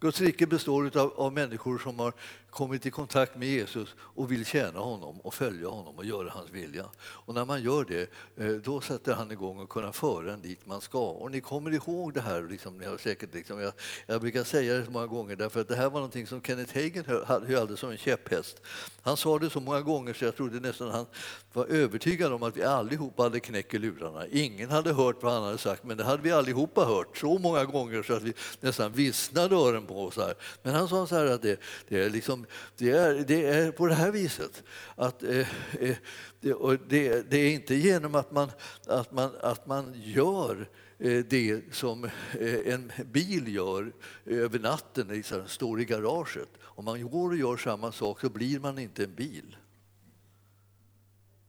Guds 0.00 0.20
rike 0.20 0.46
består 0.46 0.96
av, 0.98 1.12
av 1.16 1.32
människor 1.32 1.78
som 1.78 1.98
har 1.98 2.12
kommit 2.54 2.86
i 2.86 2.90
kontakt 2.90 3.36
med 3.36 3.48
Jesus 3.48 3.94
och 3.98 4.32
vill 4.32 4.46
tjäna 4.46 4.80
honom 4.80 5.20
och 5.20 5.34
följa 5.34 5.68
honom 5.68 5.98
och 5.98 6.04
göra 6.04 6.30
hans 6.30 6.50
vilja. 6.50 6.84
Och 6.98 7.34
när 7.34 7.44
man 7.44 7.62
gör 7.62 7.84
det, 7.84 8.10
eh, 8.36 8.52
då 8.52 8.80
sätter 8.80 9.14
han 9.14 9.30
igång 9.30 9.58
och 9.58 9.68
kunna 9.68 9.92
föra 9.92 10.32
en 10.32 10.42
dit 10.42 10.66
man 10.66 10.80
ska. 10.80 10.98
Och 10.98 11.30
ni 11.30 11.40
kommer 11.40 11.70
ihåg 11.70 12.14
det 12.14 12.20
här, 12.20 12.42
liksom, 12.42 12.78
ni 12.78 12.86
har 12.86 12.98
säkert, 12.98 13.34
liksom, 13.34 13.60
jag, 13.60 13.72
jag 14.06 14.20
brukar 14.20 14.44
säga 14.44 14.74
det 14.74 14.84
så 14.84 14.90
många 14.90 15.06
gånger 15.06 15.36
därför 15.36 15.60
att 15.60 15.68
det 15.68 15.76
här 15.76 15.90
var 15.90 16.00
någonting 16.00 16.26
som 16.26 16.42
Kenneth 16.42 16.74
Hagen 16.74 17.04
hade 17.28 17.76
som 17.76 17.90
en 17.90 17.96
käpphäst. 17.96 18.62
Han 19.02 19.16
sa 19.16 19.38
det 19.38 19.50
så 19.50 19.60
många 19.60 19.80
gånger 19.80 20.14
så 20.14 20.24
jag 20.24 20.36
trodde 20.36 20.60
nästan 20.60 20.90
han 20.90 21.06
var 21.52 21.66
övertygad 21.66 22.32
om 22.32 22.42
att 22.42 22.56
vi 22.56 22.62
allihopa 22.62 23.22
hade 23.22 23.40
knäckt 23.40 23.72
lurarna. 23.72 24.26
Ingen 24.26 24.70
hade 24.70 24.92
hört 24.92 25.22
vad 25.22 25.32
han 25.32 25.42
hade 25.42 25.58
sagt, 25.58 25.84
men 25.84 25.96
det 25.96 26.04
hade 26.04 26.22
vi 26.22 26.32
allihopa 26.32 26.84
hört 26.84 27.16
så 27.16 27.38
många 27.38 27.64
gånger 27.64 28.02
så 28.02 28.14
att 28.14 28.22
vi 28.22 28.32
nästan 28.60 28.92
vissnade 28.92 29.56
öronen 29.56 29.86
på 29.86 30.04
oss. 30.04 30.16
Här. 30.16 30.34
Men 30.62 30.74
han 30.74 30.88
sa 30.88 31.06
så 31.06 31.14
här 31.14 31.26
att 31.26 31.42
det, 31.42 31.60
det 31.88 32.04
är 32.04 32.10
liksom 32.10 32.43
det 32.76 32.90
är, 32.90 33.14
det 33.14 33.46
är 33.46 33.72
på 33.72 33.86
det 33.86 33.94
här 33.94 34.10
viset. 34.10 34.62
Att, 34.94 35.22
eh, 35.22 35.48
eh 35.80 35.96
det, 36.40 36.78
det, 36.88 37.30
det, 37.30 37.36
är 37.36 37.54
inte 37.54 37.74
genom 37.74 38.14
att 38.14 38.32
man, 38.32 38.50
att 38.86 39.12
man, 39.12 39.30
att 39.40 39.66
man 39.66 39.92
gör 39.94 40.68
eh, 40.98 41.24
det 41.24 41.74
som 41.74 42.04
eh, 42.04 42.72
en 42.72 42.92
bil 43.12 43.54
gör 43.54 43.92
över 44.24 44.58
natten, 44.58 45.08
liksom, 45.08 45.48
står 45.48 45.80
i 45.80 45.84
garaget. 45.84 46.48
Om 46.62 46.84
man 46.84 47.10
går 47.10 47.30
och 47.30 47.36
gör 47.36 47.56
samma 47.56 47.92
sak 47.92 48.20
så 48.20 48.28
blir 48.28 48.60
man 48.60 48.78
inte 48.78 49.04
en 49.04 49.14
bil. 49.14 49.56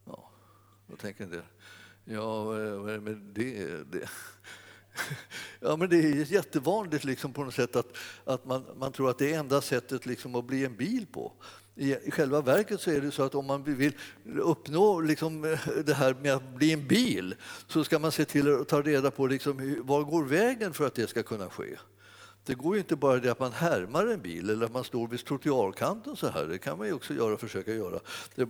Ja, 0.04 0.30
då 0.86 0.96
tänker 0.96 1.24
en 1.24 1.42
ja, 2.04 2.44
vad 2.44 2.90
är 2.90 2.92
det 2.92 3.00
med 3.00 3.16
det? 3.16 3.84
det? 3.92 4.08
Ja, 5.60 5.76
men 5.76 5.90
det 5.90 5.96
är 5.96 6.32
jättevanligt 6.32 7.04
liksom 7.04 7.32
på 7.32 7.44
något 7.44 7.54
sätt 7.54 7.76
att, 7.76 7.96
att 8.24 8.44
man, 8.44 8.64
man 8.76 8.92
tror 8.92 9.10
att 9.10 9.18
det 9.18 9.34
är 9.34 9.38
enda 9.38 9.60
sättet 9.60 10.06
liksom 10.06 10.34
att 10.34 10.44
bli 10.44 10.64
en 10.64 10.76
bil 10.76 11.06
på. 11.12 11.32
I, 11.74 12.10
själva 12.10 12.40
verket 12.40 12.80
så 12.80 12.90
är 12.90 13.00
det 13.00 13.10
så 13.10 13.22
att 13.22 13.34
om 13.34 13.46
man 13.46 13.64
vill 13.64 13.92
uppnå 14.24 15.00
liksom 15.00 15.56
det 15.84 15.94
här 15.94 16.14
med 16.14 16.34
att 16.34 16.54
bli 16.54 16.72
en 16.72 16.86
bil 16.86 17.34
så 17.68 17.84
ska 17.84 17.98
man 17.98 18.12
se 18.12 18.24
till 18.24 18.54
att 18.54 18.68
ta 18.68 18.82
reda 18.82 19.10
på 19.10 19.26
liksom 19.26 19.76
var 19.82 20.02
går 20.02 20.24
vägen 20.24 20.72
för 20.74 20.86
att 20.86 20.94
det 20.94 21.06
ska 21.06 21.22
kunna 21.22 21.50
ske. 21.50 21.76
Det 22.46 22.54
går 22.54 22.74
ju 22.74 22.80
inte 22.80 22.96
bara 22.96 23.18
det 23.18 23.30
att 23.30 23.40
man 23.40 23.52
härmar 23.52 24.06
en 24.06 24.20
bil 24.20 24.50
eller 24.50 24.66
att 24.66 24.72
man 24.72 24.84
står 24.84 25.08
vid 25.08 25.24
trottoarkanten 25.24 26.16
så 26.16 26.28
här. 26.28 26.44
Det 26.44 26.58
kan 26.58 26.78
man 26.78 26.86
ju 26.86 26.92
också 26.92 27.14
göra, 27.14 27.36
försöka 27.36 27.74
göra. 27.74 28.00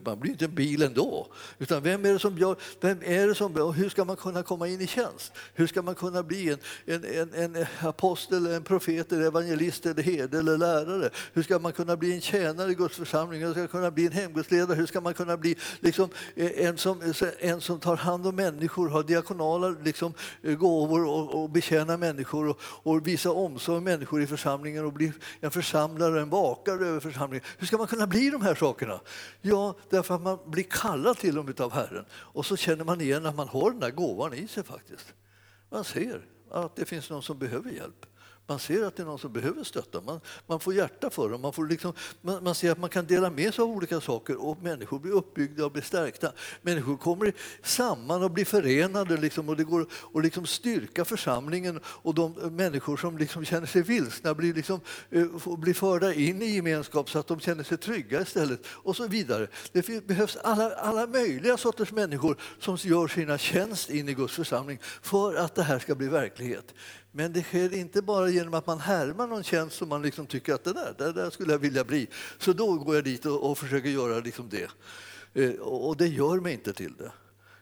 Man 0.05 0.21
blir 0.21 0.31
inte 0.33 0.45
en 0.45 0.55
bil 0.55 0.83
ändå. 0.83 1.27
Utan 1.59 1.83
vem 1.83 2.05
är 2.05 2.13
det 2.13 2.19
som 2.19 2.39
gör, 2.39 2.57
vem 2.81 2.99
är 3.03 3.27
det 3.27 3.35
som, 3.35 3.73
hur 3.77 3.89
ska 3.89 4.05
man 4.05 4.17
kunna 4.17 4.43
komma 4.43 4.69
in 4.69 4.81
i 4.81 4.87
tjänst? 4.87 5.33
Hur 5.55 5.67
ska 5.67 5.83
man 5.83 5.95
kunna 5.95 6.23
bli 6.23 6.51
en, 6.51 6.59
en, 6.85 7.05
en, 7.35 7.55
en 7.55 7.67
apostel, 7.81 8.47
en 8.47 8.63
profet, 8.63 9.13
eller 9.13 9.27
evangelist, 9.27 9.87
eller 9.87 10.03
herde 10.03 10.39
eller 10.39 10.59
lärare? 10.59 11.11
Hur 11.33 11.43
ska 11.43 11.59
man 11.59 11.73
kunna 11.73 11.97
bli 11.97 12.15
en 12.15 12.21
tjänare 12.21 12.71
i 12.71 12.75
Guds 12.75 12.97
församling? 12.97 13.43
Hur 13.43 13.53
ska 13.53 13.61
man 13.61 13.69
kunna 13.69 13.91
bli 13.91 14.07
en 14.07 14.13
hemgudsledare? 14.13 14.77
Hur 14.77 14.87
ska 14.87 15.01
man 15.01 15.15
kunna 15.15 15.37
bli 15.37 15.57
liksom, 15.81 16.11
eh, 16.35 16.67
en, 16.67 16.79
som, 16.79 17.03
eh, 17.03 17.29
en 17.39 17.61
som 17.61 17.81
tar 17.81 17.97
hand 17.97 18.27
om 18.27 18.37
människor, 18.37 18.89
har 18.89 19.03
diakonala 19.03 19.69
liksom, 19.85 20.15
eh, 20.43 20.55
gåvor 20.55 21.07
och, 21.07 21.43
och 21.43 21.51
betjänar 21.51 21.97
människor 21.97 22.49
och, 22.49 22.61
och 22.63 23.07
visar 23.07 23.37
omsorg 23.37 23.86
människor 23.87 24.23
i 24.23 24.27
församlingen 24.27 24.85
och 24.85 24.93
bli 24.93 25.13
en 25.41 25.51
församlare, 25.51 26.21
en 26.21 26.31
vakare 26.31 26.87
över 26.87 27.01
församlingen. 27.01 27.47
Hur 27.59 27.67
ska 27.67 27.79
man 27.79 27.87
kunna 27.87 28.07
bli 28.07 28.31
de 28.31 28.43
här 28.43 28.55
sakerna? 28.55 29.01
Ja, 29.41 29.77
därför 29.91 30.15
att 30.15 30.23
man 30.23 30.39
blir 30.47 30.67
kallad 30.71 31.19
till 31.19 31.35
dem 31.35 31.55
av 31.59 31.73
Herren. 31.73 32.05
Och 32.13 32.47
så 32.47 32.57
känner 32.57 32.85
man 32.85 33.01
igen 33.01 33.27
att 33.27 33.37
man 33.37 33.49
har 33.49 33.71
den 33.71 33.81
där 33.81 33.91
gåvan 33.91 34.35
i 34.35 34.49
sig 34.49 34.65
faktiskt. 34.65 35.15
Man 35.71 35.85
ser 35.85 36.27
att 36.51 36.77
det 36.77 36.85
finns 36.85 37.11
någon 37.11 37.23
som 37.23 37.39
behöver 37.39 37.71
hjälp. 37.71 38.07
Man 38.49 38.59
ser 38.59 38.85
att 38.85 38.97
det 38.97 39.03
är 39.03 39.07
någon 39.07 39.19
som 39.19 39.33
behöver 39.33 39.65
stötta. 39.65 40.01
Man, 40.01 40.21
man 40.47 40.61
får 40.61 40.75
hjärta 40.75 41.11
för 41.11 41.29
dem. 41.29 41.41
Man, 41.41 41.53
får 41.53 41.67
liksom, 41.67 41.93
man, 42.21 42.45
man, 42.45 42.55
ser 42.55 42.73
att 42.73 42.79
man 42.79 42.91
kan 42.91 43.07
dela 43.07 43.31
med 43.31 43.55
sig 43.55 43.63
av 43.63 43.69
olika 43.69 44.01
saker 44.01 44.37
och 44.45 44.63
människor 44.63 44.99
blir 44.99 45.13
uppbyggda 45.13 45.65
och 45.65 45.73
blir 45.73 45.83
stärkta. 45.83 46.33
Människor 46.63 46.97
kommer 46.97 47.33
samman 47.63 48.23
och 48.23 48.31
blir 48.31 48.45
förenade 48.45 49.17
liksom, 49.17 49.49
och 49.49 49.57
det 49.57 49.65
går 49.65 49.87
att 50.15 50.23
liksom 50.23 50.47
styrka 50.47 51.05
församlingen 51.05 51.81
och 51.85 52.15
de 52.15 52.33
människor 52.33 52.97
som 52.97 53.19
liksom 53.19 53.45
känner 53.45 53.67
sig 53.67 53.83
vilsna 53.83 54.35
blir, 54.35 54.55
liksom, 54.55 54.81
eh, 55.11 55.57
blir 55.59 55.75
förda 55.75 56.15
in 56.15 56.43
i 56.43 56.47
gemenskap 56.47 57.11
så 57.11 57.19
att 57.19 57.27
de 57.27 57.41
känner 57.41 57.65
sig 57.65 57.79
trygga 57.79 58.21
istället 58.23 58.67
och 58.67 58.97
så 58.97 59.07
vidare. 59.07 59.49
Det 59.73 60.07
behövs 60.07 60.37
alla, 60.37 60.75
alla 60.75 61.07
möjliga 61.07 61.57
sorters 61.57 61.93
människor 61.93 62.37
som 62.61 62.77
gör 62.77 63.09
sina 63.09 63.39
tjänst 63.39 63.91
in 63.91 64.09
i 64.09 64.15
Guds 64.15 64.35
församling 64.35 64.79
för 65.03 65.35
att 65.35 65.55
det 65.55 65.63
här 65.63 65.79
ska 65.79 65.95
bli 65.95 66.09
verklighet. 66.09 66.75
Men 67.17 67.33
det 67.33 67.43
sker 67.43 67.75
inte 67.75 68.03
bara 68.03 68.29
genom 68.29 68.55
att 68.55 68.67
man 68.67 68.81
härmar 68.81 69.27
någon 69.27 69.43
tjänst 69.43 69.77
som 69.77 69.89
man 69.89 70.03
liksom 70.03 70.27
tycker 70.27 70.55
att 70.55 70.65
det 70.65 70.73
där, 70.73 70.95
det 70.99 71.13
där 71.13 71.31
skulle 71.31 71.53
jag 71.53 71.59
vilja 71.59 71.85
bli. 71.85 72.09
Så 72.39 72.53
då 72.53 72.75
går 72.75 72.95
jag 72.95 73.05
dit 73.05 73.27
och, 73.27 73.51
och 73.51 73.59
försöker 73.59 73.89
göra 73.89 74.21
liksom 74.21 74.49
det. 74.49 74.71
Eh, 75.43 75.61
och 75.61 75.97
det 75.97 76.07
gör 76.07 76.41
mig 76.41 76.53
inte 76.53 76.73
till 76.73 76.95
det. 76.97 77.13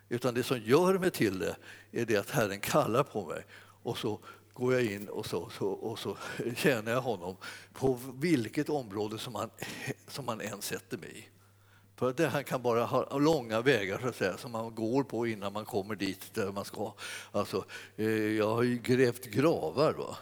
Utan 0.09 0.35
det 0.35 0.43
som 0.43 0.59
gör 0.59 0.99
mig 0.99 1.11
till 1.11 1.39
det 1.39 1.57
är 1.93 2.07
det 2.07 2.17
att 2.17 2.31
Herren 2.31 2.61
kallar 2.61 3.03
på 3.03 3.27
mig. 3.27 3.47
Och 3.83 3.99
så 3.99 4.21
går 4.53 4.75
jag 4.75 4.85
in 4.85 5.09
och 5.09 5.27
så, 5.27 5.51
så, 5.51 5.69
och 5.69 5.99
så 5.99 6.17
tjänar 6.57 6.93
jag 6.93 7.01
honom 7.01 7.37
på 7.73 8.01
vilket 8.15 8.69
område 8.69 9.19
som 9.19 9.35
han, 9.35 9.51
som 10.09 10.29
han 10.29 10.41
än 10.41 10.63
sätter 10.63 10.99
mig 10.99 11.19
i. 11.19 11.34
För 11.97 12.13
det 12.13 12.27
här 12.29 12.43
kan 12.43 12.63
bara 12.63 12.85
ha 12.85 13.19
långa 13.19 13.61
vägar 13.61 13.99
så 13.99 14.09
att 14.09 14.17
säga, 14.17 14.37
som 14.37 14.53
man 14.53 14.75
går 14.75 15.03
på 15.03 15.27
innan 15.27 15.53
man 15.53 15.65
kommer 15.65 15.95
dit 15.95 16.35
där 16.35 16.53
man 16.53 16.65
ska. 16.65 16.93
Alltså, 17.33 17.65
eh, 17.97 18.09
jag 18.09 18.55
har 18.55 18.63
ju 18.63 18.79
grävt 18.79 19.25
gravar. 19.25 19.93
Va? 19.93 20.17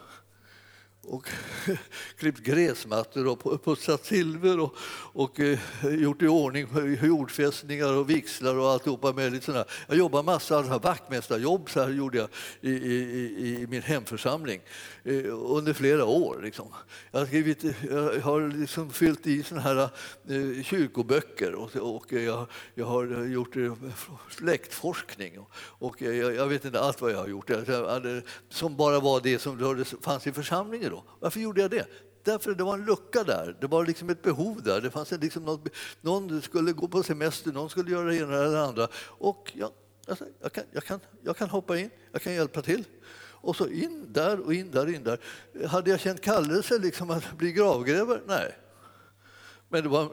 Och 1.07 1.29
klippt 2.17 2.39
gräsmattor 2.39 3.27
och 3.27 3.63
putsat 3.63 4.05
silver 4.05 4.59
och, 4.59 4.75
och 5.13 5.39
eh, 5.39 5.59
gjort 5.83 6.21
i 6.21 6.27
ordning 6.27 6.67
jordfästningar 7.01 7.93
och 7.93 8.09
vixlar 8.09 8.55
och 8.55 8.69
alltihopa 8.69 9.13
möjligt. 9.13 9.43
Sådär. 9.43 9.65
Jag 9.87 9.97
jobbade 9.97 10.23
massa 10.23 10.57
alltså, 10.57 10.79
vaktmästarjobb 10.79 11.69
så 11.69 11.81
här 11.81 11.89
gjorde 11.89 12.17
jag 12.17 12.29
i, 12.61 12.71
i, 12.71 13.61
i 13.61 13.67
min 13.69 13.81
hemförsamling 13.81 14.61
eh, 15.03 15.15
under 15.29 15.73
flera 15.73 16.05
år. 16.05 16.39
Liksom. 16.43 16.67
Jag, 17.11 17.19
har 17.19 17.25
skrivit, 17.25 17.63
jag 17.89 18.19
har 18.21 18.59
liksom 18.59 18.89
fyllt 18.89 19.27
i 19.27 19.43
såna 19.43 19.61
här 19.61 19.81
eh, 19.83 20.63
kyrkoböcker 20.63 21.55
och, 21.55 21.75
och 21.75 22.11
jag, 22.11 22.47
jag 22.75 22.85
har 22.85 23.25
gjort 23.25 23.55
eh, 23.57 23.73
släktforskning 24.29 25.39
och, 25.39 25.49
och 25.55 26.01
jag, 26.01 26.35
jag, 26.35 26.47
vet 26.47 26.65
inte 26.65 26.79
allt 26.79 27.01
vad 27.01 27.11
jag 27.11 27.17
har 27.17 27.27
gjort. 27.27 27.51
Som 28.49 28.75
bara 28.75 28.99
var 28.99 29.21
det 29.21 29.39
som 29.39 29.85
fanns 30.01 30.27
i 30.27 30.31
församlingen 30.31 30.92
då? 30.93 31.03
Varför 31.19 31.39
gjorde 31.39 31.61
jag 31.61 31.71
det? 31.71 31.87
Därför 32.23 32.51
att 32.51 32.57
det 32.57 32.63
var 32.63 32.73
en 32.73 32.85
lucka 32.85 33.23
där. 33.23 33.57
Det 33.61 33.67
var 33.67 33.85
liksom 33.85 34.09
ett 34.09 34.21
behov 34.21 34.63
där. 34.63 34.81
Det 34.81 34.91
fanns 34.91 35.11
liksom 35.11 35.43
något, 35.43 35.69
någon 36.01 36.41
skulle 36.41 36.71
gå 36.71 36.87
på 36.87 37.03
semester, 37.03 37.51
någon 37.51 37.69
skulle 37.69 37.91
göra 37.91 38.05
det 38.05 38.15
ena 38.17 38.37
eller 38.37 38.51
det 38.51 38.63
andra. 38.63 38.87
Och 39.05 39.51
jag, 39.55 39.71
alltså, 40.07 40.25
jag, 40.41 40.51
kan, 40.51 40.63
jag, 40.71 40.83
kan, 40.83 40.99
jag 41.21 41.37
kan 41.37 41.49
hoppa 41.49 41.77
in, 41.77 41.89
jag 42.11 42.21
kan 42.21 42.33
hjälpa 42.33 42.61
till. 42.61 42.83
Och 43.43 43.55
så 43.55 43.67
in 43.67 44.13
där 44.13 44.39
och 44.39 44.53
in 44.53 44.71
där, 44.71 44.95
in 44.95 45.03
där. 45.03 45.19
Hade 45.67 45.89
jag 45.89 45.99
känt 45.99 46.21
kallelse 46.21 46.79
liksom 46.79 47.09
att 47.09 47.37
bli 47.37 47.51
gravgrävare? 47.51 48.21
Nej. 48.27 48.57
Men 49.69 49.83
det 49.83 49.89
var, 49.89 50.11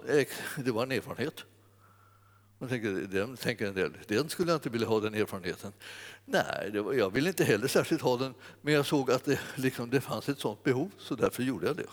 det 0.64 0.70
var 0.70 0.82
en 0.82 0.92
erfarenhet. 0.92 1.44
Man 2.61 2.68
tänker, 2.68 2.90
den, 2.90 3.37
tänker 3.37 3.66
en 3.66 3.75
del, 3.75 3.92
den 4.07 4.29
skulle 4.29 4.51
jag 4.51 4.57
inte 4.57 4.70
vilja 4.70 4.88
ha 4.88 5.01
den 5.01 5.14
erfarenheten. 5.14 5.73
Nej, 6.25 6.81
var, 6.81 6.92
jag 6.92 7.11
ville 7.11 7.29
inte 7.29 7.44
heller 7.44 7.69
särskilt 7.69 8.02
ha 8.02 8.17
den, 8.17 8.35
men 8.63 8.75
jag 8.75 8.87
såg 8.87 9.11
att 9.11 9.25
det, 9.25 9.40
liksom, 9.54 9.90
det 9.90 10.00
fanns 10.00 10.29
ett 10.29 10.38
sånt 10.38 10.63
behov, 10.63 10.90
så 10.98 11.15
därför 11.15 11.42
gjorde 11.42 11.67
jag 11.67 11.77
det. 11.77 11.87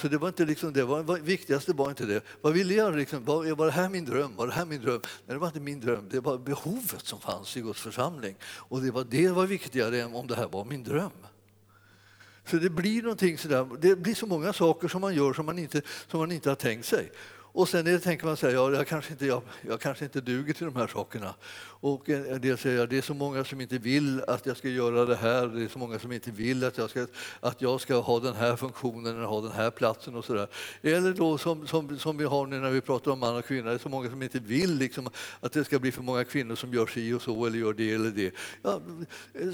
Så 0.00 0.08
det 0.08 0.18
var 0.18 0.28
inte 0.28 0.44
liksom 0.44 0.72
det 0.72 0.84
var, 0.84 1.18
viktigaste 1.18 1.72
var 1.72 1.90
inte 1.90 2.06
det. 2.06 2.22
Vad 2.40 2.52
ville 2.52 2.74
jag? 2.74 2.96
Liksom, 2.96 3.24
var, 3.24 3.54
var 3.54 3.66
det 3.66 3.72
här 3.72 3.88
min 3.88 4.04
dröm? 4.04 4.36
Var 4.36 4.46
det 4.46 4.52
här 4.52 4.64
min 4.64 4.80
dröm? 4.80 5.00
Nej, 5.04 5.34
det 5.34 5.38
var 5.38 5.46
inte 5.46 5.60
min 5.60 5.80
dröm. 5.80 6.08
Det 6.10 6.20
var 6.20 6.38
behovet 6.38 7.06
som 7.06 7.20
fanns 7.20 7.56
i 7.56 7.60
Guds 7.60 7.80
församling. 7.80 8.36
Och 8.42 8.80
det 8.80 8.90
var 8.90 9.04
det 9.04 9.28
var 9.28 9.46
viktigare 9.46 10.00
än 10.00 10.14
om 10.14 10.26
det 10.26 10.36
här 10.36 10.48
var 10.48 10.64
min 10.64 10.84
dröm. 10.84 11.10
Så 12.44 12.56
det 12.56 12.70
blir 12.70 13.02
någonting 13.02 13.38
sådär, 13.38 13.68
det 13.80 13.96
blir 13.96 14.14
så 14.14 14.26
många 14.26 14.52
saker 14.52 14.88
som 14.88 15.00
man 15.00 15.14
gör 15.14 15.32
som 15.32 15.46
man 15.46 15.58
inte, 15.58 15.82
som 16.10 16.20
man 16.20 16.32
inte 16.32 16.48
har 16.48 16.56
tänkt 16.56 16.86
sig. 16.86 17.12
Och 17.52 17.68
sen 17.68 17.84
det, 17.84 17.98
tänker 17.98 18.26
man 18.26 18.36
säga, 18.36 18.52
ja, 18.52 18.72
jag, 18.72 18.86
kanske 18.86 19.12
inte, 19.12 19.26
jag, 19.26 19.42
jag 19.68 19.80
kanske 19.80 20.04
inte 20.04 20.20
duger 20.20 20.54
till 20.54 20.66
de 20.66 20.76
här 20.76 20.86
sakerna. 20.86 21.34
Och 21.62 22.10
eh, 22.10 22.32
en 22.32 22.40
del 22.40 22.58
säger 22.58 22.86
det 22.86 22.98
är 22.98 23.02
så 23.02 23.14
många 23.14 23.44
som 23.44 23.60
inte 23.60 23.78
vill 23.78 24.22
att 24.28 24.46
jag 24.46 24.56
ska 24.56 24.68
göra 24.68 25.04
det 25.04 25.16
här, 25.16 25.46
det 25.46 25.62
är 25.62 25.68
så 25.68 25.78
många 25.78 25.98
som 25.98 26.12
inte 26.12 26.30
vill 26.30 26.64
att 26.64 26.78
jag 26.78 26.90
ska, 26.90 27.06
att 27.40 27.62
jag 27.62 27.80
ska 27.80 28.00
ha 28.00 28.20
den 28.20 28.34
här 28.34 28.56
funktionen 28.56 29.16
eller 29.16 29.26
ha 29.26 29.40
den 29.40 29.52
här 29.52 29.70
platsen 29.70 30.14
och 30.14 30.24
sådär. 30.24 30.48
Eller 30.82 31.12
då 31.12 31.38
som, 31.38 31.66
som, 31.66 31.98
som 31.98 32.16
vi 32.16 32.24
har 32.24 32.46
nu 32.46 32.58
när 32.58 32.70
vi 32.70 32.80
pratar 32.80 33.10
om 33.10 33.18
man 33.18 33.36
och 33.36 33.44
kvinna, 33.44 33.68
det 33.68 33.74
är 33.74 33.78
så 33.78 33.88
många 33.88 34.10
som 34.10 34.22
inte 34.22 34.38
vill 34.38 34.74
liksom, 34.74 35.10
att 35.40 35.52
det 35.52 35.64
ska 35.64 35.78
bli 35.78 35.92
för 35.92 36.02
många 36.02 36.24
kvinnor 36.24 36.54
som 36.54 36.74
gör 36.74 36.86
si 36.86 37.12
och 37.12 37.22
så 37.22 37.46
eller 37.46 37.58
gör 37.58 37.72
det 37.72 37.92
eller 37.92 38.10
det. 38.10 38.34
Ja, 38.62 38.80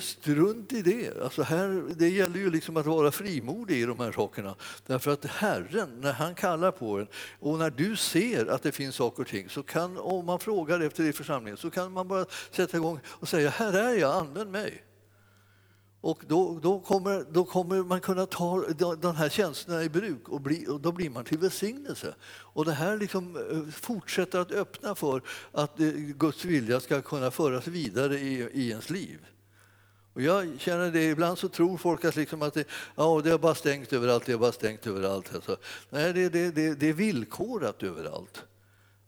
strunt 0.01 0.73
i 0.73 0.83
det. 0.83 1.23
Alltså 1.23 1.43
här, 1.43 1.83
det 1.97 2.09
gäller 2.09 2.39
ju 2.39 2.51
liksom 2.51 2.77
att 2.77 2.87
vara 2.87 3.11
frimodig 3.11 3.77
i 3.77 3.85
de 3.85 4.01
här 4.01 4.13
sakerna. 4.13 4.55
Därför 4.87 5.11
att 5.11 5.25
Herren, 5.25 6.01
när 6.01 6.13
han 6.13 6.35
kallar 6.35 6.71
på 6.71 6.99
en 6.99 7.07
och 7.41 7.59
när 7.59 7.71
du 7.71 7.86
ser 7.95 8.47
att 8.47 8.63
det 8.63 8.73
finns 8.73 8.95
saker 8.95 9.23
och 9.23 9.29
ting 9.29 9.49
så 9.49 9.63
kan, 9.63 9.99
om 9.99 10.27
man 10.27 10.39
frågar 10.39 10.81
efter 10.81 11.03
det 11.03 11.09
i 11.09 11.13
församlingen 11.13 11.57
så 11.57 11.71
kan 11.71 11.93
man 11.93 12.09
bara 12.09 12.27
sätta 12.51 12.77
igång 12.77 13.01
och 13.07 13.29
säga 13.29 13.51
här 13.51 13.73
är 13.73 13.95
jag, 13.95 14.15
använd 14.15 14.51
mig. 14.51 14.83
Och 16.01 16.23
då, 16.27 16.59
då, 16.63 16.81
kommer, 16.81 17.25
då 17.31 17.45
kommer 17.45 17.83
man 17.83 18.01
kunna 18.01 18.27
ta 18.27 18.65
de 19.01 19.17
här 19.17 19.29
tjänsterna 19.29 19.83
i 19.83 19.89
bruk 19.89 20.29
och, 20.29 20.41
bli, 20.41 20.67
och 20.69 20.81
då 20.81 20.93
blir 20.93 21.11
man 21.11 21.25
till 21.25 21.39
välsignelse. 21.39 22.15
Och 22.29 22.65
det 22.65 22.73
här 22.73 22.97
liksom 22.97 23.37
eh, 23.37 23.73
fortsätter 23.73 24.39
att 24.39 24.53
öppna 24.53 24.95
för 24.95 25.23
att 25.53 25.81
eh, 25.81 25.87
Guds 25.93 26.45
vilja 26.45 26.81
ska 26.81 27.03
kunna 27.03 27.31
föras 27.31 27.67
vidare 27.67 28.19
i, 28.19 28.49
i 28.53 28.71
ens 28.71 28.91
liv. 28.91 29.19
Och 30.17 30.23
jag 30.23 30.61
känner 30.61 30.91
det, 30.91 31.05
ibland 31.05 31.39
så 31.39 31.49
tror 31.49 31.77
folk 31.77 32.05
att, 32.05 32.17
liksom 32.17 32.43
att 32.43 32.55
det, 32.55 32.65
ja, 32.95 33.21
det 33.25 33.31
är 33.31 33.39
bara 33.39 33.55
stängt 33.55 33.93
överallt, 33.93 34.27
det 34.27 34.33
är 34.33 34.37
bara 34.37 34.53
stängt 34.53 34.87
överallt. 34.87 35.35
Alltså, 35.35 35.57
nej, 35.91 36.13
det, 36.13 36.29
det, 36.29 36.51
det, 36.51 36.75
det 36.75 36.89
är 36.89 36.93
villkorat 36.93 37.83
överallt. 37.83 38.45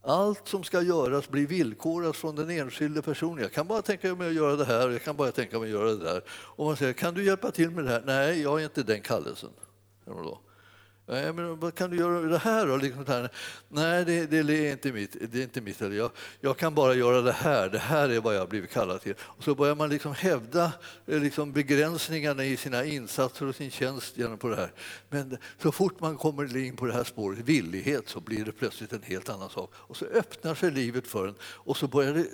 Allt 0.02 0.48
som 0.48 0.64
ska 0.64 0.82
göras 0.82 1.28
blir 1.28 1.46
villkorat 1.46 2.16
från 2.16 2.36
den 2.36 2.50
enskilde 2.50 3.02
personen. 3.02 3.42
Jag 3.42 3.52
kan 3.52 3.66
bara 3.66 3.82
tänka 3.82 4.14
mig 4.14 4.28
att 4.28 4.34
göra 4.34 4.56
det 4.56 4.64
här, 4.64 4.90
jag 4.90 5.02
kan 5.02 5.16
bara 5.16 5.32
tänka 5.32 5.59
mig 5.59 5.66
att 5.66 5.72
göra 5.72 5.88
det 5.88 6.04
där. 6.04 6.22
Och 6.30 6.66
man 6.66 6.76
säger, 6.76 6.92
kan 6.92 7.14
du 7.14 7.24
hjälpa 7.24 7.50
till 7.50 7.70
med 7.70 7.84
det 7.84 7.90
här? 7.90 8.02
Nej, 8.06 8.42
jag 8.42 8.61
är 8.61 8.64
inte 8.64 8.82
den 8.82 9.00
kallelsen. 9.00 9.50
Nej, 11.11 11.32
men 11.32 11.72
kan 11.72 11.90
du 11.90 11.96
göra 11.96 12.20
det 12.20 12.38
här 12.38 12.66
då? 12.66 12.76
Liksom 12.76 13.04
här. 13.06 13.28
Nej, 13.68 14.04
det, 14.04 14.26
det, 14.26 14.38
är 14.38 14.72
inte 14.72 14.92
mitt. 14.92 15.16
Det 15.32 15.38
är 15.38 15.42
inte 15.42 15.61
mitt. 15.61 15.80
Jag, 15.80 16.11
jag 16.40 16.56
kan 16.56 16.74
bara 16.74 16.94
göra 16.94 17.20
det 17.20 17.32
här. 17.32 17.68
Det 17.68 17.78
här 17.78 18.09
är 18.09 18.20
vad 18.20 18.34
jag 18.34 18.40
har 18.40 18.46
blivit 18.46 18.70
kallad 18.70 19.00
till. 19.00 19.14
Och 19.20 19.44
så 19.44 19.54
börjar 19.54 19.74
man 19.74 19.90
liksom 19.90 20.14
hävda 20.14 20.72
eh, 21.06 21.20
liksom 21.20 21.52
begränsningarna 21.52 22.44
i 22.44 22.56
sina 22.56 22.84
insatser 22.84 23.46
och 23.46 23.54
sin 23.54 23.70
tjänst 23.70 24.18
genom 24.18 24.38
på 24.38 24.48
det 24.48 24.56
här. 24.56 24.72
Men 25.09 25.38
så 25.62 25.72
fort 25.72 26.00
man 26.00 26.16
kommer 26.16 26.56
in 26.56 26.76
på 26.76 26.86
det 26.86 26.92
här 26.92 27.04
spåret, 27.04 27.38
villighet, 27.38 28.09
så 28.09 28.20
blir 28.20 28.44
det 28.44 28.52
plötsligt 28.52 28.92
en 28.92 29.02
helt 29.02 29.28
annan 29.28 29.50
sak. 29.50 29.72
Och 29.74 29.96
så 29.96 30.04
öppnar 30.04 30.54
sig 30.54 30.70
livet 30.70 31.06
för 31.06 31.28
en 31.28 31.34
och 31.42 31.76
så 31.76 31.88
börjar 31.88 32.14
det 32.14 32.26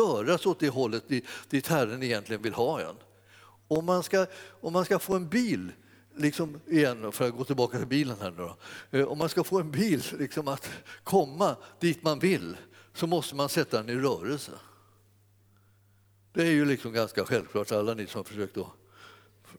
röras 0.00 0.46
åt 0.46 0.60
det 0.60 0.68
hållet 0.68 1.04
dit 1.48 1.66
Herren 1.66 2.02
egentligen 2.02 2.42
vill 2.42 2.54
ha 2.54 2.80
en. 2.80 2.96
Om 3.68 3.84
man 3.84 4.02
ska, 4.02 4.26
om 4.60 4.72
man 4.72 4.84
ska 4.84 4.98
få 4.98 5.14
en 5.14 5.28
bil 5.28 5.72
liksom 6.18 6.60
igen, 6.66 7.12
för 7.12 7.28
att 7.28 7.36
gå 7.36 7.44
tillbaka 7.44 7.78
till 7.78 7.86
bilen 7.86 8.16
här 8.20 8.30
nu 8.30 8.36
då. 8.36 8.56
Eh, 8.98 9.04
om 9.06 9.18
man 9.18 9.28
ska 9.28 9.44
få 9.44 9.60
en 9.60 9.70
bil 9.70 10.02
liksom 10.18 10.48
att 10.48 10.70
komma 11.04 11.56
dit 11.80 12.02
man 12.02 12.18
vill 12.18 12.56
så 12.94 13.06
måste 13.06 13.34
man 13.34 13.48
sätta 13.48 13.82
den 13.82 13.98
i 13.98 14.02
rörelse. 14.02 14.52
Det 16.32 16.42
är 16.42 16.50
ju 16.50 16.64
liksom 16.64 16.92
ganska 16.92 17.24
självklart, 17.24 17.72
alla 17.72 17.94
ni 17.94 18.06
som 18.06 18.18
har 18.18 18.24
försökt 18.24 18.56
att 18.56 18.66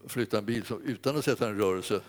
flytta 0.07 0.37
en 0.37 0.45
bil 0.45 0.65
utan 0.85 1.17
att 1.17 1.25
sätta 1.25 1.47
den 1.47 1.55
i 1.55 1.59
rörelse 1.61 2.01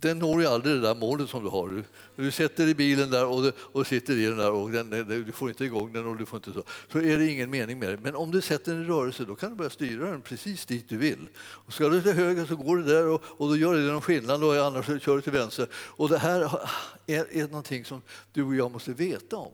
den 0.00 0.18
når 0.18 0.40
ju 0.40 0.46
aldrig 0.46 0.74
det 0.74 0.80
där 0.80 0.94
målet 0.94 1.30
som 1.30 1.44
du 1.44 1.50
har. 1.50 1.68
Du, 1.68 1.84
du 2.16 2.30
sätter 2.30 2.68
i 2.68 2.74
bilen 2.74 3.10
där 3.10 3.26
och, 3.26 3.52
och 3.58 3.86
sitter 3.86 4.16
i 4.16 4.26
den 4.26 4.36
där 4.36 4.50
och 4.50 4.70
den, 4.70 4.90
du 5.08 5.32
får 5.32 5.48
inte 5.48 5.64
igång 5.64 5.92
den 5.92 6.06
och 6.06 6.16
du 6.16 6.26
får 6.26 6.36
inte 6.36 6.52
så. 6.52 6.62
Så 6.92 6.98
är 6.98 7.18
det 7.18 7.26
ingen 7.26 7.50
mening 7.50 7.78
med 7.78 7.88
det. 7.88 7.98
Men 8.02 8.16
om 8.16 8.30
du 8.30 8.40
sätter 8.40 8.72
den 8.72 8.82
i 8.82 8.86
rörelse 8.86 9.24
då 9.24 9.34
kan 9.34 9.50
du 9.50 9.56
börja 9.56 9.70
styra 9.70 10.10
den 10.10 10.20
precis 10.20 10.66
dit 10.66 10.88
du 10.88 10.96
vill. 10.96 11.28
Och 11.36 11.72
ska 11.72 11.88
du 11.88 12.02
till 12.02 12.12
höger 12.12 12.46
så 12.46 12.56
går 12.56 12.76
du 12.76 12.82
där 12.82 13.08
och, 13.08 13.22
och 13.26 13.48
då 13.48 13.56
gör 13.56 13.74
det 13.74 13.80
någon 13.80 14.00
skillnad 14.00 14.44
och 14.44 14.54
annars 14.54 14.86
kör 14.86 15.16
du 15.16 15.22
till 15.22 15.32
vänster. 15.32 15.68
Och 15.74 16.08
det 16.08 16.18
här 16.18 16.60
är, 17.06 17.36
är 17.36 17.46
någonting 17.46 17.84
som 17.84 18.02
du 18.32 18.42
och 18.42 18.54
jag 18.54 18.70
måste 18.70 18.92
veta 18.92 19.36
om. 19.36 19.52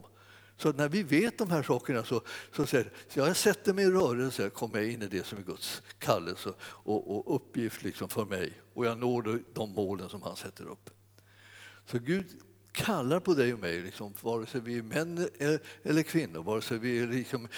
Så 0.61 0.73
när 0.73 0.89
vi 0.89 1.03
vet 1.03 1.39
de 1.39 1.51
här 1.51 1.63
sakerna 1.63 2.05
så, 2.05 2.23
så 2.57 2.67
säger 2.67 2.93
så 3.09 3.19
jag 3.19 3.37
sätter 3.37 3.73
mig 3.73 3.85
i 3.85 3.91
rörelse, 3.91 4.51
kommer 4.51 4.79
jag 4.79 4.91
in 4.91 5.03
i 5.03 5.07
det 5.07 5.27
som 5.27 5.39
är 5.39 5.43
Guds 5.43 5.83
kallelse 5.99 6.53
och, 6.61 7.17
och 7.17 7.37
uppgift 7.37 7.83
liksom 7.83 8.09
för 8.09 8.25
mig 8.25 8.53
och 8.75 8.87
jag 8.87 8.99
når 8.99 9.43
de 9.55 9.71
målen 9.71 10.09
som 10.09 10.23
han 10.23 10.37
sätter 10.37 10.65
upp. 10.65 10.91
Så 11.87 11.99
Gud 11.99 12.27
kallar 12.73 13.21
på 13.21 13.35
dig 13.35 13.55
och 13.55 13.61
mig, 13.61 13.81
liksom, 13.81 14.15
vare 14.21 14.47
sig 14.47 14.61
vi 14.61 14.79
är 14.79 14.83
män 14.83 15.29
e-, 15.39 15.59
eller 15.83 16.03
kvinnor, 16.03 16.43
vare 16.43 16.63
sig 16.63 16.79
vi 16.79 16.99
är 16.99 17.07
liksom 17.07 17.49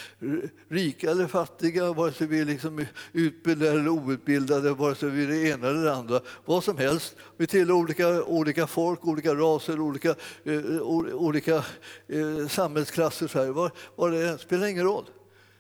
rika 0.68 1.10
eller 1.10 1.26
fattiga, 1.26 1.92
vare 1.92 2.12
sig 2.12 2.26
vi 2.26 2.40
är 2.40 2.44
liksom 2.44 2.86
utbildade 3.12 3.70
eller 3.70 3.88
outbildade, 3.88 4.74
vare 4.74 4.94
sig 4.94 5.10
vi 5.10 5.24
är 5.24 5.28
det 5.28 5.48
ena 5.48 5.68
eller 5.68 5.84
det 5.84 5.94
andra, 5.94 6.20
vad 6.44 6.64
som 6.64 6.78
helst. 6.78 7.16
Vi 7.36 7.46
tillhör 7.46 7.74
olika, 7.74 8.24
olika 8.24 8.66
folk, 8.66 9.04
olika 9.04 9.34
raser, 9.34 9.80
olika, 9.80 10.14
eh, 10.44 10.80
olika 11.14 11.64
eh, 12.08 12.48
samhällsklasser. 12.48 13.26
Så 13.26 13.38
här. 13.38 13.46
Var, 13.46 13.70
var 13.96 14.10
det 14.10 14.38
spelar 14.38 14.66
ingen 14.66 14.84
roll. 14.84 15.04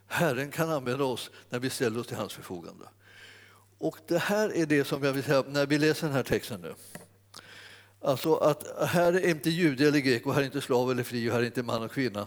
Herren 0.06 0.50
kan 0.50 0.70
använda 0.70 1.04
oss 1.04 1.30
när 1.50 1.58
vi 1.58 1.70
ställer 1.70 2.00
oss 2.00 2.06
till 2.06 2.16
hans 2.16 2.32
förfogande. 2.32 2.84
Och 3.78 3.96
det 4.08 4.18
här 4.18 4.56
är 4.56 4.66
det 4.66 4.84
som 4.84 5.02
jag 5.02 5.12
vill 5.12 5.22
säga 5.22 5.44
när 5.48 5.66
vi 5.66 5.78
läser 5.78 6.06
den 6.06 6.16
här 6.16 6.22
texten 6.22 6.60
nu. 6.60 6.74
Alltså 8.04 8.34
att 8.34 8.88
här 8.88 9.12
är 9.12 9.28
inte 9.28 9.50
jude 9.50 9.88
eller 9.88 9.98
grek, 9.98 10.26
och 10.26 10.34
här 10.34 10.40
är 10.40 10.46
inte 10.46 10.60
slav 10.60 10.90
eller 10.90 11.02
fri, 11.02 11.28
och 11.28 11.32
här 11.32 11.40
är 11.40 11.46
inte 11.46 11.62
man 11.62 11.82
och 11.82 11.92
kvinna. 11.92 12.26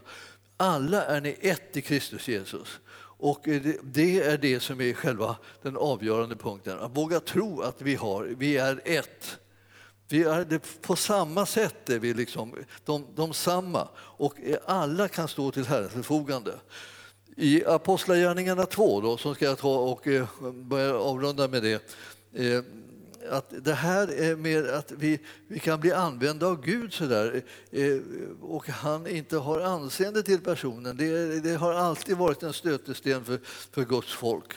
Alla 0.57 1.05
är 1.05 1.21
ni 1.21 1.37
ett 1.41 1.77
i 1.77 1.81
Kristus 1.81 2.27
Jesus. 2.27 2.79
Och 3.17 3.41
det 3.83 4.21
är 4.21 4.37
det 4.37 4.59
som 4.59 4.81
är 4.81 4.93
själva 4.93 5.35
den 5.61 5.77
avgörande 5.77 6.35
punkten. 6.35 6.79
Att 6.79 6.97
våga 6.97 7.19
tro 7.19 7.61
att 7.61 7.81
vi, 7.81 7.95
har, 7.95 8.23
vi 8.23 8.57
är 8.57 8.81
ett. 8.85 9.37
Vi 10.07 10.23
är 10.23 10.45
det 10.45 10.81
på 10.81 10.95
samma 10.95 11.45
sätt, 11.45 11.89
är 11.89 11.99
vi 11.99 12.13
liksom, 12.13 12.55
de, 12.85 13.05
de 13.15 13.33
samma. 13.33 13.87
Och 13.97 14.33
alla 14.65 15.07
kan 15.07 15.27
stå 15.27 15.51
till 15.51 15.65
Herrens 15.65 15.91
förfogande. 15.91 16.53
I 17.37 17.65
Apostlagärningarna 17.65 18.65
2, 18.65 19.01
då, 19.01 19.17
som 19.17 19.35
ska 19.35 19.45
jag 19.45 19.57
ta 19.57 19.77
och 19.77 20.07
eh, 20.07 20.27
börja 20.53 20.95
avrunda 20.95 21.47
med 21.47 21.63
det, 21.63 21.73
eh, 22.33 22.63
att 23.29 23.53
det 23.63 23.73
här 23.73 24.07
är 24.07 24.35
mer 24.35 24.73
att 24.73 24.91
vi, 24.91 25.19
vi 25.47 25.59
kan 25.59 25.79
bli 25.79 25.91
använda 25.91 26.47
av 26.47 26.61
Gud 26.61 26.93
sådär 26.93 27.43
eh, 27.71 27.97
och 28.41 28.69
han 28.69 29.07
inte 29.07 29.37
har 29.37 29.61
anseende 29.61 30.23
till 30.23 30.41
personen. 30.41 30.97
Det, 30.97 31.39
det 31.39 31.55
har 31.55 31.73
alltid 31.73 32.17
varit 32.17 32.43
en 32.43 32.53
stötesten 32.53 33.25
för, 33.25 33.39
för 33.71 33.85
Guds 33.85 34.13
folk. 34.13 34.53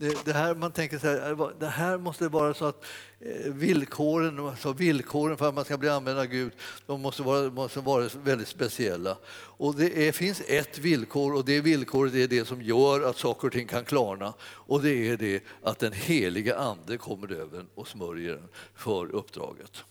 Det, 0.00 0.24
det, 0.24 0.32
här, 0.32 0.54
man 0.54 0.72
tänker 0.72 0.98
så 0.98 1.06
här, 1.06 1.60
det 1.60 1.66
här 1.66 1.98
måste 1.98 2.28
vara 2.28 2.54
så 2.54 2.64
att 2.64 2.84
eh, 3.20 3.52
villkoren, 3.52 4.38
alltså 4.38 4.72
villkoren 4.72 5.36
för 5.36 5.48
att 5.48 5.54
man 5.54 5.64
ska 5.64 5.78
bli 5.78 5.88
använd 5.88 6.18
av 6.18 6.24
Gud 6.24 6.52
de 6.86 7.00
måste 7.00 7.22
vara, 7.22 7.50
måste 7.50 7.80
vara 7.80 8.08
väldigt 8.22 8.48
speciella. 8.48 9.16
Och 9.32 9.74
det 9.74 10.08
är, 10.08 10.12
finns 10.12 10.42
ett 10.46 10.78
villkor 10.78 11.34
och 11.34 11.44
det 11.44 11.60
villkoret 11.60 12.14
är 12.14 12.28
det 12.28 12.44
som 12.44 12.62
gör 12.62 13.02
att 13.10 13.16
saker 13.16 13.46
och 13.46 13.52
ting 13.52 13.66
kan 13.66 13.84
klarna. 13.84 14.34
Och 14.42 14.82
det 14.82 15.08
är 15.08 15.16
det 15.16 15.42
att 15.62 15.78
den 15.78 15.92
heliga 15.92 16.56
Ande 16.56 16.98
kommer 16.98 17.32
över 17.32 17.66
och 17.74 17.88
smörjer 17.88 18.34
den 18.34 18.48
för 18.74 19.14
uppdraget. 19.14 19.84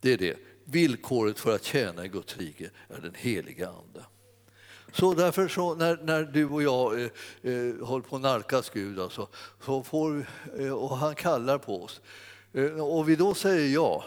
Det 0.00 0.12
är 0.12 0.18
det. 0.18 0.36
Villkoret 0.64 1.38
för 1.38 1.54
att 1.54 1.64
tjäna 1.64 2.04
i 2.04 2.08
Guds 2.08 2.36
rike 2.36 2.70
är 2.88 3.00
den 3.00 3.14
heliga 3.14 3.68
Ande. 3.68 4.04
Så 4.92 5.14
därför 5.14 5.48
så 5.48 5.74
när, 5.74 5.98
när 6.02 6.22
du 6.22 6.44
och 6.44 6.62
jag 6.62 7.00
eh, 7.02 7.08
eh, 7.42 7.86
håller 7.86 8.02
på 8.08 8.16
att 8.16 8.22
nalkas 8.22 8.70
Gud 8.70 9.00
alltså, 9.00 9.28
så 9.64 9.82
får, 9.82 10.26
eh, 10.58 10.72
och 10.72 10.96
han 10.96 11.14
kallar 11.14 11.58
på 11.58 11.82
oss 11.82 12.00
eh, 12.52 12.64
och 12.64 13.08
vi 13.08 13.16
då 13.16 13.34
säger 13.34 13.74
ja 13.74 14.04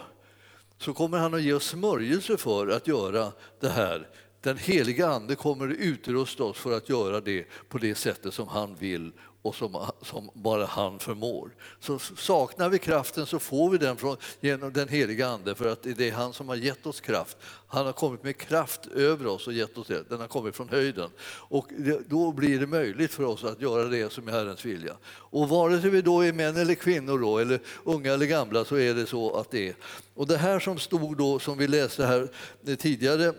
så 0.78 0.94
kommer 0.94 1.18
han 1.18 1.34
att 1.34 1.42
ge 1.42 1.52
oss 1.52 1.66
smörjelse 1.66 2.36
för 2.36 2.68
att 2.68 2.86
göra 2.86 3.32
det 3.60 3.68
här. 3.68 4.08
Den 4.40 4.58
heliga 4.58 5.08
Ande 5.08 5.34
kommer 5.34 5.68
att 5.68 5.76
utrusta 5.76 6.44
oss 6.44 6.58
för 6.58 6.76
att 6.76 6.88
göra 6.88 7.20
det 7.20 7.46
på 7.68 7.78
det 7.78 7.94
sättet 7.94 8.34
som 8.34 8.48
han 8.48 8.74
vill 8.74 9.12
och 9.46 9.54
som, 9.54 9.86
som 10.02 10.30
bara 10.34 10.66
han 10.66 10.98
förmår. 10.98 11.50
Så 11.80 11.98
saknar 11.98 12.68
vi 12.68 12.78
kraften 12.78 13.26
så 13.26 13.38
får 13.38 13.70
vi 13.70 13.78
den 13.78 13.96
från, 13.96 14.16
genom 14.40 14.72
den 14.72 14.88
heliga 14.88 15.28
Ande 15.28 15.54
för 15.54 15.68
att 15.68 15.82
det 15.82 16.08
är 16.08 16.12
han 16.12 16.32
som 16.32 16.48
har 16.48 16.56
gett 16.56 16.86
oss 16.86 17.00
kraft. 17.00 17.36
Han 17.68 17.86
har 17.86 17.92
kommit 17.92 18.22
med 18.22 18.36
kraft 18.36 18.86
över 18.86 19.26
oss 19.26 19.46
och 19.46 19.52
gett 19.52 19.78
oss 19.78 19.86
det. 19.86 20.08
Den 20.08 20.20
har 20.20 20.28
kommit 20.28 20.56
från 20.56 20.68
höjden. 20.68 21.10
Och 21.26 21.68
det, 21.78 22.00
då 22.08 22.32
blir 22.32 22.60
det 22.60 22.66
möjligt 22.66 23.12
för 23.12 23.24
oss 23.24 23.44
att 23.44 23.60
göra 23.60 23.84
det 23.84 24.12
som 24.12 24.28
är 24.28 24.32
Herrens 24.32 24.64
vilja. 24.64 24.96
Och 25.06 25.48
vare 25.48 25.80
sig 25.80 25.90
vi 25.90 26.02
då 26.02 26.20
är 26.20 26.32
män 26.32 26.56
eller 26.56 26.74
kvinnor, 26.74 27.18
då, 27.18 27.38
eller 27.38 27.60
unga 27.84 28.12
eller 28.12 28.26
gamla, 28.26 28.64
så 28.64 28.76
är 28.76 28.94
det 28.94 29.06
så 29.06 29.36
att 29.36 29.50
det 29.50 29.68
är. 29.68 29.74
Och 30.14 30.26
det 30.26 30.36
här 30.36 30.60
som 30.60 30.78
stod 30.78 31.16
då, 31.16 31.38
som 31.38 31.58
vi 31.58 31.68
läste 31.68 32.06
här 32.06 32.28
eh, 32.66 32.74
tidigare, 32.74 33.32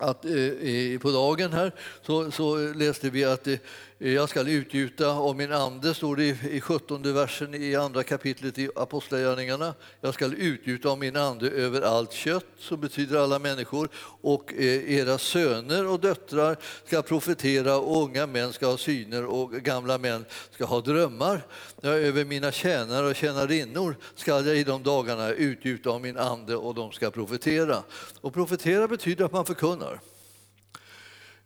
att 0.00 0.24
eh, 0.24 0.98
på 1.00 1.10
dagen 1.10 1.52
här 1.52 1.72
så, 2.06 2.30
så 2.30 2.56
läste 2.56 3.10
vi 3.10 3.24
att 3.24 3.46
eh, 3.46 3.58
jag 4.02 4.28
ska 4.28 4.40
utgjuta 4.40 5.08
av 5.08 5.36
min 5.36 5.52
ande, 5.52 5.94
står 5.94 6.16
det 6.16 6.44
i 6.50 6.60
17 6.60 7.14
versen 7.14 7.54
i 7.54 7.76
andra 7.76 8.02
kapitlet 8.02 8.58
i 8.58 8.68
Apostlagärningarna. 8.76 9.74
Jag 10.00 10.14
ska 10.14 10.24
utgjuta 10.26 10.88
av 10.88 10.98
min 10.98 11.16
ande 11.16 11.50
över 11.50 11.82
allt 11.82 12.12
kött, 12.12 12.46
som 12.58 12.80
betyder 12.80 13.18
alla 13.18 13.38
människor, 13.38 13.88
och 14.20 14.54
eh, 14.54 14.92
era 14.92 15.18
söner 15.18 15.86
och 15.86 16.00
döttrar 16.00 16.56
ska 16.86 17.02
profetera, 17.02 17.76
och 17.76 18.02
unga 18.02 18.26
män 18.26 18.52
ska 18.52 18.66
ha 18.66 18.76
syner 18.76 19.26
och 19.26 19.52
gamla 19.52 19.98
män 19.98 20.24
ska 20.50 20.64
ha 20.64 20.80
drömmar. 20.80 21.46
Över 21.82 22.24
mina 22.24 22.52
tjänare 22.52 23.06
och 23.06 23.16
tjänarinnor 23.16 23.96
ska 24.14 24.30
jag 24.30 24.56
i 24.56 24.64
de 24.64 24.82
dagarna 24.82 25.30
utgjuta 25.30 25.90
av 25.90 26.00
min 26.00 26.18
ande 26.18 26.56
och 26.56 26.74
de 26.74 26.92
ska 26.92 27.10
profetera. 27.10 27.82
Och 28.20 28.34
profetera 28.34 28.88
betyder 28.88 29.24
att 29.24 29.32
man 29.32 29.46
förkunnar. 29.46 30.00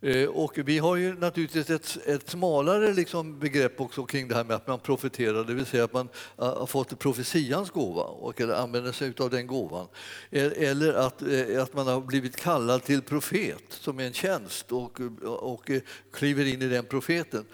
Eh, 0.04 0.28
och 0.28 0.58
vi 0.58 0.78
har 0.78 0.96
ju 0.96 1.14
naturligtvis 1.14 1.70
ett, 1.70 1.98
ett 2.06 2.30
smalare 2.30 2.92
liksom 2.92 3.38
begrepp 3.38 3.80
också 3.80 4.04
kring 4.04 4.28
det 4.28 4.34
här 4.34 4.44
med 4.44 4.56
att 4.56 4.66
man 4.66 4.78
profeterar, 4.78 5.44
det 5.44 5.54
vill 5.54 5.66
säga 5.66 5.84
att 5.84 5.92
man 5.92 6.08
eh, 6.38 6.58
har 6.58 6.66
fått 6.66 6.98
profetians 6.98 7.70
gåva 7.70 8.02
och 8.02 8.40
eller 8.40 8.54
använder 8.54 8.92
sig 8.92 9.12
av 9.18 9.30
den 9.30 9.46
gåvan. 9.46 9.86
E-, 10.30 10.66
eller 10.68 10.94
att, 10.94 11.22
eh, 11.22 11.62
att 11.62 11.74
man 11.74 11.86
har 11.86 12.00
blivit 12.00 12.36
kallad 12.36 12.84
till 12.84 13.02
profet 13.02 13.64
som 13.68 14.00
är 14.00 14.04
en 14.04 14.12
tjänst 14.12 14.72
och, 14.72 15.00
och 15.24 15.70
kliver 16.12 16.44
in 16.44 16.62
i 16.62 16.68
den 16.68 16.84
profeten, 16.84 17.44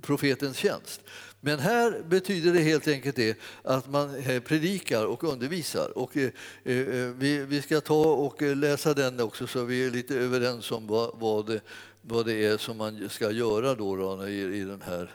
profetens 0.00 0.56
tjänst. 0.56 1.00
Men 1.40 1.58
här 1.58 2.02
betyder 2.08 2.52
det 2.52 2.60
helt 2.60 2.88
enkelt 2.88 3.16
det 3.16 3.38
att 3.62 3.90
man 3.90 4.22
predikar 4.44 5.06
och 5.06 5.24
undervisar. 5.24 5.98
Och 5.98 6.16
vi 6.62 7.62
ska 7.64 7.80
ta 7.80 8.04
och 8.04 8.42
läsa 8.42 8.94
den 8.94 9.20
också 9.20 9.46
så 9.46 9.64
vi 9.64 9.86
är 9.86 9.90
lite 9.90 10.14
överens 10.14 10.72
om 10.72 10.86
vad, 10.86 11.10
vad 11.14 11.46
det 11.46 11.60
vad 12.02 12.26
det 12.26 12.44
är 12.44 12.58
som 12.58 12.76
man 12.76 13.08
ska 13.08 13.30
göra 13.30 13.74
då, 13.74 13.96
då 13.96 14.28
i, 14.28 14.60
i 14.60 14.64
den 14.64 14.82
här 14.82 15.10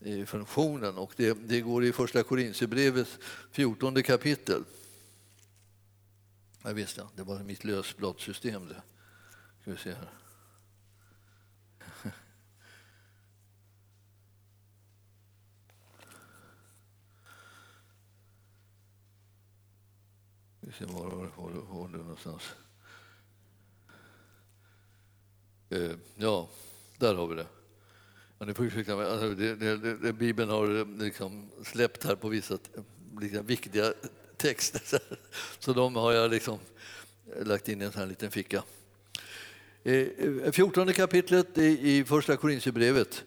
i 0.00 0.26
funktionen. 0.26 0.98
Och 0.98 1.12
det, 1.16 1.38
det 1.48 1.60
går 1.60 1.84
i 1.84 1.92
Första 1.92 2.22
Korinthierbrevets 2.22 3.18
14 3.50 4.02
kapitel. 4.02 4.64
Jag 6.62 6.74
visste, 6.74 7.06
det 7.16 7.22
var 7.22 7.38
mitt 7.38 7.64
lösbladssystem. 7.64 8.68
Det. 8.68 8.82
Ska 9.60 9.70
vi 9.70 9.76
se 9.76 9.92
här. 9.92 10.10
Vi 20.60 20.72
ser 20.72 20.86
var, 20.86 21.10
var, 21.10 21.30
var, 21.36 21.50
var 21.50 21.88
det 21.88 21.96
någonstans. 21.96 22.42
Eh, 25.72 25.90
ja, 26.16 26.48
där 26.98 27.14
har 27.14 27.26
vi 27.26 27.34
det. 27.34 27.46
Ja, 28.38 28.46
ni 28.46 28.54
får 28.54 28.64
ursäkta 28.64 28.96
mig, 28.96 29.06
alltså, 29.06 29.30
det, 29.30 29.54
det, 29.54 29.96
det, 29.96 30.12
Bibeln 30.12 30.50
har 30.50 30.78
eh, 30.78 30.86
liksom 30.98 31.50
släppt 31.64 32.04
här 32.04 32.14
på 32.14 32.28
vissa 32.28 32.58
liksom, 33.20 33.46
viktiga 33.46 33.92
texter. 34.36 35.02
Så 35.58 35.72
de 35.72 35.96
har 35.96 36.12
jag 36.12 36.30
liksom 36.30 36.58
eh, 37.36 37.46
lagt 37.46 37.68
in 37.68 37.82
i 37.82 37.84
en 37.84 37.92
sån 37.92 38.00
här 38.00 38.08
liten 38.08 38.30
ficka. 38.30 38.62
I 39.84 40.08
eh, 40.44 40.52
14 40.52 40.92
kapitlet 40.92 41.58
i 41.58 42.04
Första 42.04 42.36
Korinthierbrevet 42.36 43.24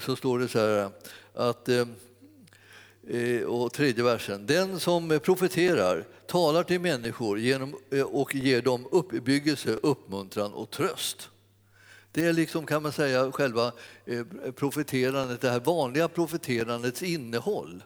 så 0.00 0.16
står 0.16 0.38
det 0.38 0.48
så 0.48 0.58
här 0.58 0.90
att 1.34 1.68
och 3.46 3.72
tredje 3.72 4.04
versen. 4.04 4.46
Den 4.46 4.80
som 4.80 5.20
profeterar 5.22 6.06
talar 6.26 6.62
till 6.62 6.80
människor 6.80 7.38
genom, 7.38 7.76
och 8.04 8.34
ger 8.34 8.62
dem 8.62 8.86
uppbyggelse, 8.90 9.70
uppmuntran 9.82 10.52
och 10.52 10.70
tröst. 10.70 11.30
Det 12.12 12.26
är 12.26 12.32
liksom, 12.32 12.66
kan 12.66 12.82
man 12.82 12.92
säga, 12.92 13.32
själva 13.32 13.72
eh, 14.04 14.24
profeterandet, 14.56 15.40
det 15.40 15.50
här 15.50 15.60
vanliga 15.60 16.08
profeterandets 16.08 17.02
innehåll. 17.02 17.82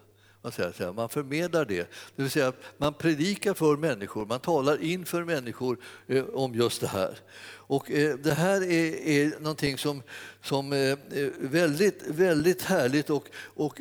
Man 0.95 1.09
förmedlar 1.09 1.65
det. 1.65 1.91
Det 2.17 2.23
vill 2.23 2.31
säga 2.31 2.53
man 2.77 2.95
predikar 2.95 3.55
för 3.55 3.77
människor, 3.77 4.27
man 4.27 4.41
talar 4.41 4.83
inför 4.83 5.25
människor 5.25 5.79
eh, 6.07 6.25
om 6.25 6.55
just 6.55 6.81
det 6.81 6.87
här. 6.87 7.19
Och 7.67 7.91
eh, 7.91 8.17
det 8.17 8.33
här 8.33 8.63
är, 8.63 9.09
är 9.09 9.41
någonting 9.41 9.79
som, 9.79 10.03
som 10.43 10.73
är 10.73 10.99
väldigt, 11.49 12.03
väldigt 12.07 12.63
härligt 12.63 13.11
och, 13.11 13.29
och 13.37 13.81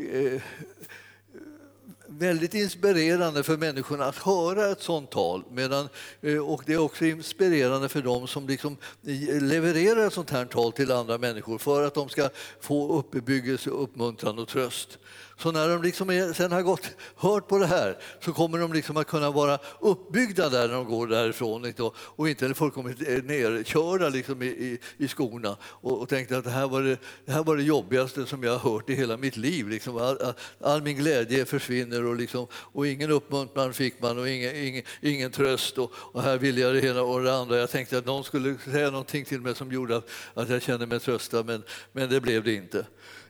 väldigt 2.18 2.54
inspirerande 2.54 3.44
för 3.44 3.58
människorna 3.58 4.06
att 4.06 4.18
höra 4.18 4.72
ett 4.72 4.82
sånt 4.82 5.12
tal. 5.12 5.44
Medan, 5.52 5.90
eh, 6.22 6.38
och 6.38 6.64
det 6.66 6.74
är 6.74 6.78
också 6.78 7.06
inspirerande 7.06 7.90
för 7.90 8.02
dem 8.02 8.28
som 8.28 8.48
liksom 8.48 8.78
eh, 9.08 9.42
levererar 9.42 10.08
ett 10.08 10.14
sånt 10.14 10.30
här 10.30 10.46
tal 10.46 10.72
till 10.72 10.92
andra 10.92 11.18
människor 11.18 11.58
för 11.58 11.88
att 11.88 11.94
de 11.94 12.10
ska 12.10 12.30
få 12.62 12.98
uppbyggelse, 13.00 13.70
uppmuntran 13.70 14.40
och 14.40 14.48
tröst. 14.48 14.98
Så 15.38 15.52
när 15.52 15.70
de 15.70 15.82
liksom 15.82 16.10
är, 16.10 16.34
sen 16.34 16.52
har 16.52 16.62
gått, 16.62 16.90
hört 17.16 17.48
på 17.48 17.58
det 17.58 17.66
här 17.66 17.98
så 18.20 18.34
kommer 18.34 18.60
de 18.60 18.74
liksom 18.74 18.98
att 18.98 19.08
kunna 19.08 19.32
vara 19.32 19.60
uppbyggda 19.80 20.50
där 20.50 20.68
när 20.68 20.76
de 20.76 20.86
går 20.86 21.08
därifrån 21.08 21.62
liksom, 21.62 21.92
och 21.96 22.30
inte 22.30 22.54
fullkomligt 22.54 23.02
eh, 23.02 23.24
nerkörda 23.24 24.10
liksom 24.10 24.42
i, 24.42 24.46
i, 24.46 24.80
i 24.98 25.08
skorna 25.08 25.58
och, 25.64 26.02
och 26.02 26.10
tänkte 26.10 26.38
att 26.38 26.44
det 26.44 26.50
här, 26.50 26.68
var 26.68 26.82
det, 26.82 26.98
det 27.26 27.32
här 27.32 27.44
var 27.44 27.58
det 27.58 27.64
jobbigaste 27.64 28.26
som 28.26 28.44
jag 28.44 28.58
har 28.58 28.72
hört 28.72 28.90
i 28.90 28.96
hela 28.96 29.18
mitt 29.18 29.38
liv. 29.38 29.70
Liksom, 29.70 29.98
all, 29.98 30.34
all, 30.62 30.82
min 30.82 30.98
glädje 30.98 31.46
försvinner 31.46 32.06
och, 32.06 32.16
liksom, 32.16 32.48
och 32.54 32.88
ingen 32.88 33.12
uppmuntran 33.12 33.74
fick 33.74 34.02
man 34.02 34.20
och 34.20 34.30
ingen, 34.30 34.56
ingen, 34.56 34.84
ingen 35.02 35.32
tröst 35.32 35.78
och, 35.78 35.92
och, 35.96 36.24
här 36.24 36.38
ville 36.38 36.62
jag 36.62 36.74
det 36.74 36.86
ena 36.86 37.02
och 37.02 37.24
det 37.24 37.36
andra. 37.36 37.58
Jag 37.58 37.70
tänkte 37.70 37.98
att 37.98 38.06
någon 38.06 38.24
skulle 38.24 38.58
säga 38.58 38.90
någonting 38.90 39.26
till 39.26 39.42
mig 39.42 39.56
som 39.56 39.72
gjorde 39.72 39.98
att, 39.98 40.10
att 40.34 40.50
jag 40.50 40.62
kände 40.62 40.86
mig 40.86 41.00
tröstad 41.00 41.44
men, 41.44 41.64
men 41.92 42.10
det 42.10 42.22
blev 42.22 42.44
det 42.44 42.54
inte. 42.54 42.86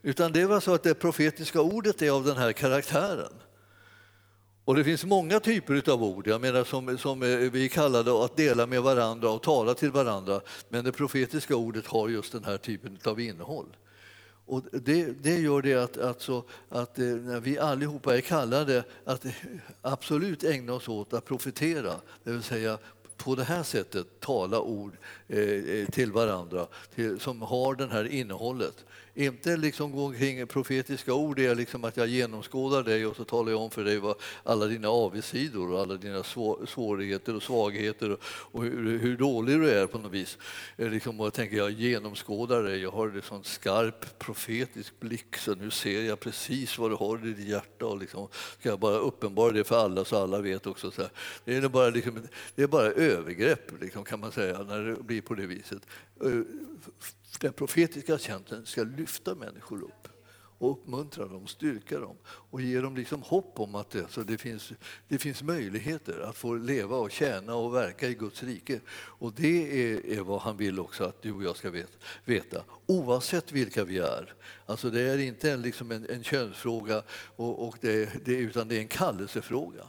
Utan 0.05 0.31
det 0.31 0.45
var 0.45 0.59
så 0.59 0.73
att 0.73 0.83
det 0.83 0.93
profetiska 0.93 1.61
ordet 1.61 2.01
är 2.01 2.11
av 2.11 2.23
den 2.23 2.37
här 2.37 2.51
karaktären. 2.51 3.33
Och 4.65 4.75
det 4.75 4.83
finns 4.83 5.05
många 5.05 5.39
typer 5.39 5.91
av 5.91 6.03
ord, 6.03 6.27
jag 6.27 6.41
menar 6.41 6.63
som, 6.63 6.97
som 6.97 7.23
eh, 7.23 7.37
vi 7.37 7.69
kallade 7.69 8.25
att 8.25 8.37
dela 8.37 8.65
med 8.65 8.81
varandra 8.81 9.29
och 9.29 9.43
tala 9.43 9.73
till 9.73 9.91
varandra. 9.91 10.41
Men 10.69 10.83
det 10.83 10.91
profetiska 10.91 11.55
ordet 11.55 11.87
har 11.87 12.09
just 12.09 12.31
den 12.31 12.43
här 12.43 12.57
typen 12.57 12.97
av 13.03 13.19
innehåll. 13.19 13.75
Och 14.45 14.63
det, 14.71 15.23
det 15.23 15.35
gör 15.35 15.61
det 15.61 15.73
att, 15.73 15.97
alltså, 15.97 16.43
att 16.69 16.99
eh, 16.99 17.05
när 17.05 17.39
vi 17.39 17.59
allihopa 17.59 18.17
är 18.17 18.21
kallade 18.21 18.83
att 19.05 19.25
absolut 19.81 20.43
ägna 20.43 20.73
oss 20.73 20.87
åt 20.87 21.13
att 21.13 21.25
profetera, 21.25 21.93
det 22.23 22.31
vill 22.31 22.43
säga 22.43 22.77
på 23.17 23.35
det 23.35 23.43
här 23.43 23.63
sättet 23.63 24.19
tala 24.19 24.59
ord 24.59 24.97
Eh, 25.33 25.39
eh, 25.39 25.85
till 25.89 26.11
varandra 26.11 26.67
till, 26.95 27.19
som 27.19 27.41
har 27.41 27.75
det 27.75 27.87
här 27.87 28.05
innehållet. 28.05 28.85
Inte 29.15 29.57
liksom 29.57 29.91
gå 29.91 30.05
omkring 30.05 30.47
profetiska 30.47 31.13
ord, 31.13 31.35
det 31.35 31.45
är 31.45 31.55
liksom 31.55 31.83
att 31.83 31.97
jag 31.97 32.07
genomskådar 32.07 32.83
dig 32.83 33.05
och 33.05 33.15
så 33.15 33.23
talar 33.23 33.51
jag 33.51 33.61
om 33.61 33.71
för 33.71 33.83
dig 33.83 33.99
vad 33.99 34.15
alla 34.43 34.65
dina 34.65 34.89
avigsidor 34.89 35.71
och 35.71 35.79
alla 35.79 35.95
dina 35.95 36.23
svårigheter 36.67 37.35
och 37.35 37.43
svagheter 37.43 38.17
och 38.23 38.63
hur, 38.63 38.99
hur 38.99 39.17
dålig 39.17 39.59
du 39.59 39.69
är 39.69 39.87
på 39.87 39.97
något 39.97 40.11
vis. 40.11 40.37
Eh, 40.77 40.89
liksom, 40.89 41.19
och 41.19 41.25
jag 41.25 41.33
tänker 41.33 41.57
jag 41.57 41.71
genomskådar 41.71 42.63
dig, 42.63 42.81
jag 42.81 42.91
har 42.91 43.11
liksom 43.11 43.37
en 43.37 43.43
sån 43.43 43.51
skarp 43.51 44.19
profetisk 44.19 44.99
blick 44.99 45.37
så 45.37 45.55
nu 45.55 45.71
ser 45.71 46.03
jag 46.03 46.19
precis 46.19 46.77
vad 46.77 46.91
du 46.91 46.95
har 46.95 47.27
i 47.27 47.33
ditt 47.33 47.47
hjärta 47.47 47.85
och 47.85 47.97
liksom, 47.97 48.27
ska 48.59 48.69
jag 48.69 48.79
bara 48.79 48.97
uppenbara 48.97 49.51
det 49.51 49.63
för 49.63 49.85
alla 49.85 50.05
så 50.05 50.17
alla 50.17 50.41
vet 50.41 50.67
också. 50.67 50.91
Så 50.91 51.01
här. 51.01 51.11
Det, 51.45 51.55
är 51.55 51.69
bara, 51.69 51.89
liksom, 51.89 52.19
det 52.55 52.63
är 52.63 52.67
bara 52.67 52.87
övergrepp 52.87 53.81
liksom, 53.81 54.03
kan 54.03 54.19
man 54.19 54.31
säga 54.31 54.63
när 54.63 54.81
det 54.81 55.03
blir 55.03 55.22
på 55.25 55.35
det 55.35 55.47
viset 55.47 55.85
eh, 56.23 56.41
den 57.39 57.53
profetiska 57.53 58.17
tjänsten 58.17 58.65
ska 58.65 58.83
lyfta 58.83 59.35
människor 59.35 59.83
upp 59.83 60.07
och 60.63 60.71
uppmuntra 60.71 61.27
dem, 61.27 61.47
styrka 61.47 61.99
dem 61.99 62.15
och 62.25 62.61
ge 62.61 62.81
dem 62.81 62.95
liksom 62.95 63.21
hopp 63.21 63.59
om 63.59 63.75
att 63.75 63.89
det, 63.89 64.05
så 64.09 64.23
det, 64.23 64.37
finns, 64.37 64.71
det 65.07 65.17
finns 65.17 65.43
möjligheter 65.43 66.19
att 66.19 66.37
få 66.37 66.55
leva 66.55 66.97
och 66.97 67.11
tjäna 67.11 67.55
och 67.55 67.75
verka 67.75 68.07
i 68.07 68.13
Guds 68.13 68.43
rike. 68.43 68.79
Och 68.95 69.33
det 69.33 69.83
är, 69.83 70.05
är 70.05 70.21
vad 70.21 70.41
han 70.41 70.57
vill 70.57 70.79
också 70.79 71.03
att 71.03 71.21
du 71.21 71.31
och 71.31 71.43
jag 71.43 71.57
ska 71.57 71.71
veta, 72.25 72.63
oavsett 72.85 73.51
vilka 73.51 73.83
vi 73.83 73.97
är. 73.97 74.33
Alltså 74.65 74.89
det 74.89 75.01
är 75.01 75.17
inte 75.17 75.51
en, 75.51 75.61
liksom 75.61 75.91
en, 75.91 76.09
en 76.09 76.23
könsfråga 76.23 77.03
och, 77.35 77.67
och 77.67 77.77
det, 77.81 78.25
det, 78.25 78.35
utan 78.35 78.67
det 78.67 78.75
är 78.75 78.79
en 78.79 78.87
kallelsefråga. 78.87 79.83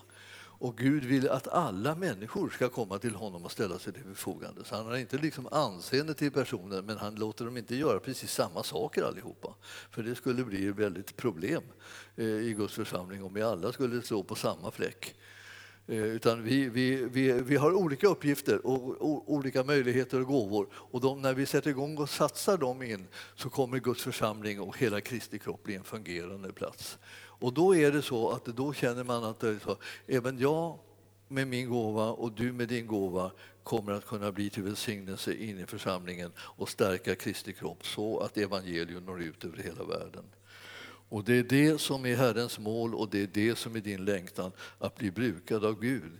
Och 0.64 0.76
Gud 0.76 1.04
vill 1.04 1.28
att 1.28 1.48
alla 1.48 1.94
människor 1.94 2.50
ska 2.50 2.68
komma 2.68 2.98
till 2.98 3.14
honom 3.14 3.44
och 3.44 3.52
ställa 3.52 3.78
sig 3.78 3.92
till 3.92 4.02
förfogande. 4.02 4.64
Så 4.64 4.76
han 4.76 4.86
har 4.86 4.96
inte 4.96 5.18
liksom 5.18 5.48
anseende 5.50 6.14
till 6.14 6.30
personer, 6.32 6.82
men 6.82 6.98
han 6.98 7.14
låter 7.14 7.44
dem 7.44 7.56
inte 7.56 7.76
göra 7.76 8.00
precis 8.00 8.32
samma 8.32 8.62
saker 8.62 9.02
allihopa. 9.02 9.54
För 9.90 10.02
det 10.02 10.14
skulle 10.14 10.44
bli 10.44 10.66
ett 10.66 10.76
väldigt 10.76 11.16
problem 11.16 11.62
eh, 12.16 12.24
i 12.24 12.54
Guds 12.58 12.74
församling 12.74 13.24
om 13.24 13.34
vi 13.34 13.42
alla 13.42 13.72
skulle 13.72 14.02
stå 14.02 14.22
på 14.22 14.34
samma 14.34 14.70
fläck. 14.70 15.14
Eh, 15.86 16.04
utan 16.04 16.42
vi, 16.42 16.68
vi, 16.68 17.04
vi, 17.04 17.32
vi 17.32 17.56
har 17.56 17.72
olika 17.72 18.08
uppgifter 18.08 18.66
och 18.66 19.32
olika 19.32 19.64
möjligheter 19.64 20.20
och 20.20 20.26
gåvor. 20.26 20.68
Och 20.72 21.00
de, 21.00 21.22
när 21.22 21.34
vi 21.34 21.46
sätter 21.46 21.70
igång 21.70 21.98
och 21.98 22.10
satsar 22.10 22.58
dem 22.58 22.82
in 22.82 23.06
så 23.34 23.50
kommer 23.50 23.78
Guds 23.78 24.02
församling 24.02 24.60
och 24.60 24.78
hela 24.78 25.00
Kristi 25.00 25.38
kropp 25.38 25.62
bli 25.62 25.74
en 25.74 25.84
fungerande 25.84 26.52
plats. 26.52 26.98
Och 27.38 27.52
då 27.52 27.76
är 27.76 27.92
det 27.92 28.02
så 28.02 28.30
att 28.30 28.44
då 28.44 28.72
känner 28.72 29.04
man 29.04 29.24
att 29.24 29.40
så, 29.40 29.76
även 30.06 30.38
jag 30.38 30.78
med 31.28 31.48
min 31.48 31.70
gåva 31.70 32.10
och 32.10 32.32
du 32.32 32.52
med 32.52 32.68
din 32.68 32.86
gåva 32.86 33.30
kommer 33.62 33.92
att 33.92 34.06
kunna 34.06 34.32
bli 34.32 34.50
till 34.50 34.62
välsignelse 34.62 35.34
in 35.34 35.58
i 35.58 35.66
församlingen 35.66 36.32
och 36.38 36.68
stärka 36.68 37.14
Kristi 37.14 37.52
kropp 37.52 37.86
så 37.86 38.18
att 38.18 38.36
evangelium 38.36 39.04
når 39.04 39.22
ut 39.22 39.44
över 39.44 39.62
hela 39.62 39.84
världen. 39.84 40.24
Och 41.08 41.24
det 41.24 41.34
är 41.38 41.42
det 41.42 41.80
som 41.80 42.06
är 42.06 42.16
Herrens 42.16 42.58
mål 42.58 42.94
och 42.94 43.08
det 43.10 43.22
är 43.22 43.28
det 43.32 43.58
som 43.58 43.76
är 43.76 43.80
din 43.80 44.04
längtan, 44.04 44.52
att 44.78 44.96
bli 44.96 45.10
brukad 45.10 45.64
av 45.64 45.80
Gud. 45.80 46.12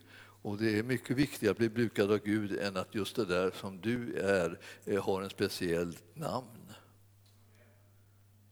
Och 0.43 0.59
det 0.59 0.79
är 0.79 0.83
mycket 0.83 1.17
viktigare 1.17 1.51
att 1.51 1.59
bli 1.59 1.69
brukad 1.69 2.13
av 2.13 2.19
Gud 2.19 2.59
än 2.59 2.77
att 2.77 2.95
just 2.95 3.17
det 3.17 3.25
där 3.25 3.53
som 3.61 3.81
du 3.81 4.17
är 4.19 4.59
eh, 4.85 5.05
har 5.05 5.23
en 5.23 5.31
speciellt 5.31 6.03
namn. 6.15 6.64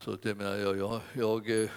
Så 0.05 0.19
jag 0.23 0.37
menar 0.37 0.57
jag, 0.57 0.79
jag, 0.79 1.01
jag 1.13 1.63
eh, 1.63 1.71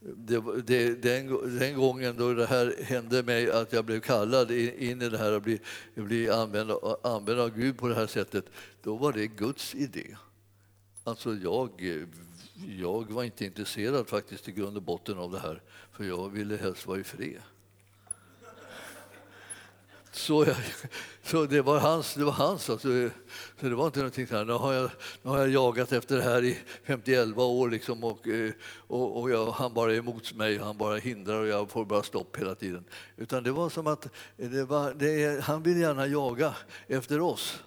det, 0.00 0.62
det, 0.66 1.02
den, 1.02 1.58
den, 1.58 1.76
gången 1.76 2.16
då 2.16 2.34
det 2.34 2.46
här 2.46 2.74
hände 2.82 3.22
mig, 3.22 3.50
att 3.50 3.72
jag 3.72 3.84
blev 3.84 4.00
kallad 4.00 4.50
in 4.50 5.02
i 5.02 5.08
det 5.08 5.18
här 5.18 5.32
och 5.32 5.42
bli, 5.42 5.60
bli 5.94 6.30
använd, 6.30 6.70
använd 7.02 7.40
av 7.40 7.50
Gud 7.58 7.78
på 7.78 7.88
det 7.88 7.94
här 7.94 8.06
sättet, 8.06 8.44
då 8.82 8.96
var 8.96 9.12
det 9.12 9.26
Guds 9.26 9.74
idé. 9.74 10.16
Alltså 11.04 11.34
jag, 11.34 11.70
jag 12.78 13.12
var 13.12 13.24
inte 13.24 13.44
intresserad 13.44 14.08
faktiskt 14.08 14.48
i 14.48 14.52
grund 14.52 14.76
och 14.76 14.82
botten 14.82 15.18
av 15.18 15.32
det 15.32 15.38
här, 15.38 15.62
för 15.92 16.04
jag 16.04 16.28
ville 16.28 16.56
helst 16.56 16.86
vara 16.86 16.98
i 16.98 17.04
fred. 17.04 17.42
Så, 20.12 20.44
jag, 20.44 20.56
så 21.22 21.46
det 21.46 21.62
var 21.62 21.78
hans. 21.78 22.14
Det 22.14 22.24
var 22.24 22.32
hans 22.32 22.70
alltså. 22.70 23.10
så 23.60 23.68
det 23.68 23.74
var 23.74 23.86
inte 23.86 23.98
någonting 23.98 24.26
så 24.26 24.44
Nu 24.44 24.52
har 24.52 24.72
jag, 24.72 24.90
nu 25.22 25.30
har 25.30 25.38
jag 25.38 25.48
jagat 25.48 25.92
efter 25.92 26.16
det 26.16 26.22
här 26.22 26.44
i 26.44 26.58
51 26.84 27.36
år 27.36 27.70
liksom 27.70 28.04
och, 28.04 28.28
eh, 28.28 28.52
och, 28.86 29.20
och 29.20 29.30
jag, 29.30 29.50
han 29.50 29.74
bara 29.74 29.92
är 29.92 29.96
emot 29.96 30.34
mig, 30.34 30.58
han 30.58 30.76
bara 30.76 30.96
hindrar 30.96 31.40
och 31.40 31.48
jag 31.48 31.70
får 31.70 31.84
bara 31.84 32.02
stopp 32.02 32.36
hela 32.36 32.54
tiden. 32.54 32.84
Utan 33.16 33.42
det 33.42 33.52
var 33.52 33.68
som 33.68 33.86
att 33.86 34.08
det 34.36 34.64
var, 34.64 34.94
det, 34.94 35.44
han 35.44 35.62
vill 35.62 35.80
gärna 35.80 36.06
jaga 36.06 36.54
efter 36.86 37.20
oss 37.20 37.62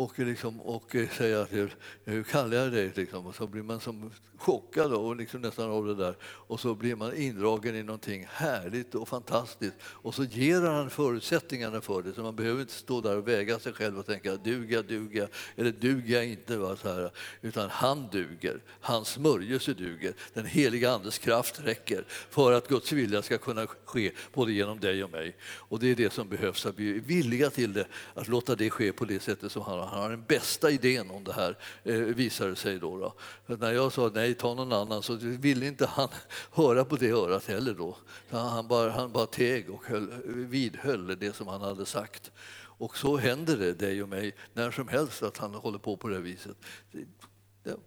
och, 0.00 0.18
liksom, 0.18 0.60
och 0.60 0.96
eh, 0.96 1.08
säga 1.08 1.40
att 1.40 1.52
eh, 1.52 1.66
hur 2.04 2.22
kallar 2.22 2.56
jag 2.56 2.72
dig? 2.72 2.92
Liksom. 2.94 3.26
Och 3.26 3.34
så 3.34 3.46
blir 3.46 3.62
man 3.62 3.80
som 3.80 4.10
chockad 4.40 4.92
och 4.92 5.16
liksom 5.16 5.40
nästan 5.40 5.70
av 5.70 5.86
det 5.86 5.94
där. 5.94 6.16
Och 6.22 6.60
så 6.60 6.74
blir 6.74 6.96
man 6.96 7.16
indragen 7.16 7.76
i 7.76 7.82
någonting 7.82 8.26
härligt 8.30 8.94
och 8.94 9.08
fantastiskt. 9.08 9.76
Och 9.82 10.14
så 10.14 10.24
ger 10.24 10.60
han 10.60 10.90
förutsättningarna 10.90 11.80
för 11.80 12.02
det. 12.02 12.12
Så 12.12 12.22
man 12.22 12.36
behöver 12.36 12.60
inte 12.60 12.72
stå 12.72 13.00
där 13.00 13.16
och 13.16 13.28
väga 13.28 13.58
sig 13.58 13.72
själv 13.72 13.98
och 13.98 14.06
tänka 14.06 14.36
duga, 14.36 14.82
duga 14.82 15.28
eller 15.56 15.72
duger 15.72 16.14
jag 16.14 16.26
inte? 16.26 16.56
Va? 16.56 16.76
Så 16.76 16.88
här. 16.88 17.10
Utan 17.42 17.70
han 17.70 18.08
duger, 18.12 18.62
hans 18.80 19.08
smörjelse 19.08 19.74
duger. 19.74 20.14
Den 20.34 20.46
heliga 20.46 20.90
Andes 20.90 21.18
kraft 21.18 21.60
räcker 21.64 22.04
för 22.08 22.52
att 22.52 22.68
Guds 22.68 22.92
vilja 22.92 23.22
ska 23.22 23.38
kunna 23.38 23.66
ske 23.66 24.12
både 24.32 24.52
genom 24.52 24.80
dig 24.80 25.04
och 25.04 25.10
mig. 25.10 25.36
Och 25.42 25.78
det 25.78 25.90
är 25.90 25.94
det 25.94 26.12
som 26.12 26.28
behövs, 26.28 26.66
att 26.66 26.78
vi 26.78 26.96
är 26.96 27.00
villiga 27.00 27.50
till 27.50 27.72
det, 27.72 27.86
att 28.14 28.28
låta 28.28 28.56
det 28.56 28.70
ske 28.70 28.92
på 28.92 29.04
det 29.04 29.22
sättet 29.22 29.52
som 29.52 29.62
han 29.62 29.78
har 29.78 29.89
han 29.90 30.02
har 30.02 30.10
den 30.10 30.24
bästa 30.28 30.70
idén 30.70 31.10
om 31.10 31.24
det 31.24 31.32
här, 31.32 31.58
eh, 31.82 31.94
visade 31.94 32.56
sig 32.56 32.78
då. 32.78 32.98
då. 32.98 33.14
när 33.56 33.72
jag 33.72 33.92
sa 33.92 34.10
nej, 34.14 34.34
ta 34.34 34.54
någon 34.54 34.72
annan, 34.72 35.02
så 35.02 35.14
ville 35.20 35.66
inte 35.66 35.86
han 35.86 36.08
höra 36.52 36.84
på 36.84 36.96
det 36.96 37.10
örat 37.10 37.46
heller. 37.46 37.74
Då. 37.74 37.96
Han, 38.30 38.68
bara, 38.68 38.90
han 38.90 39.12
bara 39.12 39.26
teg 39.26 39.70
och 39.70 39.84
höll, 39.84 40.10
vidhöll 40.24 41.18
det 41.18 41.36
som 41.36 41.46
han 41.46 41.60
hade 41.60 41.86
sagt. 41.86 42.30
Och 42.80 42.96
så 42.96 43.16
händer 43.16 43.56
det 43.56 43.72
dig 43.72 44.02
och 44.02 44.08
mig 44.08 44.34
när 44.52 44.70
som 44.70 44.88
helst 44.88 45.22
att 45.22 45.36
han 45.36 45.54
håller 45.54 45.78
på 45.78 45.96
på 45.96 46.08
det 46.08 46.18
viset. 46.18 46.56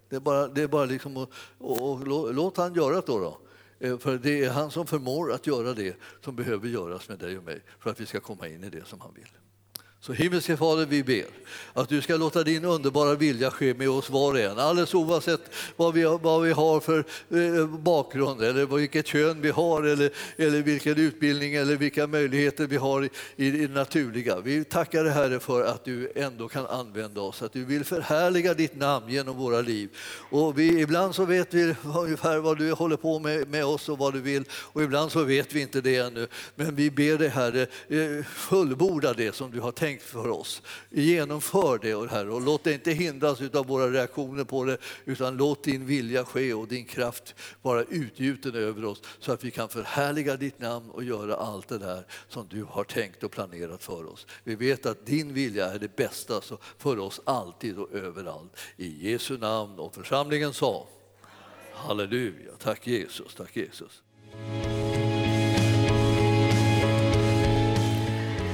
Det 0.10 0.16
är 0.16 0.20
bara, 0.20 0.47
det 0.47 0.62
är 0.62 0.68
bara 0.68 0.86
liksom 0.86 1.18
att, 1.18 1.30
och, 1.58 1.91
och, 1.91 2.34
låt 2.34 2.58
han 2.58 2.74
göra 2.74 2.95
det 2.95 3.04
då. 3.08 3.20
då. 3.20 3.38
Eh, 3.80 3.97
för 3.97 4.18
det 4.18 4.43
är 4.43 4.49
han 4.49 4.72
som 4.72 4.88
förmår 4.88 5.34
att 5.34 5.47
göra 5.47 5.74
det 5.74 5.95
som 6.22 6.36
behöver 6.36 6.68
göras 6.68 7.10
med 7.10 7.20
dig 7.20 7.38
och 7.38 7.43
mig 7.43 7.62
för 7.80 7.89
att 7.89 7.99
vi 7.99 8.06
ska 8.06 8.20
komma 8.20 8.47
in 8.47 8.64
i 8.64 8.70
det 8.70 8.86
som 8.86 9.01
han 9.01 9.14
vill. 9.14 9.30
Så 10.06 10.14
himmelske 10.14 10.58
Fader, 10.58 10.86
vi 10.86 11.04
ber 11.04 11.26
att 11.74 11.89
du 11.89 12.01
ska 12.01 12.18
låta 12.18 12.43
din 12.43 12.66
underbara 12.66 13.16
vilja 13.16 13.51
ske 13.51 13.74
med 13.74 13.89
oss 13.89 14.10
var 14.10 14.32
och 14.32 14.39
en, 14.39 14.60
alldeles 14.60 14.93
oavsett 14.93 15.41
vad 15.76 15.93
vi, 15.93 16.04
vad 16.04 16.41
vi 16.41 16.51
har 16.51 16.80
för 16.80 17.06
eh, 17.30 17.68
bakgrund 17.68 18.41
eller 18.41 18.66
vilket 18.66 19.08
kön 19.08 19.41
vi 19.41 19.49
har 19.49 19.84
eller, 19.84 20.12
eller 20.38 20.62
vilken 20.62 20.97
utbildning 20.97 21.56
eller 21.56 21.76
vilka 21.76 22.08
möjligheter 22.08 22.68
vi 22.68 22.78
har 22.78 23.04
i, 23.04 23.10
i 23.36 23.51
det 23.51 23.74
naturliga. 23.74 24.39
Vi 24.39 24.64
tackar 24.64 25.04
dig 25.04 25.14
Herre 25.14 25.39
för 25.39 25.66
att 25.66 25.86
du 25.86 26.12
ändå 26.16 26.47
kan 26.47 26.66
använda 26.66 27.22
oss, 27.22 27.41
att 27.41 27.54
du 27.54 27.66
vill 27.66 27.84
förhärliga 27.84 28.54
ditt 28.54 28.76
namn 28.76 29.10
genom 29.10 29.38
våra 29.38 29.62
liv. 29.62 29.89
Och 30.30 30.60
vi, 30.60 30.82
ibland 30.82 31.16
så 31.16 31.26
vet 31.26 31.54
vi 31.54 31.76
ungefär 31.95 32.38
vad 32.38 32.58
du 32.58 32.72
håller 32.72 32.97
på 32.97 33.20
med, 33.20 33.47
med 33.47 33.66
oss 33.66 33.89
och 33.89 33.97
vad 33.97 34.14
du 34.14 34.22
vill 34.22 34.43
och 34.51 34.84
ibland 34.84 35.12
så 35.12 35.24
vet 35.24 35.54
vi 35.54 35.62
inte 35.62 35.82
det 35.82 35.97
ännu. 35.97 36.28
Men 36.56 36.76
vi 36.76 36.91
ber 36.91 37.18
dig 37.18 37.30
Herre, 37.30 37.62
eh, 37.88 38.26
fullborda 38.26 39.14
det 39.14 39.36
som 39.36 39.51
du 39.51 39.60
har 39.60 39.72
tänkt 39.72 39.93
tänkt 39.94 40.04
för 40.04 40.30
oss. 40.30 40.62
Genomför 40.89 41.80
det, 41.82 42.12
Herre, 42.12 42.30
och 42.30 42.41
låt 42.41 42.64
det 42.64 42.74
inte 42.74 42.91
hindras 42.91 43.41
av 43.41 43.68
våra 43.68 43.91
reaktioner 43.91 44.44
på 44.44 44.64
det, 44.66 44.78
utan 45.06 45.38
låt 45.38 45.64
din 45.64 45.86
vilja 45.86 46.26
ske 46.26 46.54
och 46.54 46.68
din 46.68 46.86
kraft 46.86 47.36
vara 47.62 47.84
utgjuten 47.84 48.56
över 48.56 48.86
oss 48.86 49.02
så 49.20 49.32
att 49.32 49.44
vi 49.44 49.52
kan 49.52 49.70
förhärliga 49.70 50.38
ditt 50.38 50.60
namn 50.60 50.89
och 50.89 51.04
göra 51.04 51.36
allt 51.36 51.68
det 51.68 51.78
där 51.78 52.06
som 52.30 52.48
du 52.50 52.64
har 52.64 52.84
tänkt 52.84 53.24
och 53.24 53.32
planerat 53.32 53.84
för 53.84 54.06
oss. 54.06 54.28
Vi 54.44 54.56
vet 54.56 54.86
att 54.86 55.06
din 55.06 55.34
vilja 55.34 55.66
är 55.66 55.80
det 55.80 55.96
bästa 55.96 56.41
för 56.78 57.00
oss 57.00 57.22
alltid 57.24 57.78
och 57.78 57.91
överallt. 57.94 58.58
I 58.78 59.12
Jesu 59.12 59.38
namn 59.38 59.80
och 59.80 59.96
församlingen 59.96 60.54
sa 60.54 60.88
Halleluja, 61.74 62.52
tack 62.60 62.88
Jesus, 62.88 63.36
tack 63.36 63.56
Jesus. 63.56 64.02